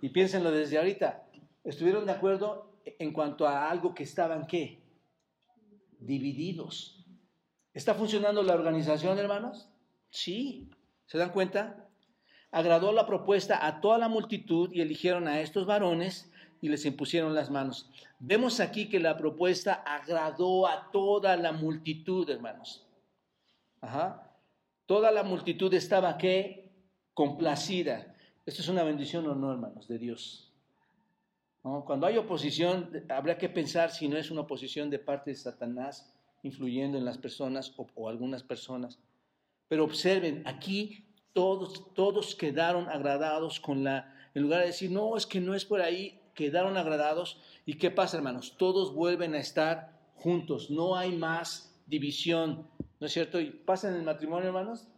Y 0.00 0.08
piénsenlo 0.08 0.50
desde 0.50 0.78
ahorita. 0.78 1.28
Estuvieron 1.64 2.06
de 2.06 2.12
acuerdo 2.12 2.72
en 2.86 3.12
cuanto 3.12 3.46
a 3.46 3.70
algo 3.70 3.94
que 3.94 4.04
estaban 4.04 4.46
qué? 4.46 4.80
Divididos. 5.98 7.04
¿Está 7.74 7.92
funcionando 7.94 8.42
la 8.42 8.54
organización, 8.54 9.18
hermanos? 9.18 9.68
Sí. 10.08 10.70
¿Se 11.04 11.18
dan 11.18 11.32
cuenta? 11.32 11.81
Agradó 12.52 12.92
la 12.92 13.06
propuesta 13.06 13.66
a 13.66 13.80
toda 13.80 13.98
la 13.98 14.08
multitud 14.08 14.70
y 14.72 14.80
eligieron 14.80 15.26
a 15.26 15.40
estos 15.40 15.66
varones 15.66 16.30
y 16.60 16.68
les 16.68 16.84
impusieron 16.86 17.34
las 17.34 17.50
manos. 17.50 17.90
Vemos 18.20 18.60
aquí 18.60 18.88
que 18.88 19.00
la 19.00 19.16
propuesta 19.16 19.72
agradó 19.72 20.68
a 20.68 20.90
toda 20.92 21.36
la 21.36 21.50
multitud, 21.50 22.28
hermanos. 22.30 22.86
Ajá. 23.80 24.30
Toda 24.86 25.10
la 25.10 25.24
multitud 25.24 25.74
estaba 25.74 26.16
qué? 26.18 26.70
Complacida. 27.14 28.14
Esto 28.46 28.62
es 28.62 28.68
una 28.68 28.84
bendición 28.84 29.26
o 29.26 29.34
no, 29.34 29.50
hermanos, 29.50 29.88
de 29.88 29.98
Dios. 29.98 30.52
Cuando 31.62 32.06
hay 32.06 32.16
oposición, 32.18 33.04
habrá 33.08 33.38
que 33.38 33.48
pensar 33.48 33.90
si 33.90 34.08
no 34.08 34.16
es 34.16 34.30
una 34.30 34.40
oposición 34.42 34.90
de 34.90 34.98
parte 34.98 35.30
de 35.30 35.36
Satanás 35.36 36.12
influyendo 36.42 36.98
en 36.98 37.04
las 37.04 37.18
personas 37.18 37.72
o, 37.76 38.08
algunas 38.08 38.42
personas. 38.42 38.98
Pero 39.68 39.84
observen, 39.84 40.42
aquí 40.44 41.06
todos, 41.32 41.94
todos 41.94 42.34
quedaron 42.34 42.88
agradados 42.88 43.60
con 43.60 43.84
la, 43.84 44.14
en 44.34 44.42
lugar 44.42 44.60
de 44.60 44.66
decir, 44.66 44.90
no, 44.90 45.16
es 45.16 45.26
que 45.26 45.40
no 45.40 45.54
es 45.54 45.64
por 45.64 45.80
ahí, 45.80 46.20
quedaron 46.34 46.76
agradados. 46.76 47.40
¿Y 47.66 47.74
qué 47.74 47.90
pasa, 47.90 48.16
hermanos? 48.16 48.56
Todos 48.56 48.94
vuelven 48.94 49.34
a 49.34 49.38
estar 49.38 49.92
juntos, 50.16 50.70
no 50.70 50.96
hay 50.96 51.16
más 51.16 51.74
división, 51.86 52.66
¿no 53.00 53.06
es 53.06 53.12
cierto? 53.12 53.40
Y 53.40 53.50
pasa 53.50 53.88
en 53.88 53.96
el 53.96 54.02
matrimonio, 54.02 54.48
hermanos. 54.48 54.88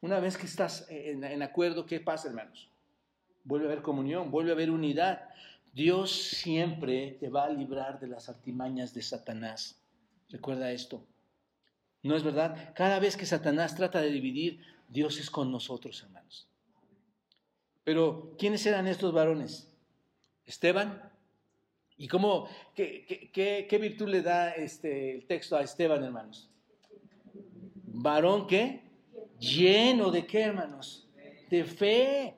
Una 0.00 0.18
vez 0.20 0.38
que 0.38 0.46
estás 0.46 0.86
en, 0.90 1.24
en 1.24 1.42
acuerdo, 1.42 1.86
¿qué 1.86 2.00
pasa, 2.00 2.28
hermanos? 2.28 2.70
Vuelve 3.44 3.66
a 3.66 3.72
haber 3.72 3.82
comunión, 3.82 4.30
vuelve 4.30 4.50
a 4.50 4.54
haber 4.54 4.70
unidad. 4.70 5.28
Dios 5.72 6.10
siempre 6.12 7.16
te 7.20 7.28
va 7.28 7.44
a 7.44 7.50
librar 7.50 8.00
de 8.00 8.08
las 8.08 8.28
artimañas 8.28 8.94
de 8.94 9.02
Satanás. 9.02 9.80
Recuerda 10.28 10.72
esto. 10.72 11.04
¿No 12.02 12.16
es 12.16 12.22
verdad? 12.22 12.72
Cada 12.74 12.98
vez 12.98 13.16
que 13.16 13.26
Satanás 13.26 13.76
trata 13.76 14.00
de 14.00 14.10
dividir, 14.10 14.60
Dios 14.90 15.18
es 15.18 15.30
con 15.30 15.50
nosotros, 15.52 16.02
hermanos. 16.02 16.48
Pero, 17.84 18.34
¿quiénes 18.38 18.66
eran 18.66 18.86
estos 18.88 19.12
varones? 19.12 19.72
Esteban. 20.44 21.10
¿Y 21.96 22.08
cómo, 22.08 22.48
qué, 22.74 23.30
qué, 23.32 23.78
virtud 23.78 24.08
le 24.08 24.22
da 24.22 24.50
este, 24.50 25.14
el 25.14 25.26
texto 25.26 25.56
a 25.56 25.62
Esteban, 25.62 26.02
hermanos? 26.02 26.50
Varón 27.86 28.46
qué? 28.46 28.82
Lleno 29.38 30.10
de 30.10 30.26
qué, 30.26 30.42
hermanos? 30.42 31.08
De 31.48 31.64
fe. 31.64 32.34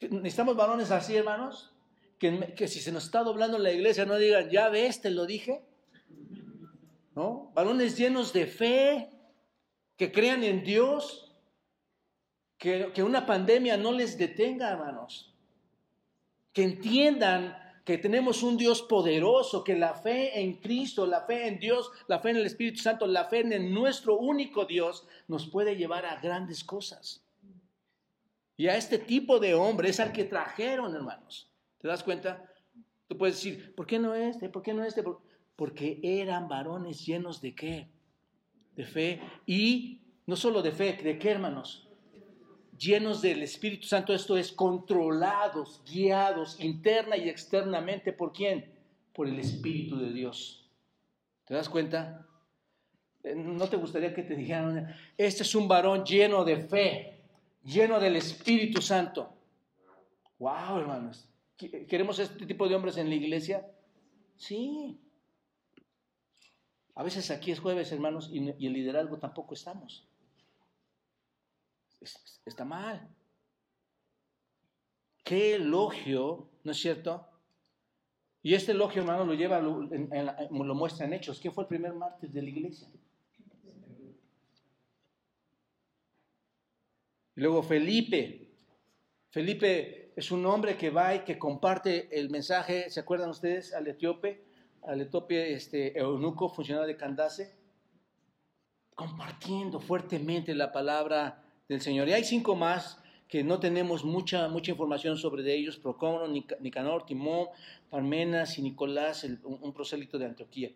¿Necesitamos 0.00 0.56
varones 0.56 0.90
así, 0.90 1.16
hermanos? 1.16 1.72
Que, 2.18 2.68
si 2.68 2.80
se 2.80 2.92
nos 2.92 3.04
está 3.04 3.22
doblando 3.22 3.58
la 3.58 3.72
iglesia 3.72 4.04
no 4.04 4.16
digan, 4.16 4.50
ya 4.50 4.68
ves, 4.68 5.00
te 5.00 5.10
lo 5.10 5.24
dije. 5.24 5.62
¿No? 7.14 7.50
Varones 7.54 7.96
llenos 7.96 8.32
de 8.32 8.46
fe, 8.46 9.10
que 9.96 10.12
crean 10.12 10.44
en 10.44 10.62
Dios, 10.62 11.27
que, 12.58 13.02
una 13.02 13.24
pandemia 13.24 13.76
no 13.76 13.92
les 13.92 14.18
detenga, 14.18 14.70
hermanos. 14.70 15.32
Que 16.52 16.64
entiendan 16.64 17.56
que 17.84 17.98
tenemos 17.98 18.42
un 18.42 18.56
Dios 18.56 18.82
poderoso, 18.82 19.64
que 19.64 19.76
la 19.76 19.94
fe 19.94 20.40
en 20.40 20.54
Cristo, 20.54 21.06
la 21.06 21.22
fe 21.22 21.46
en 21.46 21.58
Dios, 21.58 21.90
la 22.08 22.18
fe 22.18 22.30
en 22.30 22.36
el 22.36 22.46
Espíritu 22.46 22.80
Santo, 22.80 23.06
la 23.06 23.26
fe 23.26 23.40
en 23.40 23.72
nuestro 23.72 24.18
único 24.18 24.66
Dios 24.66 25.06
nos 25.28 25.46
puede 25.46 25.76
llevar 25.76 26.04
a 26.04 26.20
grandes 26.20 26.64
cosas. 26.64 27.24
Y 28.56 28.66
a 28.66 28.76
este 28.76 28.98
tipo 28.98 29.38
de 29.38 29.54
hombre 29.54 29.88
es 29.90 30.00
al 30.00 30.12
que 30.12 30.24
trajeron, 30.24 30.94
hermanos. 30.94 31.48
¿Te 31.78 31.86
das 31.86 32.02
cuenta? 32.02 32.44
Tú 33.06 33.16
puedes 33.16 33.36
decir, 33.36 33.74
¿por 33.74 33.86
qué 33.86 34.00
no 34.00 34.14
este? 34.14 34.48
¿Por 34.48 34.62
qué 34.62 34.74
no 34.74 34.84
este? 34.84 35.04
Porque 35.54 36.00
eran 36.02 36.48
varones 36.48 37.06
llenos 37.06 37.40
de 37.40 37.54
qué? 37.54 37.88
De 38.74 38.84
fe. 38.84 39.22
Y 39.46 40.02
no 40.26 40.34
solo 40.34 40.60
de 40.60 40.72
fe, 40.72 40.92
¿de 41.02 41.18
qué 41.18 41.30
hermanos? 41.30 41.87
Llenos 42.78 43.20
del 43.22 43.42
Espíritu 43.42 43.86
Santo, 43.88 44.14
esto 44.14 44.36
es, 44.36 44.52
controlados, 44.52 45.82
guiados 45.84 46.60
interna 46.60 47.16
y 47.16 47.28
externamente. 47.28 48.12
¿Por 48.12 48.32
quién? 48.32 48.72
Por 49.12 49.26
el 49.26 49.38
Espíritu 49.38 49.98
de 49.98 50.12
Dios. 50.12 50.70
¿Te 51.44 51.54
das 51.54 51.68
cuenta? 51.68 52.26
Eh, 53.24 53.34
¿No 53.34 53.68
te 53.68 53.76
gustaría 53.76 54.14
que 54.14 54.22
te 54.22 54.36
dijeran, 54.36 54.94
este 55.16 55.42
es 55.42 55.54
un 55.54 55.66
varón 55.66 56.04
lleno 56.04 56.44
de 56.44 56.58
fe, 56.58 57.20
lleno 57.64 57.98
del 57.98 58.16
Espíritu 58.16 58.80
Santo? 58.80 59.34
Wow, 60.38 60.78
hermanos. 60.78 61.28
¿Queremos 61.56 62.20
este 62.20 62.46
tipo 62.46 62.68
de 62.68 62.76
hombres 62.76 62.96
en 62.96 63.08
la 63.08 63.16
iglesia? 63.16 63.66
Sí. 64.36 65.00
A 66.94 67.02
veces 67.02 67.30
aquí 67.30 67.50
es 67.50 67.58
jueves, 67.58 67.90
hermanos, 67.90 68.30
y, 68.32 68.38
el 68.38 68.72
liderazgo 68.72 69.18
tampoco 69.18 69.54
estamos. 69.54 70.06
Está 72.44 72.64
mal. 72.64 73.08
Qué 75.24 75.54
elogio, 75.54 76.48
¿no 76.64 76.72
es 76.72 76.78
cierto? 76.78 77.26
Y 78.42 78.54
este 78.54 78.72
elogio, 78.72 79.02
hermano, 79.02 79.24
lo 79.24 79.34
lleva, 79.34 79.60
lo, 79.60 79.82
lo 79.82 80.74
muestra 80.74 81.06
en 81.06 81.12
Hechos. 81.12 81.40
¿Quién 81.40 81.52
fue 81.52 81.64
el 81.64 81.68
primer 81.68 81.92
mártir 81.92 82.30
de 82.30 82.42
la 82.42 82.48
iglesia? 82.48 82.88
Luego 87.34 87.62
Felipe. 87.62 88.50
Felipe 89.30 90.12
es 90.16 90.32
un 90.32 90.44
hombre 90.46 90.76
que 90.76 90.90
va 90.90 91.14
y 91.14 91.20
que 91.20 91.38
comparte 91.38 92.08
el 92.18 92.30
mensaje, 92.30 92.90
¿se 92.90 92.98
acuerdan 92.98 93.30
ustedes? 93.30 93.72
Al 93.74 93.86
etíope, 93.86 94.44
al 94.82 95.02
etíope 95.02 95.52
este, 95.52 95.96
eunuco, 95.96 96.48
funcionario 96.48 96.88
de 96.88 96.96
Candace, 96.96 97.54
compartiendo 98.94 99.78
fuertemente 99.78 100.54
la 100.54 100.72
palabra 100.72 101.47
del 101.68 101.80
Señor. 101.80 102.08
Y 102.08 102.12
hay 102.12 102.24
cinco 102.24 102.56
más 102.56 103.00
que 103.28 103.44
no 103.44 103.60
tenemos 103.60 104.04
mucha, 104.04 104.48
mucha 104.48 104.70
información 104.70 105.18
sobre 105.18 105.52
ellos, 105.54 105.76
Procómono, 105.76 106.26
Nicanor, 106.60 107.04
Timón, 107.04 107.48
Parmenas 107.90 108.58
y 108.58 108.62
Nicolás, 108.62 109.24
un, 109.24 109.58
un 109.60 109.72
prosélito 109.72 110.18
de 110.18 110.26
Antioquía. 110.26 110.72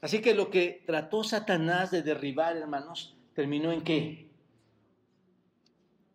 Así 0.00 0.20
que 0.20 0.34
lo 0.34 0.50
que 0.50 0.82
trató 0.86 1.22
Satanás 1.22 1.90
de 1.90 2.02
derribar, 2.02 2.56
hermanos, 2.56 3.16
terminó 3.34 3.72
en 3.72 3.82
qué? 3.82 4.28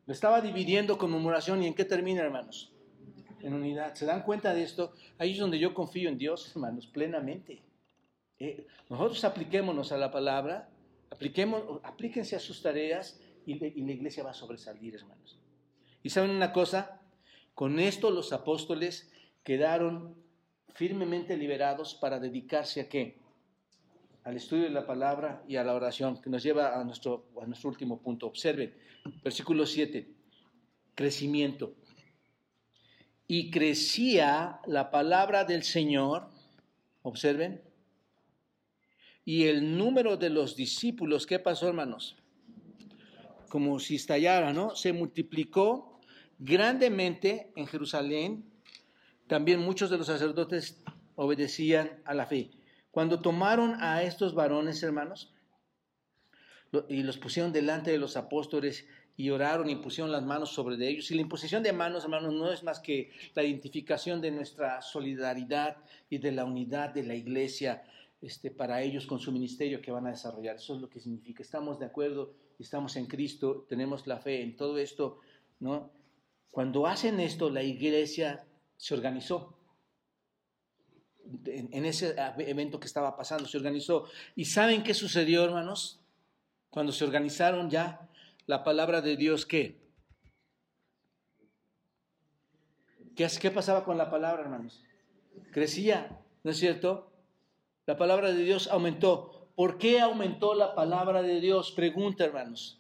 Lo 0.06 0.14
estaba 0.14 0.42
dividiendo 0.42 0.98
con 0.98 1.12
murmuración 1.12 1.64
y 1.64 1.68
en 1.68 1.74
qué 1.74 1.86
termina, 1.86 2.22
hermanos? 2.22 2.74
En 3.42 3.54
unidad. 3.54 3.96
¿Se 3.96 4.06
dan 4.06 4.24
cuenta 4.24 4.54
de 4.54 4.64
esto? 4.64 4.94
Ahí 5.18 5.32
es 5.32 5.38
donde 5.38 5.60
yo 5.60 5.74
confío 5.74 6.10
en 6.10 6.18
Dios, 6.18 6.52
hermanos, 6.54 6.88
plenamente. 6.88 7.62
Eh, 8.38 8.68
nosotros 8.90 9.24
apliquémonos 9.24 9.92
a 9.92 9.98
la 9.98 10.12
palabra, 10.12 10.70
apliquemos, 11.10 11.64
aplíquense 11.84 12.36
a 12.36 12.40
sus 12.40 12.62
tareas 12.62 13.20
y, 13.54 13.82
la 13.82 13.92
iglesia 13.92 14.24
va 14.24 14.32
a 14.32 14.34
sobresalir, 14.34 14.96
hermanos. 14.96 15.38
Y 16.04 16.10
saben 16.10 16.32
una 16.32 16.54
cosa, 16.54 17.02
con 17.56 17.80
esto 17.80 18.12
los 18.12 18.32
apóstoles 18.32 19.12
quedaron 19.44 20.16
firmemente 20.74 21.36
liberados 21.36 21.96
para 21.96 22.20
dedicarse 22.20 22.82
a 22.82 22.90
qué? 22.90 23.18
Al 24.24 24.38
estudio 24.38 24.64
de 24.64 24.70
la 24.70 24.86
palabra 24.86 25.44
y 25.48 25.56
a 25.56 25.64
la 25.64 25.74
oración, 25.74 26.22
que 26.22 26.30
nos 26.30 26.44
lleva 26.44 26.80
a 26.80 26.84
nuestro, 26.84 27.26
a 27.42 27.46
nuestro 27.46 27.70
último 27.70 28.00
punto. 28.00 28.28
Observen, 28.28 28.74
Versículo 29.24 29.66
7. 29.66 30.08
Crecimiento. 30.96 31.74
Y 33.28 33.52
crecía 33.52 34.60
la 34.66 34.90
palabra 34.92 35.46
del 35.46 35.64
Señor, 35.64 36.30
observen, 37.04 37.62
y 39.24 39.46
el 39.46 39.78
número 39.78 40.18
de 40.18 40.30
los 40.30 40.56
discípulos, 40.56 41.28
¿qué 41.28 41.38
pasó, 41.38 41.68
hermanos? 41.68 42.18
Como 43.50 43.80
si 43.80 43.96
estallara, 43.96 44.54
¿no? 44.54 44.76
Se 44.76 44.94
multiplicó 44.94 46.00
grandemente 46.38 47.52
en 47.56 47.68
Jerusalén. 47.68 48.46
También 49.28 49.60
muchos 49.60 49.90
de 49.90 49.98
los 49.98 50.08
sacerdotes 50.08 50.82
obedecían 51.16 52.02
a 52.06 52.14
la 52.14 52.26
fe. 52.26 52.52
Cuando 52.92 53.20
tomaron 53.20 53.76
a 53.82 54.04
estos 54.04 54.34
varones, 54.34 54.82
hermanos, 54.82 55.34
y 56.88 57.04
los 57.04 57.18
pusieron 57.18 57.52
delante 57.52 57.92
de 57.92 57.98
los 57.98 58.16
apóstoles 58.16 58.88
y 59.18 59.32
oraron 59.32 59.70
y 59.70 59.76
pusieron 59.76 60.12
las 60.12 60.24
manos 60.24 60.54
sobre 60.54 60.76
ellos. 60.88 61.12
Y 61.12 61.16
la 61.16 61.22
imposición 61.22 61.62
de 61.62 61.74
manos, 61.74 62.04
hermanos, 62.04 62.34
no 62.34 62.52
es 62.52 62.64
más 62.64 62.80
que 62.80 63.12
la 63.36 63.44
identificación 63.44 64.22
de 64.22 64.32
nuestra 64.32 64.82
solidaridad 64.82 65.78
y 66.10 66.20
de 66.20 66.32
la 66.32 66.46
unidad 66.46 66.94
de 66.94 67.04
la 67.04 67.16
iglesia 67.16 67.84
este, 68.22 68.50
para 68.52 68.82
ellos 68.82 69.06
con 69.06 69.20
su 69.20 69.32
ministerio 69.32 69.82
que 69.82 69.92
van 69.92 70.08
a 70.08 70.12
desarrollar. 70.12 70.56
Eso 70.56 70.76
es 70.76 70.82
lo 70.82 70.90
que 70.90 71.00
significa. 71.00 71.44
Estamos 71.44 71.80
de 71.80 71.86
acuerdo, 71.86 72.34
estamos 72.64 72.96
en 72.98 73.06
Cristo, 73.06 73.66
tenemos 73.68 74.06
la 74.06 74.20
fe 74.20 74.42
en 74.42 74.56
todo 74.56 74.78
esto, 74.78 75.20
¿no? 75.60 75.92
Cuando 76.52 76.88
hacen 76.88 77.20
esto, 77.20 77.50
la 77.50 77.64
iglesia 77.64 78.46
se 78.76 78.94
organizó. 78.94 79.56
En, 81.46 81.86
ese 81.86 82.16
evento 82.40 82.80
que 82.80 82.88
estaba 82.88 83.16
pasando, 83.16 83.48
se 83.48 83.58
organizó. 83.58 84.06
¿Y 84.36 84.46
saben 84.46 84.84
qué 84.84 84.94
sucedió, 84.94 85.44
hermanos? 85.44 86.00
Cuando 86.72 86.92
se 86.92 87.06
organizaron 87.06 87.70
ya, 87.70 88.10
la 88.48 88.64
palabra 88.64 89.02
de 89.02 89.16
Dios, 89.16 89.46
¿qué? 89.46 89.78
¿Qué, 93.16 93.28
qué 93.40 93.52
pasaba 93.52 93.86
con 93.86 93.98
la 93.98 94.10
palabra, 94.10 94.42
hermanos? 94.42 94.84
Crecía, 95.52 96.20
¿no 96.44 96.52
es 96.52 96.58
cierto? 96.58 97.12
La 97.86 97.96
palabra 97.96 98.32
de 98.32 98.44
Dios 98.44 98.68
aumentó. 98.68 99.39
¿Por 99.60 99.78
qué 99.78 100.00
aumentó 100.00 100.54
la 100.54 100.74
palabra 100.74 101.22
de 101.22 101.42
Dios? 101.42 101.74
Pregunta, 101.74 102.24
hermanos. 102.24 102.80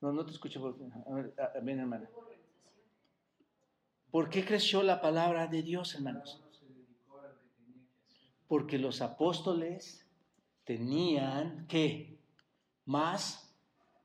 No, 0.00 0.10
no 0.10 0.26
te 0.26 0.32
escucho. 0.32 0.76
Ven, 1.62 1.78
hermana. 1.78 2.10
¿Por 4.10 4.28
qué 4.28 4.44
creció 4.44 4.82
la 4.82 5.00
palabra 5.00 5.46
de 5.46 5.62
Dios, 5.62 5.94
hermanos? 5.94 6.42
Porque 8.48 8.76
los 8.76 9.02
apóstoles 9.02 10.04
tenían 10.64 11.64
que 11.68 12.18
más 12.84 13.54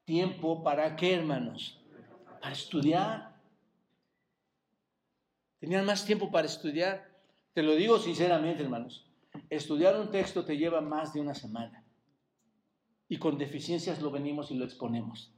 tiempo 0.06 0.62
para 0.64 0.96
qué, 0.96 1.16
hermanos? 1.16 1.84
para 2.40 2.54
estudiar. 2.54 3.36
Tenían 5.58 5.88
más 5.88 6.06
tiempo 6.06 6.30
para 6.30 6.46
estudiar. 6.46 7.10
Te 7.56 7.64
lo 7.64 7.74
digo 7.74 7.98
sinceramente, 7.98 8.62
hermanos. 8.62 9.07
Estudiar 9.50 10.00
un 10.00 10.12
texto 10.12 10.46
te 10.46 10.58
lleva 10.58 10.82
más 10.82 11.14
de 11.14 11.22
una 11.22 11.34
semana. 11.34 11.84
Y 13.10 13.18
con 13.18 13.38
deficiencias 13.38 14.02
lo 14.02 14.12
venimos 14.12 14.52
y 14.52 14.56
lo 14.56 14.66
exponemos. 14.66 15.34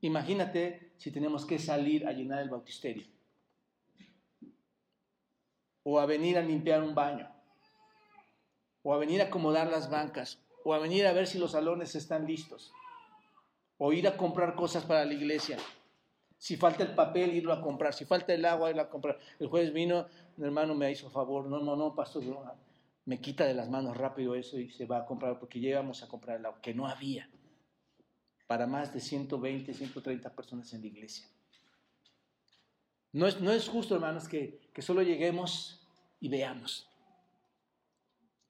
Imagínate 0.00 0.92
si 0.98 1.10
tenemos 1.10 1.46
que 1.46 1.58
salir 1.58 2.06
a 2.06 2.12
llenar 2.12 2.42
el 2.42 2.50
bautisterio. 2.50 3.06
O 5.82 5.98
a 5.98 6.06
venir 6.06 6.36
a 6.36 6.42
limpiar 6.42 6.82
un 6.82 6.94
baño. 6.94 7.28
O 8.82 8.92
a 8.92 8.98
venir 8.98 9.22
a 9.22 9.26
acomodar 9.26 9.68
las 9.68 9.88
bancas. 9.88 10.38
O 10.64 10.74
a 10.74 10.78
venir 10.78 11.06
a 11.06 11.12
ver 11.12 11.26
si 11.26 11.38
los 11.38 11.52
salones 11.52 11.94
están 11.94 12.26
listos. 12.26 12.72
O 13.78 13.92
ir 13.92 14.06
a 14.08 14.16
comprar 14.16 14.54
cosas 14.54 14.84
para 14.84 15.04
la 15.04 15.14
iglesia. 15.14 15.56
Si 16.38 16.56
falta 16.56 16.82
el 16.82 16.94
papel, 16.94 17.34
irlo 17.34 17.52
a 17.52 17.62
comprar. 17.62 17.94
Si 17.94 18.04
falta 18.04 18.34
el 18.34 18.44
agua, 18.44 18.70
irlo 18.70 18.82
a 18.82 18.90
comprar. 18.90 19.18
El 19.38 19.48
jueves 19.48 19.72
vino, 19.72 20.06
mi 20.36 20.44
hermano 20.44 20.74
me 20.74 20.90
hizo 20.90 21.08
favor. 21.08 21.46
No, 21.46 21.60
no, 21.60 21.76
no, 21.76 21.94
pastor, 21.94 22.22
me 23.06 23.20
quita 23.20 23.46
de 23.46 23.54
las 23.54 23.70
manos 23.70 23.96
rápido 23.96 24.34
eso 24.34 24.58
y 24.58 24.68
se 24.68 24.84
va 24.84 24.98
a 24.98 25.06
comprar 25.06 25.38
porque 25.38 25.60
llegamos 25.60 26.02
a 26.02 26.08
comprar 26.08 26.38
el 26.38 26.46
agua, 26.46 26.60
que 26.60 26.74
no 26.74 26.86
había 26.86 27.30
para 28.46 28.66
más 28.66 28.92
de 28.92 29.00
120, 29.00 29.72
130 29.72 30.34
personas 30.34 30.72
en 30.72 30.82
la 30.82 30.86
iglesia. 30.88 31.26
No 33.12 33.26
es, 33.26 33.40
no 33.40 33.50
es 33.50 33.68
justo, 33.68 33.94
hermanos, 33.94 34.28
que, 34.28 34.60
que 34.72 34.82
solo 34.82 35.02
lleguemos 35.02 35.80
y 36.20 36.28
veamos. 36.28 36.88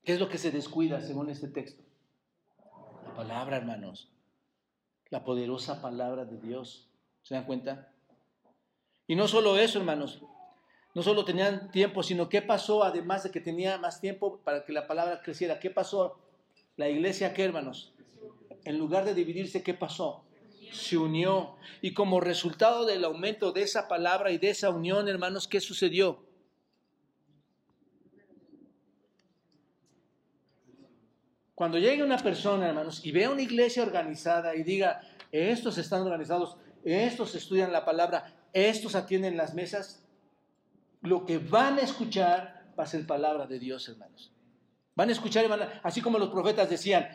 ¿Qué 0.02 0.14
es 0.14 0.20
lo 0.20 0.28
que 0.28 0.38
se 0.38 0.50
descuida 0.50 1.00
según 1.00 1.30
este 1.30 1.48
texto? 1.48 1.82
La 3.04 3.14
palabra, 3.14 3.58
hermanos. 3.58 4.10
La 5.10 5.22
poderosa 5.24 5.80
palabra 5.80 6.24
de 6.24 6.38
Dios. 6.38 6.88
¿Se 7.22 7.34
dan 7.34 7.44
cuenta? 7.44 7.92
Y 9.06 9.16
no 9.16 9.28
solo 9.28 9.58
eso, 9.58 9.78
hermanos. 9.78 10.22
No 10.96 11.02
solo 11.02 11.26
tenían 11.26 11.70
tiempo, 11.70 12.02
sino 12.02 12.30
qué 12.30 12.40
pasó, 12.40 12.82
además 12.82 13.22
de 13.22 13.30
que 13.30 13.42
tenía 13.42 13.76
más 13.76 14.00
tiempo 14.00 14.40
para 14.42 14.64
que 14.64 14.72
la 14.72 14.86
palabra 14.86 15.20
creciera. 15.20 15.58
¿Qué 15.58 15.68
pasó? 15.68 16.18
La 16.78 16.88
iglesia, 16.88 17.34
¿qué, 17.34 17.44
hermanos? 17.44 17.92
En 18.64 18.78
lugar 18.78 19.04
de 19.04 19.12
dividirse, 19.12 19.62
¿qué 19.62 19.74
pasó? 19.74 20.24
Se 20.72 20.96
unió. 20.96 21.56
Y 21.82 21.92
como 21.92 22.18
resultado 22.18 22.86
del 22.86 23.04
aumento 23.04 23.52
de 23.52 23.60
esa 23.60 23.88
palabra 23.88 24.30
y 24.30 24.38
de 24.38 24.48
esa 24.48 24.70
unión, 24.70 25.06
hermanos, 25.06 25.46
¿qué 25.46 25.60
sucedió? 25.60 26.24
Cuando 31.54 31.76
llegue 31.76 32.02
una 32.02 32.16
persona, 32.16 32.68
hermanos, 32.68 33.04
y 33.04 33.12
vea 33.12 33.28
una 33.28 33.42
iglesia 33.42 33.82
organizada 33.82 34.56
y 34.56 34.62
diga, 34.62 35.02
estos 35.30 35.76
están 35.76 36.00
organizados, 36.00 36.56
estos 36.86 37.34
estudian 37.34 37.70
la 37.70 37.84
palabra, 37.84 38.34
estos 38.54 38.94
atienden 38.94 39.36
las 39.36 39.52
mesas, 39.52 40.05
lo 41.06 41.24
que 41.24 41.38
van 41.38 41.78
a 41.78 41.82
escuchar 41.82 42.72
va 42.78 42.84
a 42.84 42.86
ser 42.86 43.06
palabra 43.06 43.46
de 43.46 43.58
Dios, 43.58 43.88
hermanos. 43.88 44.32
Van 44.94 45.08
a 45.08 45.12
escuchar 45.12 45.44
y 45.44 45.48
así 45.82 46.00
como 46.00 46.18
los 46.18 46.30
profetas 46.30 46.70
decían, 46.70 47.08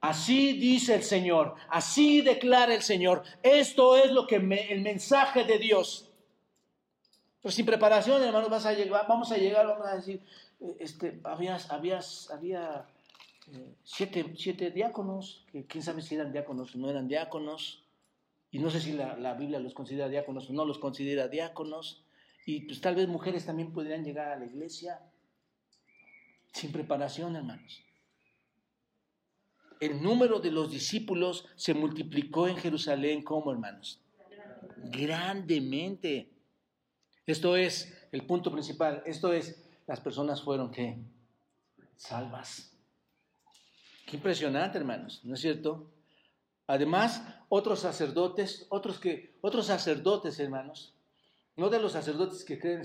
así 0.00 0.54
dice 0.54 0.94
el 0.94 1.02
Señor, 1.02 1.54
así 1.68 2.22
declara 2.22 2.74
el 2.74 2.82
Señor, 2.82 3.22
esto 3.42 3.96
es 3.96 4.10
lo 4.10 4.26
que 4.26 4.36
el 4.36 4.80
mensaje 4.80 5.44
de 5.44 5.58
Dios. 5.58 6.10
Pero 7.42 7.52
sin 7.52 7.66
preparación, 7.66 8.22
hermanos, 8.22 8.48
vamos 8.50 8.66
a 8.66 8.72
llegar, 9.36 9.66
vamos 9.66 9.86
a 9.86 9.96
decir, 9.96 10.20
eh, 10.60 10.76
este, 10.80 11.20
había 11.24 11.58
eh, 13.52 13.74
siete, 13.84 14.34
siete, 14.36 14.70
diáconos, 14.70 15.44
que 15.52 15.66
quién 15.66 15.84
sabe 15.84 16.02
si 16.02 16.14
eran 16.14 16.32
diáconos 16.32 16.74
o 16.74 16.78
no 16.78 16.90
eran 16.90 17.06
diáconos, 17.06 17.84
y 18.50 18.58
no 18.58 18.70
sé 18.70 18.80
si 18.80 18.92
la, 18.92 19.16
la 19.16 19.34
Biblia 19.34 19.60
los 19.60 19.74
considera 19.74 20.08
diáconos 20.08 20.48
o 20.48 20.52
no 20.54 20.64
los 20.64 20.78
considera 20.78 21.28
diáconos. 21.28 22.05
Y 22.46 22.60
pues 22.60 22.80
tal 22.80 22.94
vez 22.94 23.08
mujeres 23.08 23.44
también 23.44 23.72
podrían 23.72 24.04
llegar 24.04 24.28
a 24.28 24.36
la 24.36 24.46
iglesia 24.46 25.00
sin 26.52 26.70
preparación, 26.70 27.34
hermanos. 27.34 27.82
El 29.80 30.00
número 30.00 30.38
de 30.38 30.52
los 30.52 30.70
discípulos 30.70 31.44
se 31.56 31.74
multiplicó 31.74 32.46
en 32.46 32.56
Jerusalén 32.56 33.22
como, 33.22 33.50
hermanos. 33.50 34.00
Grandemente. 34.76 36.30
Esto 37.26 37.56
es 37.56 37.92
el 38.12 38.24
punto 38.24 38.52
principal. 38.52 39.02
Esto 39.04 39.32
es, 39.32 39.68
las 39.88 40.00
personas 40.00 40.40
fueron 40.40 40.70
que 40.70 40.96
salvas. 41.96 42.72
Qué 44.06 44.16
impresionante, 44.16 44.78
hermanos, 44.78 45.20
¿no 45.24 45.34
es 45.34 45.40
cierto? 45.40 45.90
Además, 46.68 47.22
otros 47.48 47.80
sacerdotes, 47.80 48.66
otros 48.70 49.00
que, 49.00 49.36
otros 49.40 49.66
sacerdotes, 49.66 50.38
hermanos, 50.38 50.95
no 51.56 51.70
de 51.70 51.80
los 51.80 51.92
sacerdotes 51.92 52.44
que 52.44 52.58
creen 52.58 52.82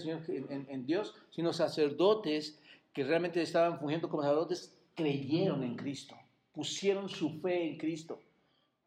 en, 0.69 0.85
Dios, 0.85 1.13
sino 1.29 1.51
sacerdotes 1.51 2.59
que 2.93 3.03
realmente 3.03 3.41
estaban 3.41 3.79
fungiendo 3.79 4.09
como 4.09 4.23
sacerdotes, 4.23 4.77
creyeron 4.95 5.63
en 5.63 5.75
Cristo, 5.75 6.15
pusieron 6.53 7.09
su 7.09 7.39
fe 7.41 7.67
en 7.67 7.77
Cristo. 7.77 8.19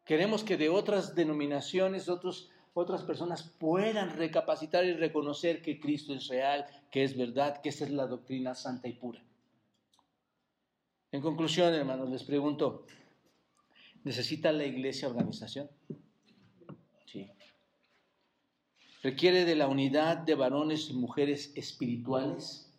Queremos 0.03 0.43
que 0.43 0.57
de 0.57 0.69
otras 0.69 1.15
denominaciones, 1.15 2.09
otros, 2.09 2.49
otras 2.73 3.03
personas 3.03 3.43
puedan 3.43 4.15
recapacitar 4.15 4.85
y 4.85 4.93
reconocer 4.93 5.61
que 5.61 5.79
Cristo 5.79 6.13
es 6.13 6.27
real, 6.27 6.65
que 6.91 7.03
es 7.03 7.17
verdad, 7.17 7.61
que 7.61 7.69
esa 7.69 7.85
es 7.85 7.91
la 7.91 8.07
doctrina 8.07 8.55
santa 8.55 8.87
y 8.87 8.93
pura. 8.93 9.23
En 11.11 11.21
conclusión, 11.21 11.73
hermanos, 11.73 12.09
les 12.09 12.23
pregunto, 12.23 12.85
¿necesita 14.03 14.51
la 14.51 14.65
iglesia 14.65 15.07
organización? 15.07 15.69
Sí. 17.05 17.29
Requiere 19.05 19.45
de 19.45 19.55
la 19.55 19.67
unidad 19.67 20.17
de 20.17 20.33
varones 20.33 20.89
y 20.89 20.93
mujeres 20.95 21.51
espirituales. 21.55 22.73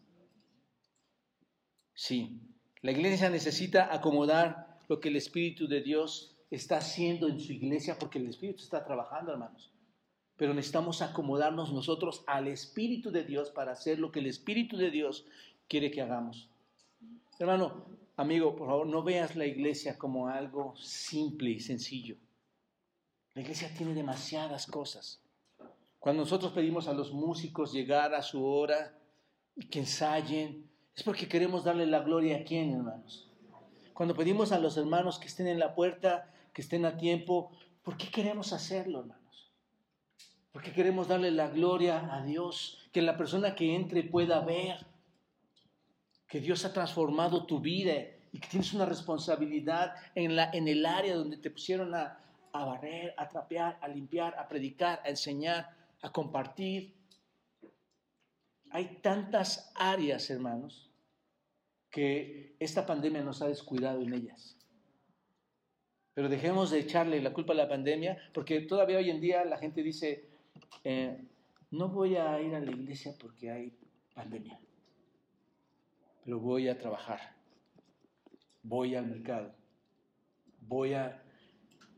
Sí, 1.94 2.40
la 2.82 2.90
iglesia 2.90 3.30
necesita 3.30 3.94
acomodar 3.94 4.80
lo 4.88 4.98
que 4.98 5.08
el 5.08 5.14
Espíritu 5.14 5.68
de 5.68 5.82
Dios 5.82 6.36
está 6.50 6.78
haciendo 6.78 7.28
en 7.28 7.38
su 7.38 7.52
iglesia, 7.52 7.96
porque 7.96 8.18
el 8.18 8.26
Espíritu 8.26 8.64
está 8.64 8.84
trabajando, 8.84 9.30
hermanos. 9.30 9.70
Pero 10.36 10.52
necesitamos 10.52 11.00
acomodarnos 11.00 11.72
nosotros 11.72 12.24
al 12.26 12.48
Espíritu 12.48 13.12
de 13.12 13.22
Dios 13.22 13.50
para 13.50 13.70
hacer 13.70 14.00
lo 14.00 14.10
que 14.10 14.18
el 14.18 14.26
Espíritu 14.26 14.76
de 14.76 14.90
Dios 14.90 15.26
quiere 15.68 15.92
que 15.92 16.02
hagamos. 16.02 16.50
Hermano, 17.38 17.86
amigo, 18.16 18.56
por 18.56 18.66
favor, 18.66 18.88
no 18.88 19.04
veas 19.04 19.36
la 19.36 19.46
iglesia 19.46 19.96
como 19.96 20.26
algo 20.26 20.74
simple 20.76 21.50
y 21.50 21.60
sencillo. 21.60 22.16
La 23.34 23.42
iglesia 23.42 23.72
tiene 23.72 23.94
demasiadas 23.94 24.66
cosas. 24.66 25.22
Cuando 26.06 26.22
nosotros 26.22 26.52
pedimos 26.52 26.86
a 26.86 26.92
los 26.92 27.12
músicos 27.12 27.72
llegar 27.72 28.14
a 28.14 28.22
su 28.22 28.46
hora 28.46 28.96
y 29.56 29.66
que 29.66 29.80
ensayen, 29.80 30.70
es 30.94 31.02
porque 31.02 31.26
queremos 31.26 31.64
darle 31.64 31.84
la 31.84 31.98
gloria 31.98 32.36
a 32.36 32.44
quién, 32.44 32.72
hermanos. 32.72 33.28
Cuando 33.92 34.14
pedimos 34.14 34.52
a 34.52 34.60
los 34.60 34.76
hermanos 34.76 35.18
que 35.18 35.26
estén 35.26 35.48
en 35.48 35.58
la 35.58 35.74
puerta, 35.74 36.32
que 36.52 36.62
estén 36.62 36.84
a 36.84 36.96
tiempo, 36.96 37.50
¿por 37.82 37.96
qué 37.96 38.08
queremos 38.08 38.52
hacerlo, 38.52 39.00
hermanos? 39.00 39.50
Porque 40.52 40.72
queremos 40.72 41.08
darle 41.08 41.32
la 41.32 41.48
gloria 41.48 42.14
a 42.14 42.22
Dios, 42.22 42.88
que 42.92 43.02
la 43.02 43.16
persona 43.16 43.56
que 43.56 43.74
entre 43.74 44.04
pueda 44.04 44.38
ver 44.38 44.86
que 46.28 46.38
Dios 46.38 46.64
ha 46.64 46.72
transformado 46.72 47.46
tu 47.46 47.58
vida 47.58 47.94
y 48.30 48.38
que 48.38 48.46
tienes 48.46 48.72
una 48.72 48.86
responsabilidad 48.86 49.96
en, 50.14 50.36
la, 50.36 50.52
en 50.52 50.68
el 50.68 50.86
área 50.86 51.16
donde 51.16 51.36
te 51.36 51.50
pusieron 51.50 51.96
a, 51.96 52.20
a 52.52 52.64
barrer, 52.64 53.12
a 53.16 53.28
trapear, 53.28 53.76
a 53.80 53.88
limpiar, 53.88 54.38
a 54.38 54.46
predicar, 54.46 55.02
a 55.04 55.08
enseñar, 55.08 55.75
a 56.02 56.12
compartir. 56.12 56.94
Hay 58.70 58.98
tantas 59.02 59.72
áreas, 59.74 60.28
hermanos, 60.30 60.90
que 61.90 62.56
esta 62.58 62.84
pandemia 62.84 63.22
nos 63.22 63.40
ha 63.42 63.48
descuidado 63.48 64.02
en 64.02 64.12
ellas. 64.12 64.56
Pero 66.14 66.28
dejemos 66.28 66.70
de 66.70 66.80
echarle 66.80 67.20
la 67.20 67.32
culpa 67.32 67.52
a 67.52 67.56
la 67.56 67.68
pandemia, 67.68 68.18
porque 68.32 68.60
todavía 68.62 68.98
hoy 68.98 69.10
en 69.10 69.20
día 69.20 69.44
la 69.44 69.58
gente 69.58 69.82
dice, 69.82 70.28
eh, 70.84 71.18
no 71.70 71.88
voy 71.88 72.16
a 72.16 72.40
ir 72.40 72.54
a 72.54 72.60
la 72.60 72.70
iglesia 72.70 73.14
porque 73.18 73.50
hay 73.50 73.72
pandemia, 74.14 74.58
pero 76.24 76.38
voy 76.40 76.68
a 76.68 76.78
trabajar, 76.78 77.34
voy 78.62 78.94
al 78.94 79.06
mercado, 79.06 79.54
voy 80.60 80.94
a... 80.94 81.22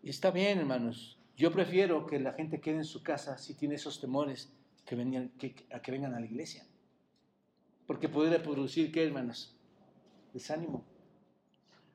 está 0.02 0.30
bien, 0.30 0.58
hermanos, 0.58 1.17
yo 1.38 1.52
prefiero 1.52 2.04
que 2.04 2.18
la 2.18 2.32
gente 2.32 2.60
quede 2.60 2.78
en 2.78 2.84
su 2.84 3.00
casa 3.00 3.38
si 3.38 3.54
tiene 3.54 3.76
esos 3.76 4.00
temores 4.00 4.52
que 4.84 4.96
vengan, 4.96 6.14
a 6.14 6.20
la 6.20 6.26
iglesia. 6.26 6.66
Porque 7.86 8.08
podría 8.08 8.42
producir, 8.42 8.90
¿qué, 8.90 9.04
hermanos? 9.04 9.54
Desánimo. 10.34 10.84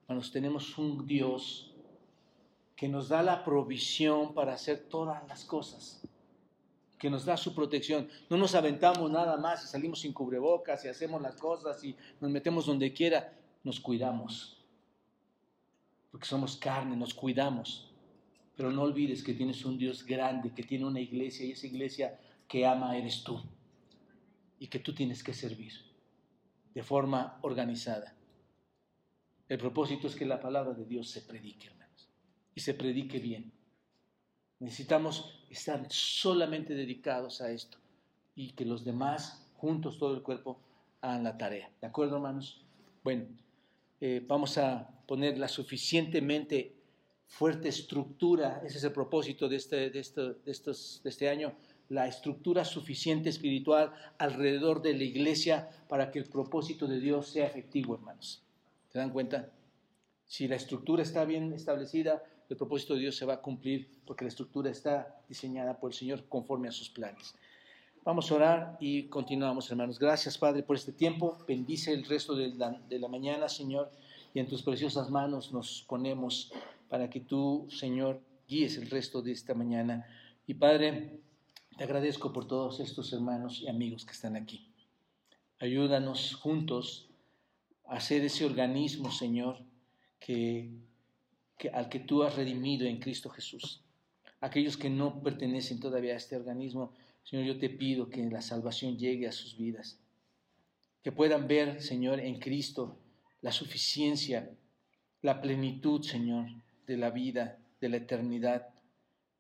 Hermanos, 0.04 0.32
tenemos 0.32 0.78
un 0.78 1.06
Dios 1.06 1.76
que 2.74 2.88
nos 2.88 3.10
da 3.10 3.22
la 3.22 3.44
provisión 3.44 4.34
para 4.34 4.54
hacer 4.54 4.88
todas 4.88 5.28
las 5.28 5.44
cosas, 5.44 6.08
que 6.98 7.10
nos 7.10 7.26
da 7.26 7.36
su 7.36 7.54
protección. 7.54 8.08
No 8.30 8.38
nos 8.38 8.56
aventamos 8.56 9.12
nada 9.12 9.36
más 9.36 9.66
y 9.66 9.68
salimos 9.68 10.00
sin 10.00 10.14
cubrebocas 10.14 10.86
y 10.86 10.88
hacemos 10.88 11.22
las 11.22 11.36
cosas 11.36 11.84
y 11.84 11.98
nos 12.22 12.32
metemos 12.32 12.66
donde 12.66 12.94
quiera. 12.94 13.34
Nos 13.62 13.82
cuidamos. 13.82 14.58
Porque 16.12 16.28
somos 16.28 16.56
carne, 16.56 16.96
nos 16.96 17.14
cuidamos. 17.14 17.93
Pero 18.56 18.72
no 18.72 18.84
olvides 18.84 19.24
que 19.24 19.34
tienes 19.34 19.66
un 19.66 19.78
Dios 19.78 20.06
grande, 20.06 20.54
que 20.54 20.64
tiene 20.64 20.86
una 20.86 21.00
iglesia 21.00 21.46
y 21.46 21.52
esa 21.52 21.68
iglesia 21.68 22.20
que 22.48 22.66
ama 22.66 22.98
eres 22.98 23.24
tú 23.24 23.42
y 24.60 24.68
que 24.68 24.80
tú 24.80 24.94
tienes 24.94 25.24
que 25.24 25.34
servir 25.34 25.74
de 26.74 26.84
forma 26.84 27.40
organizada. 27.42 28.16
El 29.50 29.58
propósito 29.58 30.08
es 30.08 30.16
que 30.16 30.26
la 30.26 30.40
palabra 30.40 30.74
de 30.74 30.86
Dios 30.86 31.10
se 31.10 31.22
predique, 31.22 31.68
hermanos, 31.68 32.10
y 32.56 32.62
se 32.62 32.74
predique 32.74 33.20
bien. 33.20 33.52
Necesitamos 34.60 35.46
estar 35.50 35.86
solamente 35.92 36.74
dedicados 36.74 37.42
a 37.42 37.52
esto 37.52 37.78
y 38.36 38.52
que 38.52 38.66
los 38.66 38.84
demás, 38.86 39.48
juntos, 39.56 39.98
todo 39.98 40.16
el 40.16 40.24
cuerpo, 40.24 40.60
hagan 41.02 41.24
la 41.24 41.38
tarea. 41.38 41.70
¿De 41.82 41.88
acuerdo, 41.88 42.16
hermanos? 42.16 42.64
Bueno, 43.04 43.26
eh, 44.00 44.24
vamos 44.26 44.58
a 44.58 44.90
poner 45.06 45.38
la 45.38 45.48
suficientemente 45.48 46.74
fuerte 47.28 47.70
estructura, 47.70 48.62
ese 48.66 48.78
es 48.78 48.84
el 48.84 48.92
propósito 48.92 49.50
de 49.50 49.56
este, 49.56 49.90
de, 49.90 49.90
de, 49.92 50.52
estos, 50.52 51.02
de 51.04 51.10
este 51.10 51.30
año, 51.30 51.54
la 51.90 52.08
estructura 52.08 52.66
suficiente 52.66 53.30
espiritual 53.30 53.94
alrededor 54.18 54.82
de 54.82 54.94
la 54.94 55.04
iglesia 55.04 55.70
para 55.88 56.12
que 56.12 56.20
el 56.20 56.26
propósito 56.26 56.88
de 56.88 57.00
Dios 57.00 57.28
sea 57.28 57.46
efectivo, 57.46 57.96
hermanos. 57.96 58.44
¿Se 58.90 59.00
dan 59.00 59.12
cuenta? 59.12 59.50
Si 60.26 60.48
la 60.48 60.56
estructura 60.56 61.04
está 61.04 61.26
bien 61.26 61.54
establecida, 61.54 62.24
el 62.50 62.58
propósito 62.58 62.94
de 62.94 63.02
Dios 63.02 63.16
se 63.16 63.26
va 63.26 63.36
a 63.36 63.42
cumplir 63.42 63.90
porque 64.06 64.26
la 64.26 64.30
estructura 64.30 64.70
está 64.70 65.22
diseñada 65.28 65.80
por 65.80 65.92
el 65.92 65.96
Señor 65.96 66.28
conforme 66.28 66.68
a 66.68 66.72
sus 66.72 66.90
planes. 66.90 67.36
Vamos 68.06 68.30
a 68.32 68.36
orar 68.36 68.78
y 68.80 69.04
continuamos, 69.04 69.70
hermanos. 69.72 69.98
Gracias, 69.98 70.38
Padre, 70.38 70.62
por 70.64 70.76
este 70.76 70.92
tiempo. 70.92 71.38
Bendice 71.48 71.94
el 71.94 72.04
resto 72.04 72.36
de 72.36 72.50
la, 72.54 72.72
de 72.90 73.00
la 73.00 73.08
mañana, 73.08 73.48
Señor, 73.48 73.92
y 74.34 74.40
en 74.40 74.48
tus 74.48 74.62
preciosas 74.62 75.10
manos 75.10 75.54
nos 75.54 75.86
ponemos 75.88 76.52
para 76.90 77.10
que 77.10 77.20
tú, 77.20 77.68
Señor, 77.70 78.22
guíes 78.48 78.78
el 78.78 78.90
resto 78.90 79.22
de 79.22 79.32
esta 79.32 79.54
mañana. 79.54 80.06
Y 80.46 80.56
Padre, 80.56 81.20
te 81.78 81.84
agradezco 81.84 82.32
por 82.32 82.48
todos 82.48 82.80
estos 82.80 83.12
hermanos 83.14 83.62
y 83.62 83.68
amigos 83.68 84.06
que 84.06 84.12
están 84.12 84.36
aquí. 84.36 84.70
Ayúdanos 85.60 86.36
juntos 86.36 87.10
a 87.86 87.96
hacer 87.96 88.24
ese 88.24 88.46
organismo, 88.46 89.12
Señor, 89.12 89.60
que, 90.20 90.72
al 91.74 91.90
que 91.90 92.00
tú 92.00 92.24
has 92.24 92.36
redimido 92.36 92.86
en 92.86 93.00
Cristo 93.00 93.30
Jesús. 93.30 93.82
Aquellos 94.40 94.78
que 94.78 94.90
no 94.90 95.24
pertenecen 95.24 95.80
todavía 95.80 96.14
a 96.14 96.18
este 96.18 96.36
organismo, 96.36 96.92
Señor, 97.24 97.46
yo 97.46 97.58
te 97.58 97.70
pido 97.70 98.10
que 98.10 98.30
la 98.30 98.42
salvación 98.42 98.98
llegue 98.98 99.28
a 99.28 99.32
sus 99.32 99.58
vidas, 99.58 100.00
que 101.02 101.12
puedan 101.12 101.48
ver, 101.48 101.82
Señor, 101.82 102.20
en 102.20 102.40
Cristo 102.40 103.00
la 103.42 103.52
suficiencia, 103.52 104.50
la 105.22 105.42
plenitud, 105.42 106.02
Señor, 106.02 106.48
de 106.88 106.98
la 106.98 107.10
vida, 107.10 107.58
de 107.82 107.90
la 107.90 107.98
eternidad, 107.98 108.70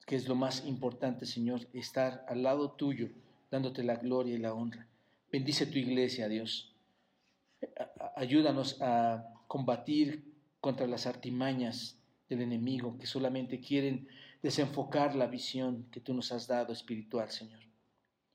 que 0.05 0.15
es 0.15 0.27
lo 0.27 0.35
más 0.35 0.65
importante, 0.65 1.25
Señor, 1.25 1.61
estar 1.73 2.25
al 2.27 2.43
lado 2.43 2.71
tuyo, 2.71 3.09
dándote 3.49 3.83
la 3.83 3.95
gloria 3.95 4.35
y 4.35 4.39
la 4.39 4.53
honra. 4.53 4.87
Bendice 5.31 5.65
tu 5.65 5.77
iglesia, 5.77 6.27
Dios. 6.27 6.75
Ayúdanos 8.15 8.77
a 8.81 9.25
combatir 9.47 10.23
contra 10.59 10.87
las 10.87 11.07
artimañas 11.07 11.97
del 12.29 12.41
enemigo 12.41 12.97
que 12.97 13.05
solamente 13.05 13.59
quieren 13.59 14.07
desenfocar 14.41 15.15
la 15.15 15.27
visión 15.27 15.87
que 15.91 16.01
tú 16.01 16.13
nos 16.13 16.31
has 16.31 16.47
dado 16.47 16.73
espiritual, 16.73 17.29
Señor. 17.29 17.61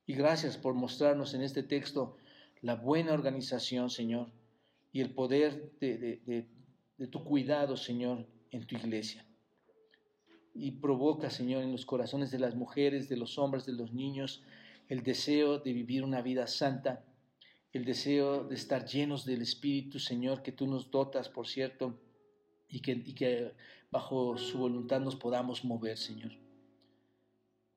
Y 0.06 0.14
gracias 0.14 0.56
por 0.56 0.74
mostrarnos 0.74 1.34
en 1.34 1.42
este 1.42 1.62
texto 1.62 2.16
la 2.62 2.74
buena 2.74 3.12
organización, 3.12 3.90
Señor, 3.90 4.28
y 4.90 5.00
el 5.00 5.14
poder 5.14 5.70
de, 5.80 6.46
tu 7.10 7.24
cuidado, 7.24 7.76
Señor, 7.76 8.26
en 8.50 8.66
tu 8.66 8.76
iglesia. 8.76 9.24
Y 10.54 10.72
provoca, 10.72 11.30
Señor, 11.30 11.62
en 11.62 11.72
los 11.72 11.86
corazones 11.86 12.30
de 12.30 12.38
las 12.38 12.54
mujeres, 12.54 13.08
de 13.08 13.16
los 13.16 13.38
hombres, 13.38 13.66
de 13.66 13.72
los 13.72 13.92
niños, 13.92 14.42
el 14.88 15.02
deseo 15.02 15.58
de 15.58 15.72
vivir 15.72 16.02
una 16.02 16.22
vida 16.22 16.46
santa, 16.46 17.04
el 17.72 17.84
deseo 17.84 18.44
de 18.44 18.54
estar 18.54 18.86
llenos 18.86 19.24
del 19.24 19.42
Espíritu, 19.42 19.98
Señor, 19.98 20.42
que 20.42 20.52
tú 20.52 20.66
nos 20.66 20.90
dotas, 20.90 21.28
por 21.28 21.46
cierto, 21.46 22.00
y 22.68 22.80
que, 22.80 23.54
bajo 23.90 24.36
su 24.36 24.58
voluntad 24.58 25.00
nos 25.00 25.16
podamos 25.16 25.64
mover, 25.64 25.96
Señor. 25.96 26.32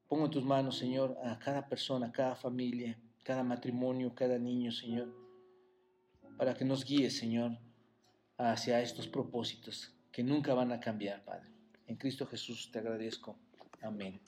Pongo 0.08 0.26
en 0.26 0.32
tus 0.32 0.44
manos, 0.44 0.78
Señor, 0.78 1.18
a 1.24 1.38
cada 1.40 1.68
persona, 1.70 2.08
a 2.08 2.12
cada 2.12 2.36
familia, 2.36 3.00
cada 3.24 3.44
matrimonio, 3.44 4.14
cada 4.16 4.38
niño, 4.38 4.72
Señor, 4.72 5.14
para 6.38 6.56
que 6.56 6.66
nos 6.66 6.84
guíe, 6.84 7.10
Señor, 7.10 7.58
hacia 8.38 8.82
estos 8.82 9.08
propósitos 9.08 9.94
que 10.12 10.24
nunca 10.24 10.54
van 10.54 10.72
a 10.72 10.80
cambiar, 10.80 11.24
Padre. 11.24 11.50
En 11.88 11.96
Cristo 11.96 12.26
Jesús 12.26 12.70
te 12.72 12.80
agradezco. 12.80 13.38
Amén. 13.82 14.20